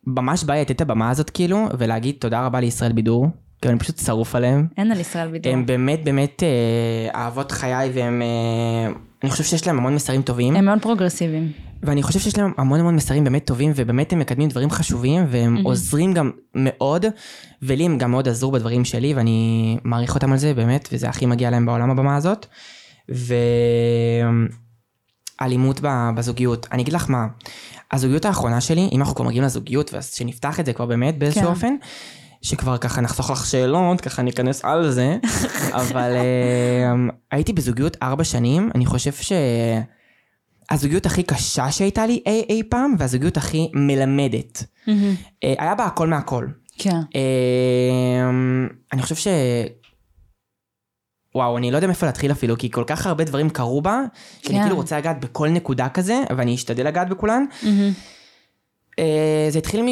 ממש 0.06 0.44
בא 0.44 0.54
לי 0.54 0.60
לתת 0.60 0.70
את 0.70 0.80
הבמה 0.80 1.10
הזאת 1.10 1.30
כאילו, 1.30 1.66
ולהגיד 1.78 2.14
תודה 2.18 2.46
רבה 2.46 2.60
לישראל 2.60 2.92
בידור. 2.92 3.26
כאילו 3.60 3.72
אני 3.72 3.80
פשוט 3.80 3.98
שרוף 3.98 4.34
עליהם. 4.34 4.66
אין 4.76 4.92
על 4.92 5.00
ישראל 5.00 5.28
בידור. 5.28 5.52
הם 5.52 5.66
באמת 5.66 6.04
באמת 6.04 6.42
אה, 6.42 7.20
אהבות 7.20 7.52
חיי 7.52 7.90
והם... 7.94 8.22
אה, 8.22 8.92
אני 9.22 9.30
חושב 9.30 9.44
שיש 9.44 9.66
להם 9.66 9.78
המון 9.78 9.94
מסרים 9.94 10.22
טובים. 10.22 10.56
הם 10.56 10.64
מאוד 10.64 10.82
פרוגרסיביים. 10.82 11.52
ואני 11.82 12.02
חושב 12.02 12.18
שיש 12.18 12.38
להם 12.38 12.52
המון 12.58 12.80
המון 12.80 12.96
מסרים 12.96 13.24
באמת 13.24 13.44
טובים, 13.46 13.72
ובאמת 13.76 14.12
הם 14.12 14.18
מקדמים 14.18 14.48
דברים 14.48 14.70
חשובים, 14.70 15.26
והם 15.30 15.56
עוזרים 15.64 16.12
גם 16.12 16.30
מאוד, 16.54 17.06
ולי 17.62 17.84
הם 17.84 17.98
גם 17.98 18.10
מאוד 18.10 18.28
עזרו 18.28 18.50
בדברים 18.50 18.84
שלי, 18.84 19.14
ואני 19.14 19.78
מעריך 19.84 20.14
אותם 20.14 20.32
על 20.32 20.38
זה, 20.38 20.54
באמת, 20.54 20.88
וזה 20.92 21.08
הכי 21.08 21.26
מגיע 21.26 21.50
להם 21.50 21.66
בעולם 21.66 21.90
הבמה 21.90 22.16
הזאת. 22.16 22.46
ואלימות 25.40 25.80
בזוגיות. 26.16 26.66
אני 26.72 26.82
אגיד 26.82 26.94
לך 26.94 27.10
מה, 27.10 27.26
הזוגיות 27.92 28.24
האחרונה 28.24 28.60
שלי, 28.60 28.88
אם 28.92 29.00
אנחנו 29.00 29.14
כבר 29.14 29.24
מגיעים 29.24 29.44
לזוגיות, 29.44 29.94
ואז 29.94 30.14
שנפתח 30.14 30.60
את 30.60 30.66
זה 30.66 30.72
כבר 30.72 30.86
באמת 30.86 31.18
באיזשהו 31.18 31.42
כן. 31.42 31.48
אופן, 31.48 31.74
שכבר 32.42 32.78
ככה 32.78 33.00
נחסוך 33.00 33.30
לך 33.30 33.46
שאלות, 33.46 34.00
ככה 34.00 34.22
ניכנס 34.22 34.64
על 34.64 34.90
זה, 34.90 35.16
אבל 35.82 36.12
אה, 36.16 36.94
הייתי 37.30 37.52
בזוגיות 37.52 37.96
ארבע 38.02 38.24
שנים, 38.24 38.70
אני 38.74 38.86
חושב 38.86 39.12
ש... 39.12 39.32
הזוגיות 40.70 41.06
הכי 41.06 41.22
קשה 41.22 41.70
שהייתה 41.70 42.06
לי 42.06 42.22
אי, 42.26 42.44
אי 42.48 42.62
פעם, 42.68 42.94
והזוגיות 42.98 43.36
הכי 43.36 43.70
מלמדת. 43.74 44.64
אה, 45.44 45.54
היה 45.58 45.74
בה 45.74 45.84
הכל 45.84 46.08
מהכל. 46.08 46.46
כן. 46.78 47.00
אה, 47.14 48.30
אני 48.92 49.02
חושב 49.02 49.14
ש... 49.14 49.28
וואו, 51.34 51.58
אני 51.58 51.70
לא 51.70 51.76
יודע 51.76 51.86
מאיפה 51.86 52.06
להתחיל 52.06 52.32
אפילו, 52.32 52.58
כי 52.58 52.70
כל 52.70 52.84
כך 52.86 53.06
הרבה 53.06 53.24
דברים 53.24 53.50
קרו 53.50 53.82
בה, 53.82 54.00
שאני 54.42 54.54
כן. 54.54 54.62
כאילו 54.62 54.76
רוצה 54.76 54.98
לגעת 54.98 55.20
בכל 55.20 55.48
נקודה 55.48 55.88
כזה, 55.88 56.22
ואני 56.36 56.54
אשתדל 56.54 56.86
לגעת 56.86 57.08
בכולן. 57.08 57.44
אה, 58.98 59.46
זה 59.50 59.58
התחיל 59.58 59.82
מ... 59.82 59.86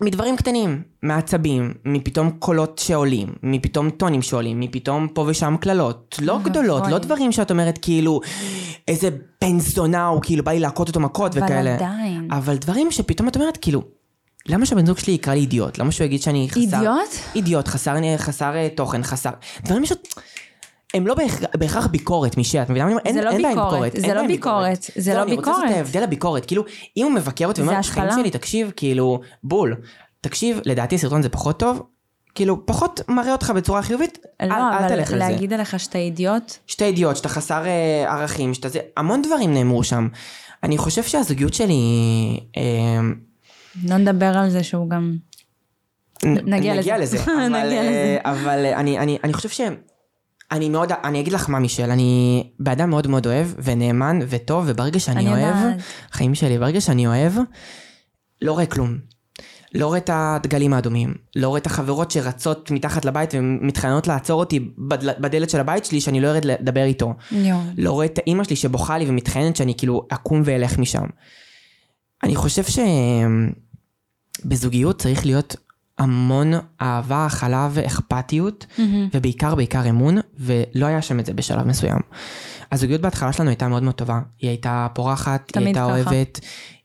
מדברים 0.00 0.36
קטנים, 0.36 0.82
מעצבים, 1.02 1.74
מפתאום 1.84 2.30
קולות 2.30 2.78
שעולים, 2.78 3.28
מפתאום 3.42 3.90
טונים 3.90 4.22
שעולים, 4.22 4.60
מפתאום 4.60 5.08
פה 5.08 5.24
ושם 5.28 5.56
קללות, 5.60 6.18
לא 6.22 6.38
גדולות. 6.42 6.86
לא 6.86 6.98
דברים 6.98 7.32
שאת 7.32 7.50
אומרת 7.50 7.78
כאילו, 7.82 8.20
איזה 8.88 9.08
בן 9.40 9.60
זונה 9.60 10.06
הוא, 10.06 10.22
כאילו 10.22 10.44
בא 10.44 10.52
לי 10.52 10.60
להכות 10.60 10.88
אותו 10.88 11.00
מכות 11.00 11.36
אבל 11.36 11.46
וכאלה. 11.46 11.74
עדיין. 11.74 12.28
אבל 12.30 12.56
דברים 12.56 12.90
שפתאום 12.90 13.28
את 13.28 13.36
אומרת, 13.36 13.56
כאילו, 13.56 13.82
למה 14.48 14.66
שהבן 14.66 14.86
זוג 14.86 14.98
שלי 14.98 15.12
יקרא 15.12 15.34
לי 15.34 15.40
אידיוט? 15.40 15.78
למה 15.78 15.92
שהוא 15.92 16.04
יגיד 16.04 16.22
שאני 16.22 16.48
חסר... 16.50 16.60
אידיוט? 16.60 17.14
אידיוט, 17.34 17.68
חסר, 17.68 17.94
חסר 18.16 18.56
אה, 18.56 18.68
תוכן, 18.74 19.02
חסר... 19.02 19.30
דברים 19.64 19.86
ש... 19.86 19.92
הם 20.96 21.06
לא 21.06 21.14
בהכרח, 21.14 21.48
בהכרח 21.58 21.86
ביקורת, 21.86 22.36
מישל, 22.36 22.58
את 22.62 22.70
מבינה 22.70 22.84
מה 22.84 22.90
אני 22.90 22.94
אומר? 22.94 23.04
אין- 23.06 23.14
זה 23.14 23.22
לא 23.24 23.30
אין 23.30 23.42
בהם 23.42 23.54
ביקורת, 23.54 23.92
זה 23.96 24.14
לא 24.14 24.26
ביקורת, 24.26 24.86
זה 24.96 25.14
לא 25.14 25.22
אני 25.22 25.32
רוצה 25.34 25.50
לעשות 25.50 25.64
את 25.64 25.68
ביקורת. 25.68 25.84
ההבדל 25.86 26.02
הביקורת, 26.02 26.46
כאילו, 26.46 26.64
אם 26.96 27.04
הוא 27.04 27.12
מבקר 27.12 27.46
אותי 27.46 27.60
זה 27.62 27.66
ואומר, 27.68 27.82
חיים 27.82 28.06
השפלה. 28.06 28.20
שלי, 28.22 28.30
תקשיב, 28.30 28.72
כאילו, 28.76 29.20
בול. 29.44 29.76
תקשיב, 30.20 30.60
לדעתי 30.64 30.98
סרטון 30.98 31.22
זה 31.22 31.28
פחות 31.28 31.58
טוב, 31.58 31.82
כאילו, 32.34 32.66
פחות 32.66 33.00
מראה 33.08 33.32
אותך 33.32 33.52
בצורה 33.56 33.82
חיובית, 33.82 34.18
אל, 34.40 34.48
לא, 34.48 34.54
אל 34.54 34.88
תלך 34.88 34.90
אבל 34.90 35.22
על 35.22 35.28
זה. 35.28 35.32
להגיד 35.32 35.52
עליך 35.52 35.80
שאתה 35.80 35.98
אידיוט, 35.98 36.52
שאתה 36.66 36.84
אידיוט, 36.84 37.16
שאתה 37.16 37.28
חסר 37.28 37.66
אה, 37.66 38.12
ערכים, 38.12 38.54
שאתה 38.54 38.68
זה, 38.68 38.78
המון 38.96 39.22
דברים 39.22 39.54
נאמרו 39.54 39.84
שם. 39.84 40.08
אני 40.62 40.78
חושב 40.78 41.02
שהזוגיות 41.02 41.54
שלי, 41.54 41.74
אה, 42.56 42.62
לא 43.84 43.96
נדבר 43.96 44.38
על 44.38 44.50
זה 44.50 44.62
שהוא 44.62 44.90
גם... 44.90 45.16
נ- 46.24 46.54
נגיע 46.54 46.74
נגיע 46.74 46.98
לזה. 46.98 47.16
לזה. 47.16 47.24
אבל, 47.32 47.48
נגיע 47.48 47.80
אה, 47.82 47.88
לזה. 47.90 48.18
אבל 48.24 48.64
אה, 48.64 48.80
אני, 48.80 48.98
אני, 48.98 49.18
אני 49.24 49.32
חושב 49.32 49.48
ש... 49.48 49.60
אני 50.52 50.68
מאוד, 50.68 50.92
אני 51.04 51.20
אגיד 51.20 51.32
לך 51.32 51.50
מה 51.50 51.58
מישל, 51.58 51.90
אני 51.90 52.42
באדם 52.60 52.90
מאוד 52.90 53.06
מאוד 53.06 53.26
אוהב 53.26 53.46
ונאמן 53.58 54.18
וטוב, 54.28 54.64
וברגע 54.68 54.98
שאני 54.98 55.20
אני 55.20 55.28
אוהב, 55.28 55.56
יודעת. 55.56 55.80
חיים 56.12 56.34
שלי, 56.34 56.58
ברגע 56.58 56.80
שאני 56.80 57.06
אוהב, 57.06 57.32
לא 58.42 58.52
רואה 58.52 58.66
כלום. 58.66 58.98
לא 59.74 59.86
רואה 59.86 59.98
את 59.98 60.10
הדגלים 60.12 60.72
האדומים, 60.72 61.14
לא 61.36 61.48
רואה 61.48 61.58
את 61.58 61.66
החברות 61.66 62.10
שרצות 62.10 62.70
מתחת 62.70 63.04
לבית 63.04 63.30
ומתחננות 63.34 64.06
לעצור 64.06 64.40
אותי 64.40 64.70
בדל, 64.78 65.10
בדלת 65.18 65.50
של 65.50 65.60
הבית 65.60 65.84
שלי 65.84 66.00
שאני 66.00 66.20
לא 66.20 66.28
ארד 66.28 66.44
לדבר 66.44 66.84
איתו. 66.84 67.14
יואו. 67.32 67.58
לא 67.78 67.90
רואה 67.90 68.06
את 68.06 68.18
האימא 68.18 68.44
שלי 68.44 68.56
שבוכה 68.56 68.98
לי 68.98 69.04
ומתחננת 69.08 69.56
שאני 69.56 69.74
כאילו 69.76 70.06
אקום 70.08 70.42
ואלך 70.44 70.78
משם. 70.78 71.04
אני 72.22 72.36
חושב 72.36 72.62
שבזוגיות 74.44 74.98
צריך 74.98 75.26
להיות 75.26 75.56
המון 75.98 76.52
אהבה, 76.82 77.26
הכלה 77.26 77.68
ואכפתיות, 77.72 78.66
מהמם. 78.78 79.08
ובעיקר 79.14 79.54
בעיקר 79.54 79.88
אמון, 79.88 80.18
ולא 80.38 80.86
היה 80.86 81.02
שם 81.02 81.20
את 81.20 81.26
זה 81.26 81.34
בשלב 81.34 81.66
מסוים. 81.66 81.98
הזוגיות 82.72 83.00
בהתחלה 83.00 83.32
שלנו 83.32 83.48
הייתה 83.48 83.68
מאוד 83.68 83.82
מאוד 83.82 83.94
טובה. 83.94 84.20
היא 84.40 84.50
הייתה 84.50 84.86
פורחת, 84.94 85.52
היא 85.56 85.64
הייתה 85.64 85.80
ככה. 85.80 85.90
אוהבת, 85.90 86.40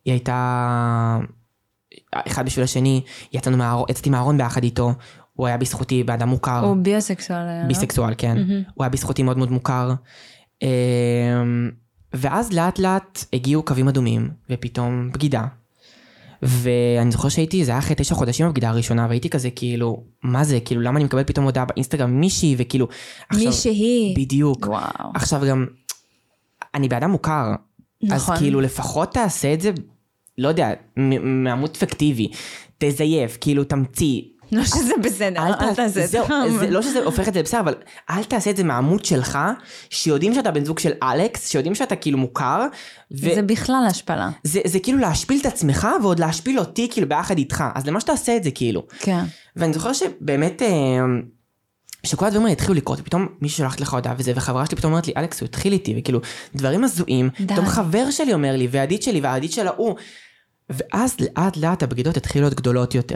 היא 0.06 0.12
הייתה 0.12 1.20
אחד 2.16 2.46
בשביל 2.46 2.64
השני, 2.64 3.02
יצאנו 3.34 3.58
מהארון, 3.58 3.86
יצאתי 3.90 4.10
מהארון 4.10 4.38
ביחד 4.38 4.64
איתו, 4.64 4.94
הוא 5.34 5.48
היה 5.48 5.58
בזכותי 5.58 6.04
באדם 6.04 6.30
מוכר. 6.30 6.66
הוא 6.66 6.76
ביוסקסואל. 6.76 7.40
היה, 7.40 7.62
לא? 7.62 7.68
ביסקסואל, 7.68 8.14
כן. 8.18 8.38
מהמם. 8.38 8.64
הוא 8.74 8.84
היה 8.84 8.90
בזכותי 8.90 9.24
מאוד 9.24 9.38
מאוד 9.38 9.52
מוכר. 9.52 9.94
אמ, 10.62 10.68
ואז 12.14 12.54
לאט 12.54 12.80
לאט 12.80 13.26
הגיעו 13.34 13.64
קווים 13.64 13.88
אדומים, 13.88 14.30
ופתאום 14.50 15.12
בגידה. 15.14 15.46
ואני 16.42 17.12
זוכר 17.12 17.30
שהייתי, 17.30 17.66
זה 17.66 17.72
היה 17.72 17.80
אחרי 17.80 17.96
תשע 17.98 18.16
חודשים 18.16 18.46
הבגידה 18.46 18.70
הראשונה, 18.70 19.06
והייתי 19.10 19.30
כזה 19.30 19.50
כאילו, 19.50 20.04
מה 20.24 20.44
זה, 20.44 20.60
כאילו 20.66 20.82
למה 20.82 20.98
אני 20.98 21.06
מקבל 21.06 21.24
פתאום 21.24 21.46
הודעה 21.46 21.66
באינסטגרם 21.66 22.20
מישהי, 22.20 22.56
וכאילו, 22.58 22.88
עכשיו, 23.30 23.46
מישהי. 23.46 24.14
בדיוק. 24.18 24.68
וואו. 24.68 25.12
עכשיו 25.16 25.42
גם, 25.48 25.66
אני 26.76 26.88
באדם 26.88 27.12
מוכר, 27.12 27.52
נכון. 28.04 28.16
אז 28.16 28.40
כאילו 28.40 28.62
לפחות 28.62 29.14
תעשה 29.14 29.54
את 29.54 29.62
זה, 29.62 29.72
לא 30.38 30.48
יודע, 30.48 30.70
מעמוד 31.24 31.78
פיקטיבי, 31.78 32.28
תזייף, 32.78 33.38
כאילו 33.42 33.64
תמציא, 33.64 34.22
לא 34.58 34.66
שזה 34.66 34.94
בסדר, 35.04 35.40
אל 35.48 35.54
תעשה 35.76 35.86
את 35.86 35.94
זה. 35.94 36.08
זה 36.60 36.70
לא 36.70 36.82
שזה 36.82 37.04
הופך 37.04 37.28
את 37.28 37.34
זה 37.34 37.44
בסדר, 37.44 37.60
אבל 37.60 37.76
אל 38.10 38.24
תעשה 38.24 38.50
את 38.50 38.58
זה 38.58 38.64
מהעמוד 38.64 39.06
שלך, 39.06 39.40
שיודעים 39.90 40.34
שאתה 40.34 40.52
בן 40.52 40.66
זוג 40.66 40.80
של 40.80 40.92
אלכס, 41.04 41.50
שיודעים 41.50 41.76
שאתה 41.76 41.96
כאילו 41.96 42.18
מוכר. 42.18 42.68
ו- 43.12 43.36
זה 43.36 43.42
בכלל 43.42 43.84
השפלה. 43.88 44.30
זה, 44.44 44.60
זה 44.66 44.80
כאילו 44.80 44.98
להשפיל 44.98 45.40
את 45.42 45.46
עצמך 45.46 45.88
ועוד 46.02 46.20
להשפיל 46.20 46.60
אותי 46.60 46.88
כאילו 46.92 47.10
ביחד 47.10 47.38
איתך. 47.38 47.64
אז 47.76 47.86
למה 47.88 48.00
שאתה 48.00 48.12
עושה 48.12 48.36
את 48.36 48.44
זה 48.44 48.52
כאילו? 48.52 48.84
כן. 49.00 49.24
ואני 49.56 49.74
זוכר 49.74 49.94
שבאמת, 49.94 50.62
אה, 50.62 50.68
שכל 52.04 52.26
הדברים 52.26 52.46
האלה 52.46 52.54
התחילו 52.54 52.74
לקרות, 52.74 53.00
ופתאום 53.00 53.28
מישהו 53.42 53.58
שלח 53.58 53.80
לך 53.80 53.94
הודעה 53.94 54.14
וזה, 54.18 54.32
וחברה 54.36 54.66
שלי 54.66 54.78
פתאום 54.78 54.92
אומרת 54.92 55.08
לי, 55.08 55.14
אלכס, 55.18 55.42
הוא 55.42 55.48
התחיל 55.48 55.74
איתי, 55.74 55.96
וכאילו, 55.98 56.20
דברים 56.56 56.84
הזויים, 56.84 57.30
די. 57.40 57.54
פתאום 57.54 57.66
חבר 57.66 58.12
שלי 58.12 58.34
אומר 58.34 58.56
לי, 58.56 58.68
והידיד 58.72 59.04
שלי, 59.04 59.22
והידיד 59.22 59.52
של 59.52 59.68
ההוא. 59.68 59.96
ואז 60.74 61.16
לאט 61.20 61.58
לאט 61.58 61.84
הבגידות 61.84 62.18
התחילו 62.18 62.44
להיות 62.44 62.54
גדולות 62.54 62.96
יותר. 62.96 63.16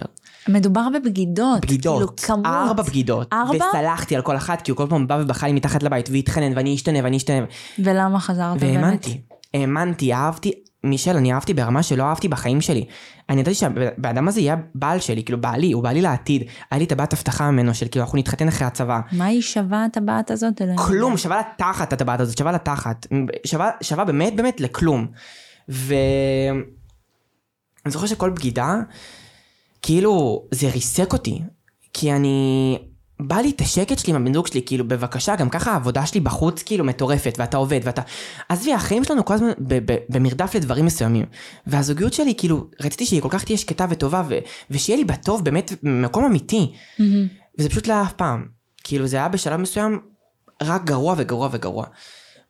מדובר 0.50 0.88
בבגידות. 0.94 1.62
בגידות, 1.62 1.98
כאילו 1.98 2.16
כמות. 2.16 2.46
ארבע 2.46 2.84
בגידות. 2.84 3.34
ארבע? 3.34 3.66
וסלחתי 3.70 4.16
על 4.16 4.22
כל 4.22 4.36
אחת, 4.36 4.62
כי 4.62 4.72
הוא 4.72 4.78
כל 4.78 4.86
פעם 4.90 5.08
בא 5.08 5.18
ובכה 5.22 5.48
לי 5.48 5.54
מתחת 5.54 5.84
לבית, 5.84 6.10
והתחנן, 6.10 6.52
ואני 6.56 6.76
אשתנה, 6.76 7.00
ואני 7.04 7.18
אשתנה. 7.18 7.46
ולמה 7.80 8.20
חזרת 8.20 8.60
באמת? 8.60 8.76
והאמנתי, 8.76 9.22
האמנתי, 9.54 10.14
אהבתי, 10.14 10.52
מישל, 10.84 11.16
אני 11.18 11.34
אהבתי 11.34 11.54
ברמה 11.54 11.84
שלא 11.84 12.04
אהבתי 12.04 12.28
בחיים 12.28 12.62
שלי. 12.62 12.86
אני 13.30 13.42
ידעתי 13.42 13.56
שהבן 13.56 14.10
אדם 14.10 14.28
הזה 14.28 14.40
יהיה 14.40 14.56
בעל 14.76 15.00
שלי, 15.00 15.24
כאילו 15.24 15.42
בעלי, 15.42 15.72
הוא 15.72 15.84
בעלי 15.84 16.02
לעתיד. 16.02 16.44
היה 16.72 16.80
לי 16.80 16.86
טבעת 16.86 17.14
הבטחה 17.14 17.52
ממנו 17.52 17.74
של 17.74 17.88
כאילו 17.88 18.06
אנחנו 18.06 18.18
נתחתן 18.18 18.48
אחרי 18.48 18.68
הצבא. 18.68 19.00
מה 19.12 19.26
היא 19.26 19.42
שווה 19.42 19.86
הטבעת 19.86 20.32
הזאת? 20.32 20.62
כלום. 20.78 21.18
שווה 21.18 21.38
לה 21.38 21.44
תחת 21.58 21.94
הטבעת 21.94 22.20
הזאת, 22.20 22.38
שווה 22.38 22.52
לה 22.52 22.58
תחת. 22.58 23.08
שווה, 23.46 23.70
שווה 23.82 24.06
באמת 24.06 24.36
באמת 24.36 24.62
לכלום. 24.62 25.08
ו... 25.70 25.94
אני 27.86 27.92
זוכר 27.92 28.08
שכל 28.08 28.30
בגידה, 28.30 28.76
כאילו, 29.82 30.44
זה 30.52 30.70
ריסק 30.70 31.14
אותי. 31.14 31.42
כי 31.94 32.12
אני... 32.12 32.78
בא 33.20 33.36
לי 33.36 33.50
את 33.50 33.62
השקט 33.62 34.00
שלי 34.00 34.14
עם 34.14 34.22
הבן 34.22 34.34
זוג 34.34 34.48
שלי, 34.48 34.62
כאילו, 34.66 34.88
בבקשה, 34.88 35.36
גם 35.36 35.50
ככה 35.50 35.72
העבודה 35.72 36.06
שלי 36.06 36.20
בחוץ 36.20 36.64
כאילו 36.64 36.86
מטורפת, 36.86 37.36
ואתה 37.38 37.58
עובד, 37.58 37.80
ואתה... 37.84 38.02
עזבי, 38.50 38.74
החיים 38.74 39.04
שלנו 39.04 39.26
כל 39.26 39.34
הזמן 39.34 39.52
ב- 39.60 39.92
ב- 39.92 39.98
במרדף 40.10 40.56
לדברים 40.56 40.86
מסוימים. 40.86 41.26
והזוגיות 41.68 42.14
שלי, 42.14 42.34
כאילו, 42.38 42.68
רציתי 42.82 43.06
שהיא 43.06 43.22
כל 43.22 43.30
כך 43.32 43.44
תהיה 43.44 43.58
שקטה 43.58 43.86
וטובה, 43.90 44.24
ו- 44.30 44.38
ושיהיה 44.72 44.98
לי 44.98 45.06
בטוב 45.06 45.44
באמת 45.44 45.74
ממקום 45.84 46.26
אמיתי. 46.26 46.74
מהמם. 47.00 47.28
וזה 47.60 47.70
פשוט 47.70 47.88
לא 47.88 47.94
היה 47.94 48.04
אף 48.04 48.14
פעם. 48.14 48.46
כאילו 48.84 49.08
זה 49.08 49.18
היה 49.18 49.30
בשלב 49.30 49.60
מסוים 49.60 50.00
רק 50.64 50.84
גרוע 50.84 51.16
וגרוע 51.18 51.50
וגרוע. 51.52 51.86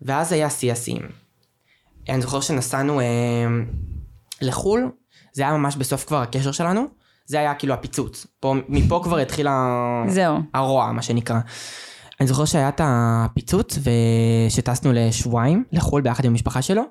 ואז 0.01 0.31
היה 0.31 0.49
שיא 0.49 0.71
השיאים. 0.71 1.01
אני 2.09 2.21
זוכר 2.21 2.41
שנסענו 2.41 2.99
אה, 2.99 3.05
לחו"ל, 4.41 4.91
זה 5.35 5.43
היה 5.43 5.57
ממש 5.57 5.75
בסוף 5.75 6.05
כבר 6.05 6.21
הקשר 6.21 6.51
שלנו, 6.51 6.85
זה 7.25 7.39
היה 7.39 7.53
כאילו 7.53 7.73
הפיצוץ. 7.73 8.27
פה, 8.39 8.55
מפה 8.69 8.99
כבר 9.03 9.17
התחיל 9.17 9.47
ה- 9.47 10.03
זהו. 10.07 10.37
הרוע, 10.53 10.91
מה 10.91 11.01
שנקרא. 11.01 11.39
אני 12.19 12.27
זוכר 12.27 12.45
שהיה 12.45 12.69
את 12.69 12.81
הפיצוץ, 12.83 13.79
ושטסנו 14.47 14.91
לשבועיים 14.93 15.63
לחו"ל 15.71 16.01
ביחד 16.01 16.25
עם 16.25 16.31
המשפחה 16.31 16.61
שלו, 16.61 16.81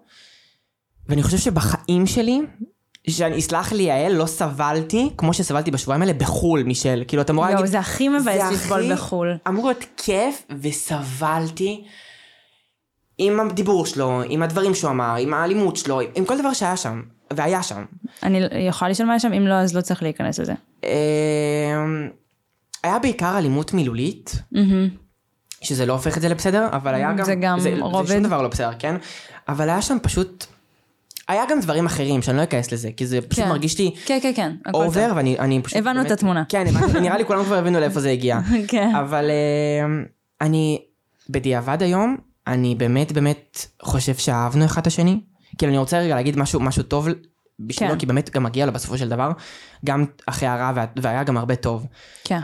ואני 1.09 1.23
חושב 1.23 1.39
שבחיים 1.39 2.07
שלי, 2.07 2.41
שאני, 3.09 3.37
יסלח 3.37 3.73
לי 3.73 3.83
יעל, 3.83 4.13
לא 4.13 4.27
סבלתי 4.27 5.11
כמו 5.17 5.35
שסבלתי 5.35 5.71
בשבועיים 5.71 6.03
האלה 6.03 6.13
בחו"ל, 6.13 6.63
מישל. 6.63 7.05
כאילו, 7.09 7.23
אתה 7.23 7.33
אמורה 7.33 7.51
להגיד... 7.51 7.67
זה 7.67 7.79
הכי 7.79 8.09
מבאס 8.09 8.53
לסבול 8.53 8.93
בחו"ל. 8.95 9.37
אמור 9.49 9.67
להיות 9.67 9.85
כיף, 9.97 10.47
וסבלתי 10.61 11.85
עם 13.19 13.41
הדיבור 13.41 13.87
שלו, 13.87 14.23
עם 14.29 14.43
הדברים 14.43 14.75
שהוא 14.75 14.91
אמר, 14.91 15.15
עם 15.17 15.35
האלימות 15.35 15.77
שלו, 15.77 16.01
עם 16.15 16.25
כל 16.25 16.39
דבר 16.39 16.53
שהיה 16.53 16.77
שם, 16.77 17.03
והיה 17.37 17.63
שם. 17.63 17.85
אני 18.23 18.41
יכולה 18.69 18.91
לשאול 18.91 19.07
מה 19.07 19.13
היה 19.13 19.21
שם? 19.21 19.33
אם 19.33 19.47
לא, 19.47 19.55
אז 19.55 19.75
לא 19.77 19.81
צריך 19.81 20.03
להיכנס 20.03 20.39
לזה. 20.39 20.53
אמ, 20.85 20.89
היה 22.83 22.99
בעיקר 22.99 23.39
אלימות 23.39 23.75
מילולית. 23.75 24.43
שזה 25.63 25.87
לא 25.87 25.93
הופך 25.93 26.17
את 26.17 26.23
זה 26.23 26.29
לבסדר, 26.29 26.67
אבל 26.73 26.95
היה 26.95 27.13
גם... 27.13 27.25
זה 27.25 27.35
גם 27.35 27.61
זה, 27.61 27.75
רובד. 27.81 28.07
זה 28.07 28.15
שום 28.15 28.23
דבר 28.23 28.43
לא 28.43 28.49
בסדר, 28.49 28.71
כן? 28.79 28.95
אבל 29.49 29.69
היה 29.69 29.83
שם 29.83 29.97
פשוט... 30.03 30.47
היה 31.29 31.43
גם 31.51 31.61
דברים 31.61 31.87
אחרים 31.87 32.23
שאני 32.23 32.37
לא 32.37 32.43
אכנס 32.43 32.73
לזה, 32.73 32.91
כי 32.97 33.07
זה 33.07 33.21
פשוט 33.21 33.45
כן. 33.45 33.51
מרגיש 33.51 33.79
לי 33.79 33.91
כן, 34.07 34.19
כן, 34.23 34.33
כן. 34.37 34.53
אובר. 34.75 35.13
ואני 35.17 35.39
אני 35.39 35.63
פשוט... 35.63 35.79
הבנו 35.79 36.01
את 36.01 36.07
באמת- 36.07 36.11
התמונה. 36.19 36.45
כן, 36.49 36.65
נראה 37.03 37.19
לי 37.19 37.25
כולם 37.25 37.45
כבר 37.45 37.57
הבינו 37.57 37.81
לאיפה 37.81 38.01
זה 38.01 38.11
הגיע. 38.11 38.39
כן. 38.69 38.95
אבל 38.95 39.31
אמ, 39.85 40.05
אני, 40.41 40.83
בדיעבד 41.31 41.83
היום, 41.83 42.17
אני 42.47 42.75
באמת 42.75 43.13
באמת 43.13 43.67
חושב 43.83 44.15
שאהבנו 44.15 44.65
אחד 44.65 44.81
את 44.81 44.87
השני. 44.87 45.21
כאילו 45.59 45.71
אני 45.71 45.79
רוצה 45.79 45.99
רגע 45.99 46.15
להגיד 46.15 46.39
משהו, 46.39 46.61
משהו 46.61 46.83
טוב 46.83 47.09
בשבילו, 47.61 47.93
כן. 47.93 47.99
כי 47.99 48.07
באמת 48.07 48.31
גם 48.31 48.43
מגיע 48.43 48.67
לו 48.67 48.73
בסופו 48.73 48.99
של 48.99 49.09
דבר, 49.09 49.31
גם 49.85 50.05
אחרי 50.27 50.49
הרע 50.49 50.73
וה- 50.75 50.85
והיה 51.03 51.25
גם 51.25 51.37
הרבה 51.37 51.57
טוב. 51.57 51.87
כן. 52.25 52.41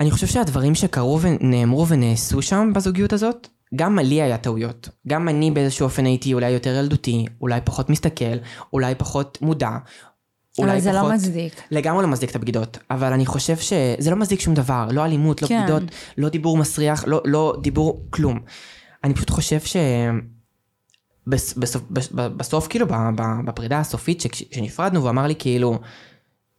אני 0.00 0.10
חושב 0.10 0.26
שהדברים 0.26 0.74
שקרו 0.74 1.20
ונאמרו 1.22 1.88
ונעשו 1.88 2.42
שם 2.42 2.70
בזוגיות 2.74 3.12
הזאת, 3.12 3.48
גם 3.76 3.98
לי 3.98 4.22
היה 4.22 4.38
טעויות. 4.38 4.88
גם 5.08 5.28
אני 5.28 5.50
באיזשהו 5.50 5.84
אופן 5.84 6.04
הייתי 6.04 6.34
אולי 6.34 6.50
יותר 6.50 6.74
ילדותי, 6.78 7.24
אולי 7.40 7.60
פחות 7.64 7.90
מסתכל, 7.90 8.36
אולי 8.72 8.94
פחות 8.94 9.38
מודע. 9.42 9.70
אולי 10.58 10.80
זה 10.80 10.92
לא 10.92 10.98
פחות... 10.98 11.12
מצדיק. 11.12 11.62
לגמרי 11.70 12.02
לא 12.02 12.08
מצדיק 12.08 12.30
את 12.30 12.36
הבגידות, 12.36 12.78
אבל 12.90 13.12
אני 13.12 13.26
חושב 13.26 13.56
שזה 13.56 14.10
לא 14.10 14.16
מצדיק 14.16 14.40
שום 14.40 14.54
דבר, 14.54 14.88
לא 14.90 15.04
אלימות, 15.04 15.42
לא 15.42 15.48
כן. 15.48 15.58
בגידות, 15.62 15.82
לא 16.18 16.28
דיבור 16.28 16.56
מסריח, 16.56 17.04
לא, 17.06 17.22
לא 17.24 17.56
דיבור 17.62 18.06
כלום. 18.10 18.40
אני 19.04 19.14
פשוט 19.14 19.30
חושב 19.30 19.60
ש... 19.60 19.76
בס, 21.26 21.54
בסוף, 21.54 21.82
בס, 21.90 22.08
בסוף 22.12 22.68
כאילו 22.68 22.86
בפרידה 23.44 23.78
הסופית 23.78 24.22
כשנפרדנו 24.32 25.00
והוא 25.00 25.10
אמר 25.10 25.26
לי 25.26 25.34
כאילו 25.38 25.78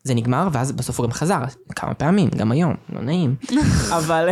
זה 0.04 0.14
נגמר 0.14 0.48
ואז 0.52 0.72
בסוף 0.72 1.00
הוא 1.00 1.06
גם 1.08 1.12
חזר 1.14 1.40
כמה 1.76 1.94
פעמים 1.94 2.30
גם 2.30 2.52
היום 2.52 2.74
לא 2.94 3.02
נעים 3.02 3.36
אבל 3.98 4.30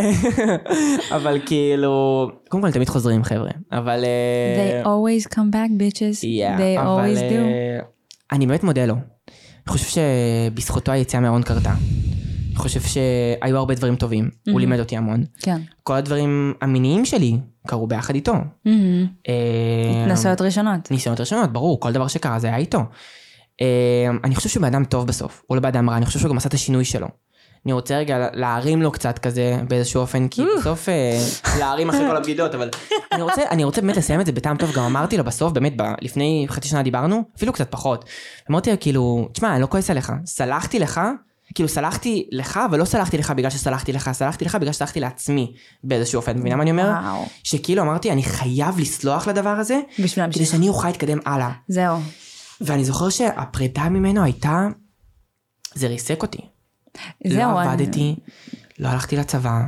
אבל 1.15 1.39
כאילו 1.45 2.27
קודם 2.49 2.63
כל 2.63 2.71
תמיד 2.71 2.89
חוזרים 2.89 3.23
חבר'ה 3.23 3.51
אבל 3.71 4.03
אה, 4.03 4.81
They 4.83 4.85
always 4.85 5.27
come 5.33 5.53
back 5.53 5.69
bitches. 5.81 6.23
Yeah, 6.23 6.59
They 6.59 6.81
אבל 6.81 7.15
always 7.15 7.17
do. 7.17 7.33
אה, 7.33 7.79
אני 8.31 8.47
באמת 8.47 8.63
מודה 8.63 8.85
לו. 8.85 8.93
אני 8.93 9.67
חושב 9.67 10.01
שבזכותו 10.51 10.91
היציאה 10.91 11.21
מהארון 11.21 11.43
קרתה. 11.43 11.73
חושב 12.61 12.81
שהיו 12.81 13.57
הרבה 13.57 13.75
דברים 13.75 13.95
טובים, 13.95 14.29
הוא 14.49 14.59
לימד 14.59 14.79
אותי 14.79 14.97
המון. 14.97 15.23
כן. 15.41 15.61
כל 15.83 15.93
הדברים 15.95 16.53
המיניים 16.61 17.05
שלי 17.05 17.37
קרו 17.67 17.87
ביחד 17.87 18.15
איתו. 18.15 18.33
מהמם. 18.65 19.07
אה, 19.29 20.03
התנסויות 20.03 20.41
ראשונות. 20.41 20.91
ניסיונות 20.91 21.19
ראשונות, 21.19 21.53
ברור, 21.53 21.79
כל 21.79 21.91
דבר 21.91 22.07
שקרה 22.07 22.39
זה 22.39 22.47
היה 22.47 22.57
איתו. 22.57 22.79
אה, 23.61 23.67
אני 24.23 24.35
חושב 24.35 24.49
שהוא 24.49 24.61
בן 24.61 24.67
אדם 24.67 24.85
טוב 24.85 25.07
בסוף, 25.07 25.43
הוא 25.47 25.55
לא 25.55 25.61
בן 25.61 25.69
אדם 25.69 25.89
רע, 25.89 25.97
אני 25.97 26.05
חושב 26.05 26.19
שהוא 26.19 26.29
גם 26.29 26.37
עשה 26.37 26.49
את 26.49 26.53
השינוי 26.53 26.85
שלו. 26.85 27.07
אני 27.65 27.73
רוצה 27.73 27.97
רגע 27.97 28.27
להרים 28.33 28.81
לו 28.81 28.91
קצת 28.91 29.19
כזה 29.19 29.57
באיזשהו 29.67 30.01
אופן, 30.01 30.27
כי 30.27 30.41
בסוף 30.59 30.89
אה, 30.89 31.19
להרים 31.59 31.89
אחרי 31.89 32.07
כל 32.09 32.17
הבגידות, 32.17 32.55
אבל 32.55 32.69
אני 33.11 33.21
רוצה, 33.21 33.41
אני 33.51 33.63
רוצה 33.63 33.81
באמת 33.81 33.97
לסיים 33.97 34.21
את 34.21 34.25
זה 34.25 34.31
בטעם 34.31 34.57
טוב, 34.57 34.71
גם 34.75 34.83
אמרתי 34.83 35.17
לו 35.17 35.23
בסוף, 35.23 35.53
באמת, 35.53 35.73
ב- 35.77 35.93
לפני 36.01 36.45
חצי 36.49 36.69
שנה 36.69 36.83
דיברנו, 36.83 37.23
אפילו 37.37 37.53
קצת 37.53 37.71
פחות. 37.71 38.05
אמרתי 38.51 38.71
לו 38.71 38.77
כאילו, 38.79 39.29
תשמע, 39.33 39.53
אני 39.53 39.61
לא 39.61 39.67
כועס 39.67 39.89
עליך, 39.89 40.11
סלחתי 40.25 40.79
לך, 40.79 41.01
כאילו 41.55 41.69
סלחתי 41.69 42.27
לך, 42.31 42.59
ולא 42.71 42.85
סלחתי 42.85 43.17
לך 43.17 43.31
בגלל 43.31 43.49
שסלחתי 43.49 43.93
לך, 43.93 44.11
סלחתי 44.13 44.45
לך 44.45 44.55
בגלל 44.55 44.73
שסלחתי 44.73 44.99
לעצמי 44.99 45.53
באיזשהו 45.83 46.17
אופן, 46.17 46.37
מבינה 46.39 46.55
מה 46.55 46.61
אני 46.63 46.71
אומר? 46.71 46.83
וואו. 47.01 47.25
שכאילו 47.43 47.81
אמרתי, 47.83 48.11
אני 48.11 48.23
חייב 48.23 48.79
לסלוח 48.79 49.27
לדבר 49.27 49.49
הזה, 49.49 49.79
בשביל 49.99 50.25
כדי. 50.31 50.45
שאני 50.45 50.69
אוכל 50.69 50.87
להתקדם 50.87 51.17
הלאה. 51.25 51.51
זהו. 51.67 51.97
ואני 52.61 52.85
זוכר 52.85 53.09
שהפרידה 53.09 53.89
ממנו 53.89 54.23
הייתה, 54.23 54.67
זה 55.73 55.87
ריסק 55.87 56.21
אותי. 56.21 56.41
זהו. 57.27 57.37
לא 57.51 57.61
אני- 57.61 57.69
עבדתי, 57.69 58.15
לא 58.79 58.87
הלכתי 58.87 59.17
לצבא, 59.17 59.61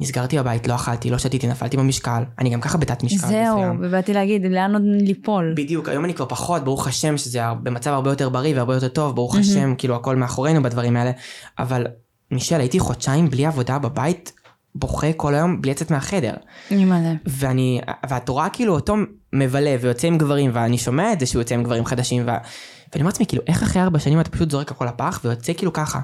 נסגרתי 0.00 0.38
בבית, 0.38 0.66
לא 0.66 0.74
אכלתי, 0.74 1.10
לא 1.10 1.18
שתיתי, 1.18 1.46
נפלתי 1.46 1.76
במשקל. 1.76 2.22
אני 2.38 2.50
גם 2.50 2.60
ככה 2.60 2.78
בתת 2.78 3.02
משקל 3.02 3.26
זהו, 3.26 3.56
מסוים. 3.56 3.78
ובאתי 3.82 4.12
להגיד, 4.12 4.46
לאן 4.46 4.72
עוד 4.72 4.82
ליפול? 4.84 5.52
בדיוק, 5.56 5.88
היום 5.88 6.04
אני 6.04 6.14
כבר 6.14 6.26
פחות, 6.26 6.64
ברוך 6.64 6.86
השם, 6.86 7.16
שזה 7.16 7.40
במצב 7.62 7.90
הרבה 7.90 8.10
יותר 8.10 8.28
בריא 8.28 8.54
והרבה 8.54 8.74
יותר 8.74 8.88
טוב, 8.88 9.14
ברוך 9.14 9.36
השם, 9.36 9.74
כאילו 9.78 9.96
הכל 9.96 10.16
מאחורינו 10.16 10.62
בדברים 10.62 10.96
האלה. 10.96 11.10
אבל 11.58 11.86
מישל, 12.30 12.60
הייתי 12.60 12.78
חודשיים 12.78 13.30
בלי 13.30 13.46
עבודה 13.46 13.78
בבית, 13.78 14.32
בוכה 14.74 15.12
כל 15.12 15.34
היום 15.34 15.62
בלי 15.62 15.70
לצאת 15.70 15.90
מהחדר. 15.90 16.34
אימא'לה. 16.70 17.12
ואני, 17.26 17.80
ואת 18.08 18.28
רואה 18.28 18.48
כאילו 18.48 18.74
אותו 18.74 18.94
מבלה 19.32 19.76
ויוצא 19.80 20.06
עם 20.06 20.18
גברים, 20.18 20.50
ואני 20.54 20.78
שומע 20.78 21.12
את 21.12 21.20
זה 21.20 21.26
שהוא 21.26 21.40
יוצא 21.40 21.54
עם 21.54 21.62
גברים 21.62 21.84
חדשים, 21.84 22.22
ו... 22.22 22.26
ואני 22.26 23.02
אומר 23.02 23.06
לעצמי, 23.06 23.26
כאילו, 23.26 23.42
איך 23.46 23.62
אחרי 23.62 23.82
ארבע 23.82 23.98
שנים 23.98 24.20
אתה 24.20 24.30
פשוט 24.30 24.50
זורק 24.50 24.70
הכל 24.70 24.86
לפח 24.86 25.20
ויוצא 25.24 25.52
כאילו 25.52 25.72
ככה? 25.72 26.00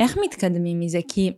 איך 0.00 0.16
מתקדמים 0.24 0.80
מזה? 0.80 0.98
כי 1.08 1.32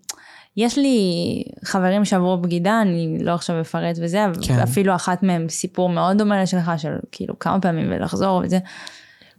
יש 0.56 0.78
לי 0.78 1.42
חברים 1.64 2.04
שעברו 2.04 2.38
בגידה, 2.38 2.82
אני 2.82 3.18
לא 3.20 3.34
עכשיו 3.34 3.60
אפרט 3.60 3.96
וזה, 4.00 4.24
כן. 4.42 4.58
אפילו 4.58 4.94
אחת 4.94 5.22
מהם 5.22 5.48
סיפור 5.48 5.88
מאוד 5.88 6.18
דומה 6.18 6.42
לשלך, 6.42 6.70
של 6.76 6.92
כאילו 7.12 7.38
כמה 7.38 7.60
פעמים 7.60 7.86
ולחזור 7.90 8.40
וזה. 8.44 8.58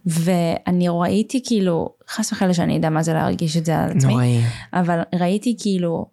ואני 0.06 0.86
ראיתי 0.88 1.42
כאילו, 1.46 1.94
חס 2.08 2.32
וחלילה 2.32 2.54
שאני 2.54 2.76
אדע 2.76 2.90
מה 2.90 3.02
זה 3.02 3.12
להרגיש 3.14 3.56
את 3.56 3.64
זה 3.64 3.78
על 3.78 3.90
עצמי, 3.90 4.12
נוראי. 4.12 4.40
אבל 4.72 5.00
ראיתי 5.14 5.56
כאילו 5.60 6.06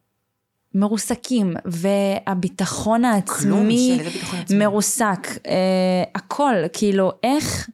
מרוסקים, 0.75 1.53
והביטחון 1.65 3.05
העצמי. 3.05 3.99
מרוסק, 4.49 5.27
אה, 5.47 6.03
הכל, 6.15 6.55
כאילו 6.73 7.11
איך 7.23 7.69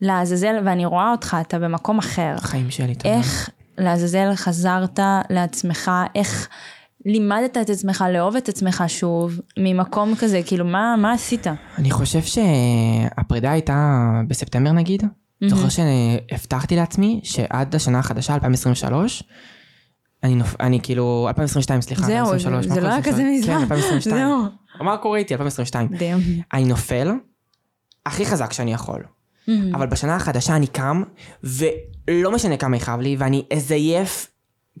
לעזאזל, 0.00 0.54
ואני 0.64 0.86
רואה 0.86 1.10
אותך, 1.10 1.36
אתה 1.40 1.58
במקום 1.58 1.98
אחר. 1.98 2.34
החיים 2.36 2.70
שלי, 2.70 2.94
תודה. 2.94 3.14
איך 3.14 3.50
לעזאזל 3.80 4.34
חזרת 4.34 4.98
לעצמך, 5.30 5.90
איך 6.14 6.48
לימדת 7.06 7.56
את 7.56 7.70
עצמך 7.70 8.04
לאהוב 8.12 8.36
את 8.36 8.48
עצמך 8.48 8.84
שוב, 8.88 9.40
ממקום 9.58 10.14
כזה, 10.14 10.40
כאילו 10.46 10.64
מה, 10.64 10.94
מה 10.98 11.12
עשית? 11.12 11.46
אני 11.78 11.90
חושב 11.90 12.20
שהפרידה 12.22 13.52
הייתה 13.52 14.10
בספטמבר 14.28 14.72
נגיד. 14.72 15.02
Mm-hmm. 15.02 15.48
זוכר 15.48 15.68
שהבטחתי 15.68 16.76
לעצמי 16.76 17.20
שעד 17.22 17.74
השנה 17.74 17.98
החדשה, 17.98 18.34
2023, 18.34 19.22
אני, 20.22 20.34
נופ... 20.34 20.60
אני 20.60 20.80
כאילו, 20.82 21.24
2022, 21.28 21.80
סליחה, 21.80 22.06
זהו, 22.06 22.32
2023. 22.32 22.66
זה, 22.66 22.74
זה 22.74 22.80
לא 22.80 22.88
היה 22.88 23.02
כזה 23.02 23.24
מזמן. 23.24 23.54
כן, 23.54 23.60
2022. 23.60 24.16
זהו. 24.26 24.84
מה 24.86 24.96
קורה 24.96 25.18
איתי, 25.18 25.34
2022? 25.34 25.88
דיום. 25.88 26.20
אני 26.52 26.64
נופל 26.64 27.12
הכי 28.06 28.26
חזק 28.26 28.52
שאני 28.52 28.72
יכול. 28.72 29.02
Mm-hmm. 29.50 29.76
אבל 29.76 29.86
בשנה 29.86 30.16
החדשה 30.16 30.56
אני 30.56 30.66
קם, 30.66 31.02
ולא 31.44 32.30
משנה 32.32 32.56
כמה 32.56 32.76
יכאב 32.76 33.00
לי, 33.00 33.16
ואני 33.18 33.44
אזייף, 33.52 34.26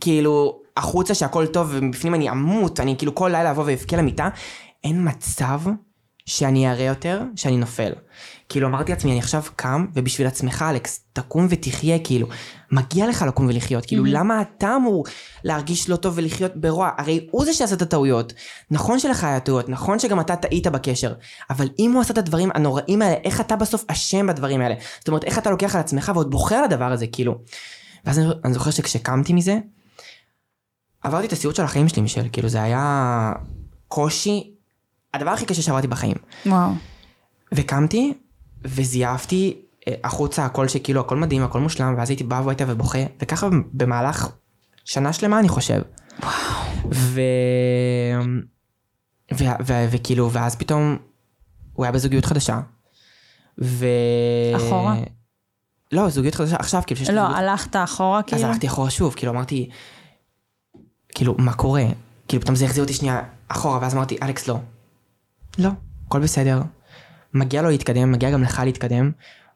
כאילו, 0.00 0.60
החוצה 0.76 1.14
שהכל 1.14 1.46
טוב, 1.46 1.68
ובפנים 1.72 2.14
אני 2.14 2.30
אמות, 2.30 2.80
אני 2.80 2.94
כאילו 2.98 3.14
כל 3.14 3.28
לילה 3.32 3.50
אבוא 3.50 3.64
ואבכה 3.66 3.96
למיטה. 3.96 4.28
אין 4.84 5.08
מצב 5.08 5.60
שאני 6.30 6.70
אראה 6.70 6.84
יותר 6.84 7.22
שאני 7.36 7.56
נופל. 7.56 7.92
כאילו 8.48 8.68
אמרתי 8.68 8.92
לעצמי, 8.92 9.10
אני 9.10 9.18
עכשיו 9.18 9.42
קם, 9.56 9.86
ובשביל 9.94 10.26
עצמך, 10.26 10.64
אלכס, 10.70 11.04
תקום 11.12 11.46
ותחיה, 11.50 11.98
כאילו, 11.98 12.28
מגיע 12.72 13.08
לך 13.08 13.22
לקום 13.22 13.46
ולחיות, 13.46 13.86
כאילו, 13.86 14.04
Mhm. 14.04 14.08
למה 14.08 14.40
אתה 14.42 14.76
אמור 14.76 15.04
להרגיש 15.44 15.88
לא 15.88 15.96
טוב 15.96 16.14
ולחיות 16.16 16.56
ברוע? 16.56 16.90
הרי 16.98 17.26
הוא 17.30 17.44
זה 17.44 17.52
שעשה 17.54 17.74
את 17.74 17.82
הטעויות. 17.82 18.32
נכון 18.70 18.98
שלך 18.98 19.24
היה 19.24 19.40
טעויות, 19.40 19.68
נכון 19.68 19.98
שגם 19.98 20.20
אתה 20.20 20.36
טעית 20.36 20.66
בקשר, 20.66 21.14
אבל 21.50 21.68
אם 21.78 21.92
הוא 21.92 22.00
עשה 22.00 22.12
את 22.12 22.18
הדברים 22.18 22.50
הנוראים 22.54 23.02
האלה, 23.02 23.16
איך 23.24 23.40
אתה 23.40 23.56
בסוף 23.56 23.84
אשם 23.88 24.26
בדברים 24.26 24.60
האלה? 24.60 24.74
זאת 24.98 25.08
אומרת, 25.08 25.24
איך 25.24 25.38
אתה 25.38 25.50
לוקח 25.50 25.74
על 25.74 25.80
עצמך 25.80 26.12
ועוד 26.14 26.30
בוחר 26.30 26.54
על 26.54 26.64
הדבר 26.64 26.92
הזה, 26.92 27.06
כאילו. 27.06 27.34
ואז 28.04 28.18
אני, 28.18 28.26
אני 28.44 28.54
זוכר 28.54 28.70
שכשקמתי 28.70 29.32
מזה, 29.32 29.58
עברתי 31.02 31.26
את 31.26 31.32
הסיוט 31.32 31.56
של 31.56 31.62
החיים 31.62 31.88
שלי, 31.88 32.02
מישל, 32.02 32.28
כאילו, 32.32 32.48
זה 32.48 32.62
היה 32.62 33.32
קושי, 33.88 34.50
הדבר 35.14 35.30
הכי 35.30 35.46
קשה 35.46 35.62
שעברתי 35.62 35.86
בחיים. 35.86 36.16
וואו. 36.46 36.70
וקמתי 37.52 38.14
וזייפתי 38.64 39.56
אה, 39.88 39.94
החוצה 40.04 40.44
הכל 40.44 40.68
שכאילו 40.68 41.00
הכל 41.00 41.16
מדהים 41.16 41.42
הכל 41.42 41.60
מושלם 41.60 41.94
ואז 41.98 42.10
הייתי 42.10 42.24
בא 42.24 42.38
הביתה 42.38 42.64
ובוכה 42.68 42.98
וככה 43.22 43.48
במהלך 43.72 44.28
שנה 44.84 45.12
שלמה 45.12 45.38
אני 45.38 45.48
חושב. 45.48 45.82
ו... 46.92 47.20
ו... 49.34 49.44
ו... 49.66 49.74
וכאילו 49.90 50.32
ואז 50.32 50.56
פתאום 50.56 50.96
הוא 51.72 51.84
היה 51.84 51.92
בזוגיות 51.92 52.24
חדשה. 52.24 52.60
ו... 53.62 53.86
אחורה? 54.56 54.94
לא 55.92 56.08
זוגיות 56.08 56.34
חדשה 56.34 56.56
עכשיו 56.56 56.82
כאילו 56.86 56.98
שיש 56.98 57.10
לא, 57.10 57.22
זוגיות 57.22 57.38
הלכת 57.38 57.76
אחורה 57.76 58.18
אז 58.18 58.24
כאילו? 58.26 58.46
הלכתי 58.46 58.66
אחורה 58.66 58.90
שוב, 58.90 59.14
כאילו 59.14 59.32
אמרתי, 59.32 59.70
כאילו, 61.14 61.34
מה 61.38 61.52
קורה? 61.52 61.84
כאילו, 62.28 62.42
פתאום 62.42 62.56
זה 62.56 62.64
החזיר 62.64 62.82
אותי 62.82 62.94
שנייה 62.94 63.22
אחורה, 63.48 63.78
ואז 63.82 63.94
אמרתי, 63.94 64.16
אלכס, 64.22 64.48
לא. 64.48 64.58
לא, 65.58 65.70
הכל 66.06 66.20
בסדר. 66.20 66.62
מגיע 67.34 67.62
לו 67.62 67.70
להתקדם, 67.70 68.12
מגיע 68.12 68.30
גם 68.30 68.42
לך 68.42 68.62
להתקדם. 68.64 69.10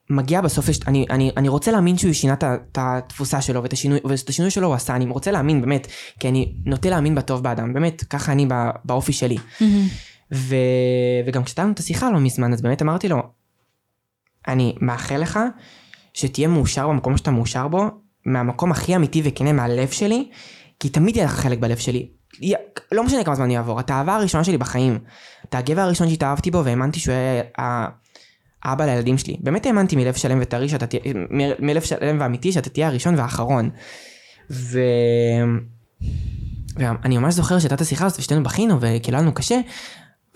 מגיע 0.09 0.41
בסוף, 0.41 0.69
יש, 0.69 0.79
אני, 0.87 1.05
אני, 1.09 1.31
אני 1.37 1.49
רוצה 1.49 1.71
להאמין 1.71 1.97
שהוא 1.97 2.13
שינה 2.13 2.33
את 2.33 2.77
התפוסה 2.77 3.41
שלו 3.41 3.63
ואת 3.63 3.73
השינוי, 3.73 3.99
ואת 4.05 4.29
השינוי 4.29 4.51
שלו 4.51 4.67
הוא 4.67 4.75
עשה, 4.75 4.95
אני 4.95 5.05
רוצה 5.05 5.31
להאמין 5.31 5.61
באמת, 5.61 5.87
כי 6.19 6.29
אני 6.29 6.53
נוטה 6.65 6.89
להאמין 6.89 7.15
בטוב 7.15 7.43
באדם, 7.43 7.73
באמת, 7.73 8.03
ככה 8.03 8.31
אני 8.31 8.45
בא, 8.45 8.71
באופי 8.85 9.13
שלי. 9.13 9.37
מהמם. 9.61 9.87
ו... 10.31 10.55
וגם 11.25 11.43
כשהייתה 11.43 11.65
את 11.71 11.79
השיחה 11.79 12.11
לא 12.11 12.19
מזמן, 12.19 12.53
אז 12.53 12.61
באמת 12.61 12.81
אמרתי 12.81 13.09
לו, 13.09 13.23
אני 14.47 14.75
מאחל 14.81 15.17
לך 15.17 15.39
שתהיה 16.13 16.47
מאושר 16.47 16.87
במקום 16.87 17.17
שאתה 17.17 17.31
מאושר 17.31 17.67
בו, 17.67 17.83
מהמקום 18.25 18.71
הכי 18.71 18.95
אמיתי 18.95 19.21
וכנה 19.25 19.53
מהלב 19.53 19.89
שלי, 19.89 20.29
כי 20.79 20.89
תמיד 20.89 21.15
יהיה 21.15 21.25
לך 21.25 21.33
חלק 21.33 21.59
בלב 21.59 21.77
שלי. 21.77 22.09
לא 22.91 23.03
משנה 23.03 23.23
כמה 23.23 23.35
זמן 23.35 23.51
יעבור, 23.51 23.79
אתה 23.79 23.95
האהבה 23.95 24.15
הראשונה 24.15 24.43
שלי 24.43 24.57
בחיים. 24.57 24.99
אתה 25.49 25.57
הגבר 25.57 25.81
הראשון 25.81 26.09
שהתאהבתי 26.09 26.51
בו 26.51 26.65
והאמנתי 26.65 26.99
שהוא 26.99 27.13
יהיה 27.13 27.43
ה- 27.59 27.87
האבא 28.63 28.85
לילדים 28.85 29.17
שלי. 29.17 29.37
באמת 29.39 29.65
האמנתי 29.65 29.95
מלב 29.95 30.13
שלם 30.13 30.37
וטרי 30.41 30.69
שאתה 30.69 30.87
תהיה, 30.87 31.01
מלב 31.59 31.81
שלם 31.81 32.17
ואמיתי 32.19 32.51
שאתה 32.51 32.69
תהיה 32.69 32.87
הראשון 32.87 33.15
והאחרון. 33.15 33.69
ו... 34.51 34.79
ואני 36.77 37.17
ממש 37.17 37.33
זוכר 37.33 37.59
שהייתה 37.59 37.75
את 37.75 37.81
השיחה 37.81 38.05
הזאת 38.05 38.19
ושתינו 38.19 38.43
בכינו 38.43 38.75
וכאילו 38.81 39.17
היה 39.17 39.21
לנו 39.21 39.33
קשה, 39.33 39.59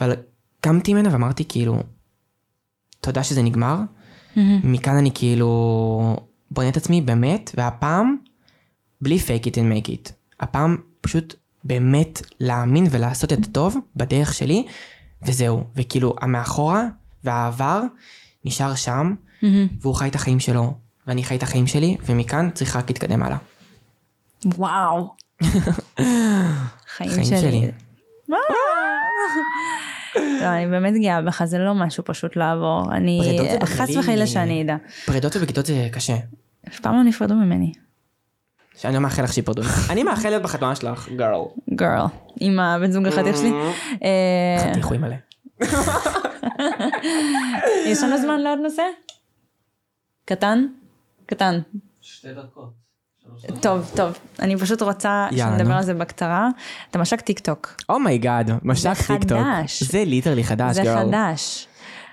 אבל 0.02 0.14
קמתי 0.62 0.94
ממנה 0.94 1.10
ואמרתי 1.12 1.44
כאילו, 1.50 1.84
תודה 3.02 3.24
שזה 3.24 3.42
נגמר. 3.42 3.78
מכאן 4.64 4.96
אני 4.96 5.12
כאילו 5.14 6.18
בונה 6.52 6.70
את 6.70 6.78
עצמי 6.78 7.02
באמת, 7.02 7.52
והפעם 7.58 8.16
בלי 9.02 9.18
fake 9.18 9.44
it 9.46 9.52
and 9.52 9.88
make 9.88 9.88
it. 9.88 10.12
הפעם 10.40 10.78
פשוט 11.02 11.36
באמת 11.64 12.22
להאמין 12.40 12.88
ולעשות 12.92 13.34
את 13.34 13.40
הטוב 13.46 13.78
בדרך 13.96 14.34
שלי, 14.34 14.66
וזהו. 15.22 15.64
וכאילו 15.76 16.16
המאחורה 16.22 16.84
והעבר 17.24 17.82
נשאר 18.46 18.76
שם, 18.76 19.14
מהמם. 19.42 19.68
והוא 19.82 19.96
חי 19.96 20.08
את 20.08 20.16
החיים 20.16 20.40
שלו, 20.40 20.74
ואני 21.08 21.24
חי 21.24 21.36
את 21.36 21.44
החיים 21.44 21.68
שלי, 21.68 21.98
ומכאן 22.06 22.50
צריך 22.54 22.76
רק 22.76 22.90
להתקדם 22.90 23.24
הלאה. 23.24 23.38
וואו. 24.46 25.16
חיים 26.96 27.12
חיים 27.12 27.24
שלי. 27.24 27.72
לא, 30.16 30.46
אני 30.46 30.68
באמת 30.68 30.94
גאה 31.02 31.22
בך, 31.22 31.44
זה 31.46 31.58
לא 31.58 31.74
משהו 31.76 32.04
פשוט 32.06 32.36
לעבור. 32.36 32.84
אני, 32.92 33.38
חס 33.64 33.90
וחלילה 33.96 34.28
שאני 34.28 34.64
אדע. 34.64 34.76
פרידות 35.06 35.36
ובגידות 35.36 35.66
זה 35.66 35.88
קשה. 35.92 36.16
אף 36.68 36.80
פעם 36.80 36.96
לא 36.96 37.04
נפרדו 37.04 37.36
ממני. 37.36 37.74
שאני 38.80 38.94
לא 38.94 39.00
מאחל 39.00 39.24
לך 39.24 39.34
שיפרדו. 39.34 39.62
אני 39.92 40.04
מאחל 40.04 40.30
להיות 40.30 40.44
בחתונה 40.44 40.76
שלך, 40.76 41.10
גרל. 41.10 41.42
גרל. 41.70 42.06
עם 42.40 42.60
הבן 42.60 42.92
זוג 42.92 43.08
החתיך 43.08 43.38
שלי. 43.38 43.52
הוא 44.84 44.98
מלא. 44.98 45.16
יש 47.86 48.04
לנו 48.04 48.18
זמן 48.18 48.40
לעוד 48.40 48.60
נושא? 48.60 48.84
קטן? 50.26 50.66
קטן. 51.26 51.60
שתי 52.02 52.28
דקות. 52.34 52.74
טוב, 53.62 53.92
טוב. 53.96 54.18
אני 54.40 54.58
פשוט 54.58 54.82
רוצה 54.82 55.28
שנדבר. 55.38 55.74
על 55.74 55.84
זה 55.84 55.94
בקצרה. 55.94 56.50
אתה 56.92 57.00
מש"ק 57.00 57.22
טיק 57.22 57.40
טוק. 57.40 57.76
Oh 57.90 58.05
my 58.05 58.21
god, 58.21 58.52
מש"ק 58.64 58.94
זה 58.94 59.08
טיק 59.08 59.24
טוק. 59.24 59.38
חדש. 59.38 59.84
זה 59.84 60.04
literally 60.06 60.44
חדש, 60.44 60.76
זה 60.76 60.84
girl. 60.84 61.08
חדש. 61.08 61.68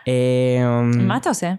אמ, 0.07 1.09
מה 1.09 1.17
אתה 1.17 1.29
עושה? 1.29 1.53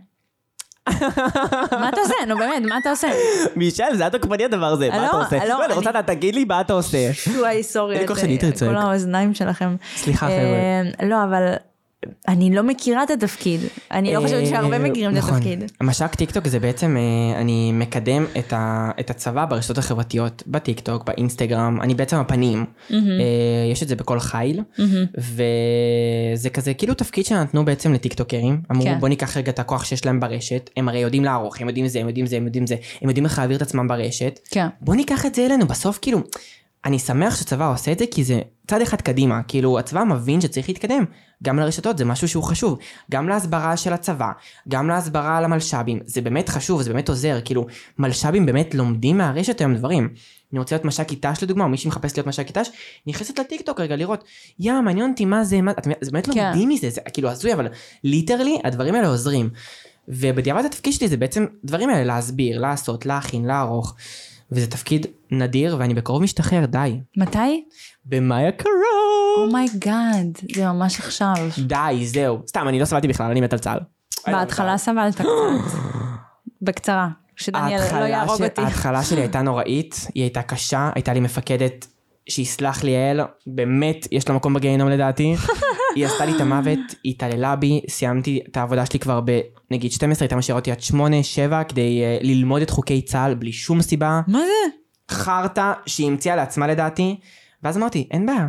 מה 1.80 1.90
אתה 1.90 2.02
עושה? 2.02 2.14
נו 2.28 2.38
באמת, 2.38 2.64
מה 2.70 2.78
אתה 2.78 2.90
עושה? 2.90 3.08
מישל, 3.56 3.84
זה 3.94 4.04
היה 4.04 4.10
תוקפני 4.10 4.46
הדבר 4.46 4.66
הזה, 4.66 4.90
מה 4.90 4.98
לא, 4.98 5.08
אתה 5.08 5.16
עושה? 5.18 5.38
לא, 5.38 5.46
לא, 5.46 5.56
אני 5.66 5.74
אני- 5.74 5.74
רוצה, 5.88 6.02
תגיד 6.02 6.36
לי 6.36 6.44
מה 6.46 6.62
אתה 6.62 6.74
עושה. 6.74 6.98
וואי, 7.40 7.64
sorry. 7.64 8.06
צועק. 8.54 8.72
כל 8.72 8.78
האוזניים 8.78 9.34
שלכם. 9.34 9.76
סליחה, 9.96 10.26
חבר'ה. 10.26 10.38
אה, 10.38 11.08
לא, 11.08 11.24
אבל 11.24 11.54
אני 12.28 12.56
לא 12.56 12.64
מכירה 12.64 13.04
את 13.04 13.10
התפקיד. 13.10 13.60
אני 13.92 14.14
לא 14.14 14.22
חושבת 14.22 14.48
שהרבה 14.48 14.74
אה, 14.74 14.80
מכירים 14.90 15.12
את 15.12 15.16
נכון. 15.18 15.34
התפקיד. 15.34 15.64
מש"ק 15.84 16.16
טיק 16.16 16.32
טוק 16.32 16.48
זה 16.48 16.60
בעצם, 16.60 16.98
אה, 16.98 17.42
אני 17.42 17.72
מקדם 17.74 18.26
את 18.40 18.54
ה- 18.54 18.92
את 19.00 19.10
הצבא 19.10 19.46
ברשתות 19.46 19.78
החברתיות, 19.78 20.44
בטיק 20.48 20.80
טוק, 20.80 21.04
באינסטגרם, 21.06 21.82
אני 21.82 21.96
בעצם 21.96 22.18
הפנים. 22.18 22.66
אה, 22.92 22.98
יש 23.72 23.84
את 23.84 23.88
זה 23.88 23.96
בכל 23.96 24.20
חיל, 24.20 24.62
וזה 25.18 26.50
כזה 26.50 26.74
כאילו 26.74 26.94
תפקיד 26.94 27.26
שנתנו 27.26 27.66
בעצם 27.66 27.94
לטיק 27.94 28.14
טוקרים. 28.14 28.62
אמרו 28.72 28.84
כן. 28.84 29.00
בוא 29.00 29.10
ניקח 29.10 29.38
רגע 29.38 29.52
את 29.52 29.60
הכוח 29.60 29.86
שיש 29.86 30.06
להם 30.06 30.20
ברשת, 30.20 30.70
הם 30.78 30.90
הרי 30.90 31.00
יודעים 31.00 31.24
לערוך, 31.24 31.62
הם 31.62 31.68
יודעים 31.68 31.88
זה, 31.88 32.00
הם 32.00 32.08
יודעים 32.08 32.26
זה, 32.26 32.38
הם 32.38 32.46
יודעים 32.46 32.68
זה, 32.68 32.76
הם 33.02 33.08
יודעים 33.10 33.26
איך 33.26 33.38
להעביר 33.40 33.58
את 33.58 33.62
עצמם 33.62 33.88
ברשת. 33.88 34.40
כן. 34.52 34.68
בוא 34.82 34.96
ניקח 34.96 35.26
את 35.26 35.36
זה 35.36 35.46
אלינו, 35.46 35.68
בסוף 35.68 36.00
כאילו, 36.02 36.20
אני 36.86 37.00
שמח 37.00 37.36
שצבא 37.36 37.72
עושה 37.72 37.92
את 37.92 38.00
זה 38.00 38.06
כי 38.12 38.24
זה 38.24 38.42
צד 38.68 38.82
אחד 38.82 39.02
קדימה, 39.02 39.44
כאילו 39.44 39.80
הצבא 39.80 40.04
מבין 40.04 40.42
שצריך 40.42 40.70
להתקדם, 40.70 41.06
גם 41.44 41.60
לרשתות 41.60 41.98
זה 41.98 42.06
משהו 42.06 42.28
שהוא 42.28 42.44
חשוב, 42.44 42.78
גם 43.12 43.30
להסברה 43.30 43.78
של 43.78 43.94
הצבא, 43.94 44.32
גם 44.68 44.88
להסברה 44.88 45.38
על 45.38 45.46
המלש"בים, 45.46 46.00
זה 46.06 46.22
באמת 46.22 46.50
חשוב, 46.50 46.82
זה 46.82 46.94
באמת 46.94 47.10
עוזר, 47.10 47.40
כאילו 47.46 47.66
מלש"בים 48.00 48.46
באמת 48.46 48.76
לומדים 48.76 49.18
מהרשת 49.18 49.60
היום 49.60 49.76
דברים. 49.76 50.10
אני 50.52 50.60
רוצה 50.60 50.76
להיות 50.76 50.86
מש"ק 50.86 51.12
אית"ש 51.12 51.44
לדוגמה, 51.44 51.64
או 51.64 51.70
מי 51.70 51.78
שמחפש 51.78 52.18
להיות 52.18 52.28
מש"ק 52.28 52.48
אית"ש, 52.48 52.70
נכנסת 53.08 53.40
לטיקטוק 53.40 53.80
רגע 53.80 53.96
לראות, 53.96 54.24
יא 54.60 54.74
מעניין 54.86 55.12
אותי 55.12 55.26
מה 55.26 55.44
זה, 55.44 55.62
מה, 55.62 55.72
את, 55.72 55.88
זה 56.02 56.12
באמת 56.12 56.30
כן. 56.30 56.46
לומדים 56.46 56.70
מזה, 56.70 56.90
זה 56.90 57.02
כאילו 57.14 57.30
הזוי, 57.30 57.54
אבל 57.54 57.68
literally 58.04 58.60
הדברים 58.64 58.96
האלה 58.96 59.08
עוזרים. 59.08 59.50
ובדיעבד 60.08 60.66
התפקיד 60.66 60.94
שלי 60.94 61.08
זה 61.08 61.18
בעצם 61.18 61.46
דברים 61.64 61.90
האלה 61.90 62.04
להסביר, 62.04 62.60
לעשות, 62.60 63.06
להכין, 63.06 63.46
לערוך. 63.46 63.96
וזה 64.52 64.68
תפקיד 64.68 65.06
נדיר 65.32 65.76
ואני 65.80 65.94
בקרוב 65.94 66.24
משתחרר, 66.24 66.66
די. 66.66 67.00
מתי? 67.18 67.64
במאי 68.06 68.48
הקרוב. 68.48 68.74
Oh 69.38 69.63
my 69.63 69.88
god, 69.88 70.38
זה 70.56 70.66
ממש 70.66 71.00
עכשיו. 71.00 71.36
די, 71.68 72.04
זהו. 72.06 72.40
סתם, 72.48 72.68
אני 72.68 72.80
לא 72.80 72.86
סבלתי 72.86 73.08
בכלל, 73.08 73.32
אני 73.32 73.42
מת 73.42 73.54
על 73.54 73.60
צה"ל. 73.60 73.80
בהתחלה 74.28 74.78
סבלת 74.78 75.16
קצת. 75.16 75.24
בקצרה. 76.62 77.08
שדניאל 77.36 77.80
לא 78.00 78.06
יהרוג 78.06 78.38
ש- 78.38 78.42
אותי. 78.42 78.62
ההתחלה 78.62 79.04
שלי 79.04 79.22
הייתה 79.22 79.42
נוראית, 79.42 80.08
היא 80.16 80.24
הייתה 80.24 80.42
קשה, 80.42 80.90
הייתה 80.96 81.14
לי 81.14 81.20
מפקדת 81.20 81.88
שיסלח 82.30 82.84
לי 82.84 82.98
האל, 82.98 83.20
באמת, 83.48 84.08
יש 84.12 84.30
לה 84.30 84.36
מקום 84.36 84.54
בגיהינום 84.54 84.90
לדעתי. 84.90 85.36
היא 85.96 86.06
עשתה 86.06 86.26
לי 86.26 86.36
את 86.36 86.42
המוות, 86.42 86.80
היא 87.04 87.14
התעללה 87.14 87.56
בי, 87.56 87.82
סיימתי 87.90 88.40
את 88.52 88.58
העבודה 88.58 88.86
שלי 88.86 89.00
כבר 89.00 89.22
בנגיד 89.72 89.92
12, 89.92 90.26
הייתה 90.26 90.36
משאירה 90.36 90.60
אותי 90.60 90.72
עד 90.72 90.82
8, 90.82 91.24
7, 91.24 91.64
כדי 91.64 92.02
uh, 92.02 92.26
ללמוד 92.26 92.62
את 92.62 92.70
חוקי 92.70 93.02
צה"ל 93.02 93.34
בלי 93.34 93.52
שום 93.52 93.82
סיבה. 93.82 94.22
מה 94.28 94.40
זה? 94.40 94.78
חרטא 95.12 95.74
שהיא 95.86 96.08
המציאה 96.08 96.36
לעצמה 96.36 96.68
לדעתי, 96.68 97.20
ואז 97.64 97.78
אמרתי, 97.78 98.08
אין 98.12 98.26
בעיה, 98.26 98.48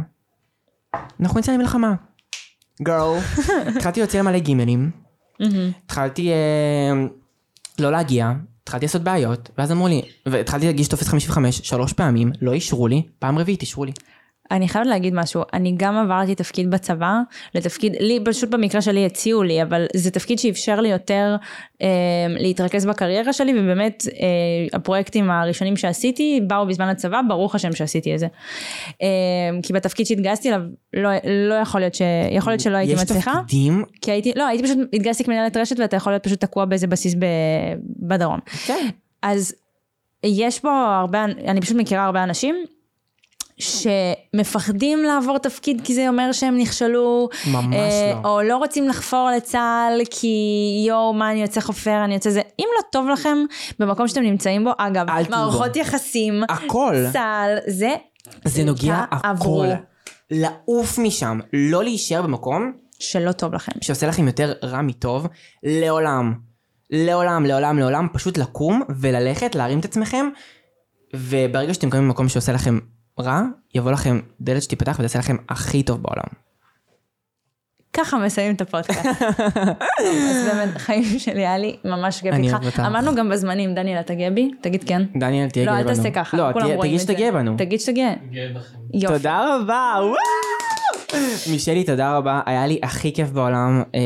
אנחנו 1.20 1.40
נצא 1.40 1.52
למלחמה. 1.52 1.94
גרל, 2.82 3.18
התחלתי 3.76 4.00
להוציא 4.00 4.22
מלא 4.22 4.38
גימלים, 4.38 4.90
התחלתי 5.84 6.30
אה, 6.30 7.06
לא 7.78 7.92
להגיע, 7.92 8.32
התחלתי 8.62 8.84
לעשות 8.84 9.02
בעיות, 9.02 9.50
ואז 9.58 9.72
אמרו 9.72 9.88
לי, 9.88 10.02
והתחלתי 10.26 10.66
להגיש 10.66 10.88
טופס 10.88 11.08
55 11.08 11.58
שלוש 11.58 11.92
פעמים, 11.92 12.32
לא 12.40 12.52
אישרו 12.52 12.88
לי, 12.88 13.02
פעם 13.18 13.38
רביעית 13.38 13.60
אישרו 13.60 13.84
לי. 13.84 13.92
אני 14.50 14.68
חייבת 14.68 14.86
להגיד 14.86 15.14
משהו, 15.14 15.42
אני 15.52 15.74
גם 15.76 15.96
עברתי 15.96 16.34
תפקיד 16.34 16.70
בצבא, 16.70 17.20
לתפקיד, 17.54 17.96
לי 18.00 18.20
פשוט 18.24 18.50
במקרה 18.50 18.82
שלי 18.82 19.06
הציעו 19.06 19.42
לי, 19.42 19.62
אבל 19.62 19.86
זה 19.96 20.10
תפקיד 20.10 20.38
שאפשר 20.38 20.80
לי 20.80 20.88
יותר 20.88 21.36
אה, 21.82 21.88
להתרכז 22.28 22.86
בקריירה 22.86 23.32
שלי, 23.32 23.52
ובאמת 23.52 24.04
אה, 24.06 24.78
הפרויקטים 24.78 25.30
הראשונים 25.30 25.76
שעשיתי 25.76 26.40
באו 26.46 26.66
בזמן 26.66 26.88
הצבא, 26.88 27.20
ברוך 27.28 27.54
השם 27.54 27.72
שעשיתי 27.72 28.14
את 28.14 28.18
זה. 28.18 28.26
אה, 29.02 29.08
כי 29.62 29.72
בתפקיד 29.72 30.06
שהתגייסתי 30.06 30.48
אליו, 30.48 30.60
לא, 30.94 31.10
לא 31.24 31.54
יכול 31.54 31.80
להיות 31.80 31.94
ש... 31.94 32.02
יכול 32.30 32.50
להיות 32.50 32.60
שלא 32.60 32.76
הייתי 32.76 32.94
מצליחה. 32.94 33.30
יש 33.30 33.36
תפקידים? 33.42 33.84
כי 34.02 34.10
הייתי, 34.10 34.32
לא, 34.36 34.46
הייתי 34.46 34.64
פשוט, 34.64 34.78
התגייסתי 34.92 35.24
כמנהלת 35.24 35.56
רשת 35.56 35.78
ואתה 35.78 35.96
יכול 35.96 36.12
להיות 36.12 36.22
פשוט 36.22 36.40
תקוע 36.40 36.64
באיזה 36.64 36.86
בסיס 36.86 37.14
ב, 37.14 37.26
בדרום. 37.98 38.38
כן. 38.66 38.88
אז 39.22 39.54
יש 40.24 40.60
פה 40.60 40.96
הרבה, 41.00 41.24
אני 41.24 41.60
פשוט 41.60 41.76
מכירה 41.76 42.04
הרבה 42.04 42.24
אנשים. 42.24 42.56
שמפחדים 43.58 45.02
לעבור 45.02 45.38
תפקיד 45.38 45.80
כי 45.84 45.94
זה 45.94 46.08
אומר 46.08 46.32
שהם 46.32 46.58
נכשלו. 46.58 47.28
ממש 47.46 47.74
אה, 47.74 48.12
לא. 48.24 48.28
או 48.28 48.42
לא 48.42 48.56
רוצים 48.56 48.88
לחפור 48.88 49.30
לצה"ל 49.36 50.00
כי 50.10 50.28
יואו 50.88 51.12
מה 51.12 51.30
אני 51.30 51.42
יוצא 51.42 51.60
חופר 51.60 52.04
אני 52.04 52.14
יוצא 52.14 52.30
זה. 52.30 52.40
אם 52.58 52.66
לא 52.76 52.82
טוב 52.92 53.08
לכם 53.08 53.38
במקום 53.78 54.08
שאתם 54.08 54.22
נמצאים 54.22 54.64
בו, 54.64 54.70
אגב, 54.78 55.06
מערכות 55.30 55.72
בו. 55.72 55.78
יחסים, 55.78 56.42
הכל, 56.48 56.94
צה"ל, 57.12 57.58
זה, 57.66 57.94
זה 58.44 58.64
נוגע 58.64 59.04
הכל. 59.10 59.66
לעוף 60.30 60.98
משם, 60.98 61.40
לא 61.52 61.84
להישאר 61.84 62.22
במקום 62.22 62.72
שלא 62.98 63.32
טוב 63.32 63.54
לכם. 63.54 63.72
שעושה 63.80 64.06
לכם 64.06 64.26
יותר 64.26 64.52
רע 64.62 64.82
מטוב, 64.82 65.26
לעולם. 65.62 66.34
לעולם, 66.90 67.46
לעולם, 67.46 67.78
לעולם, 67.78 68.06
פשוט 68.12 68.38
לקום 68.38 68.82
וללכת, 68.98 69.54
להרים 69.54 69.80
את 69.80 69.84
עצמכם, 69.84 70.26
וברגע 71.14 71.74
שאתם 71.74 71.90
קמים 71.90 72.04
במקום 72.04 72.28
שעושה 72.28 72.52
לכם 72.52 72.78
רע, 73.20 73.42
יבוא 73.74 73.92
לכם 73.92 74.20
דלת 74.40 74.62
שתיפתח 74.62 74.96
ותעשה 74.98 75.18
לכם 75.18 75.36
הכי 75.48 75.82
טוב 75.82 76.02
בעולם. 76.02 76.48
ככה 77.92 78.18
מסיימים 78.18 78.54
את 78.54 78.60
הפודקאסט. 78.60 79.06
אז 80.30 80.46
באמת, 80.52 80.78
חיים 80.78 81.18
שלי 81.18 81.40
היה 81.40 81.58
לי 81.58 81.76
ממש 81.84 82.22
גאה 82.22 82.36
איתך. 82.36 82.80
אמרנו 82.80 83.14
גם 83.14 83.28
בזמנים, 83.28 83.74
דניאל, 83.74 84.00
אתה 84.00 84.14
גאה 84.14 84.30
בי? 84.30 84.50
תגיד 84.60 84.84
כן. 84.84 85.02
דניאל, 85.16 85.50
תהיה 85.50 85.64
גאה 85.64 85.74
בנו. 85.74 85.84
לא, 85.84 85.90
אל 85.90 85.96
תעשה 85.96 86.10
ככה, 86.10 86.36
לא, 86.36 86.50
תגיד 86.82 87.00
שאתה 87.00 87.12
גאה 87.12 87.32
בנו. 87.32 87.54
תגיד 87.58 87.80
שאתה 87.80 87.92
גאה. 87.92 88.14
גאה 88.30 88.48
בכם. 88.54 88.78
יופי. 88.94 89.14
תודה 89.14 89.56
רבה, 89.56 89.94
מישלי, 91.50 91.84
תודה 91.84 92.16
רבה, 92.16 92.40
היה 92.46 92.66
לי 92.66 92.80
הכי 92.82 93.12
כיף 93.12 93.30
בעולם, 93.30 93.82
אה, 93.94 94.00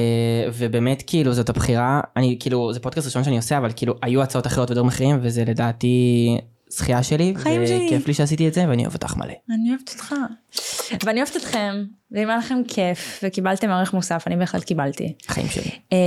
ובאמת, 0.54 1.02
כאילו, 1.06 1.32
זאת 1.32 1.48
הבחירה, 1.48 2.00
אני, 2.16 2.36
כאילו, 2.40 2.72
זה 2.72 2.80
פודקאסט 2.80 3.06
ראשון 3.06 3.24
שאני 3.24 3.36
עושה, 3.36 3.58
אבל 3.58 3.70
כאילו, 3.76 3.94
היו 4.02 4.22
הצעות 4.22 4.46
אחרות 4.46 4.70
ודברים 4.70 4.88
אחרים, 4.88 5.18
וזה 5.22 5.44
לדעתי 5.44 6.38
זכייה 6.76 7.02
שלי, 7.02 7.34
חיים 7.36 7.66
שלי. 7.66 7.86
וכיף 7.86 8.06
לי 8.06 8.14
שעשיתי 8.14 8.48
את 8.48 8.54
זה, 8.54 8.64
ואני 8.68 8.82
אוהב 8.82 8.94
אותך 8.94 9.16
מלא. 9.16 9.34
אני 9.50 9.70
אוהבת 9.70 9.90
אותך. 9.94 10.14
ואני 11.04 11.20
אוהבת 11.20 11.36
אתכם, 11.36 11.84
ואם 12.12 12.28
היה 12.28 12.38
לכם 12.38 12.58
כיף, 12.68 13.20
וקיבלתם 13.22 13.70
ערך 13.70 13.94
מוסף, 13.94 14.24
אני 14.26 14.36
בהחלט 14.36 14.64
קיבלתי. 14.64 15.12
חיים 15.26 15.48
שלי. 15.48 15.70
אה, 15.92 15.98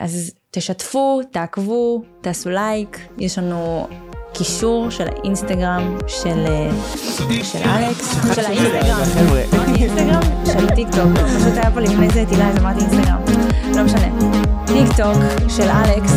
אז 0.00 0.32
תשתפו, 0.50 1.20
תעקבו, 1.32 2.02
תעשו 2.20 2.50
לייק, 2.50 2.98
יש 3.18 3.38
לנו 3.38 3.88
קישור 4.32 4.90
של 4.90 5.04
האינסטגרם 5.08 5.98
של, 6.06 6.44
אה, 6.46 6.70
של 7.42 7.58
אלכס, 7.58 8.34
של 8.34 8.44
האינסטגרם, 8.44 9.00
אינסטגרם, 9.74 10.22
של 10.46 10.74
טיק 10.74 10.88
טוק, 10.88 11.18
פשוט 11.36 11.56
היה 11.56 11.70
פה 11.70 11.80
לפני 11.80 12.10
זה 12.10 12.22
את 12.22 12.28
הילה, 12.30 12.48
אז 12.48 12.58
אמרתי 12.58 12.80
אינסטגרם, 12.80 13.22
לא 13.76 13.82
משנה, 13.82 14.08
טיק 14.66 14.96
טוק 14.96 15.48
של 15.48 15.68
אלכס, 15.70 16.14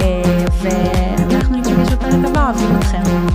אה, 0.00 0.44
ואנחנו 0.62 1.56
ניפגש 1.56 1.92
בפרק 1.92 2.14
הבא, 2.24 2.50
אוהבים 2.50 2.76
אתכם. 2.76 3.33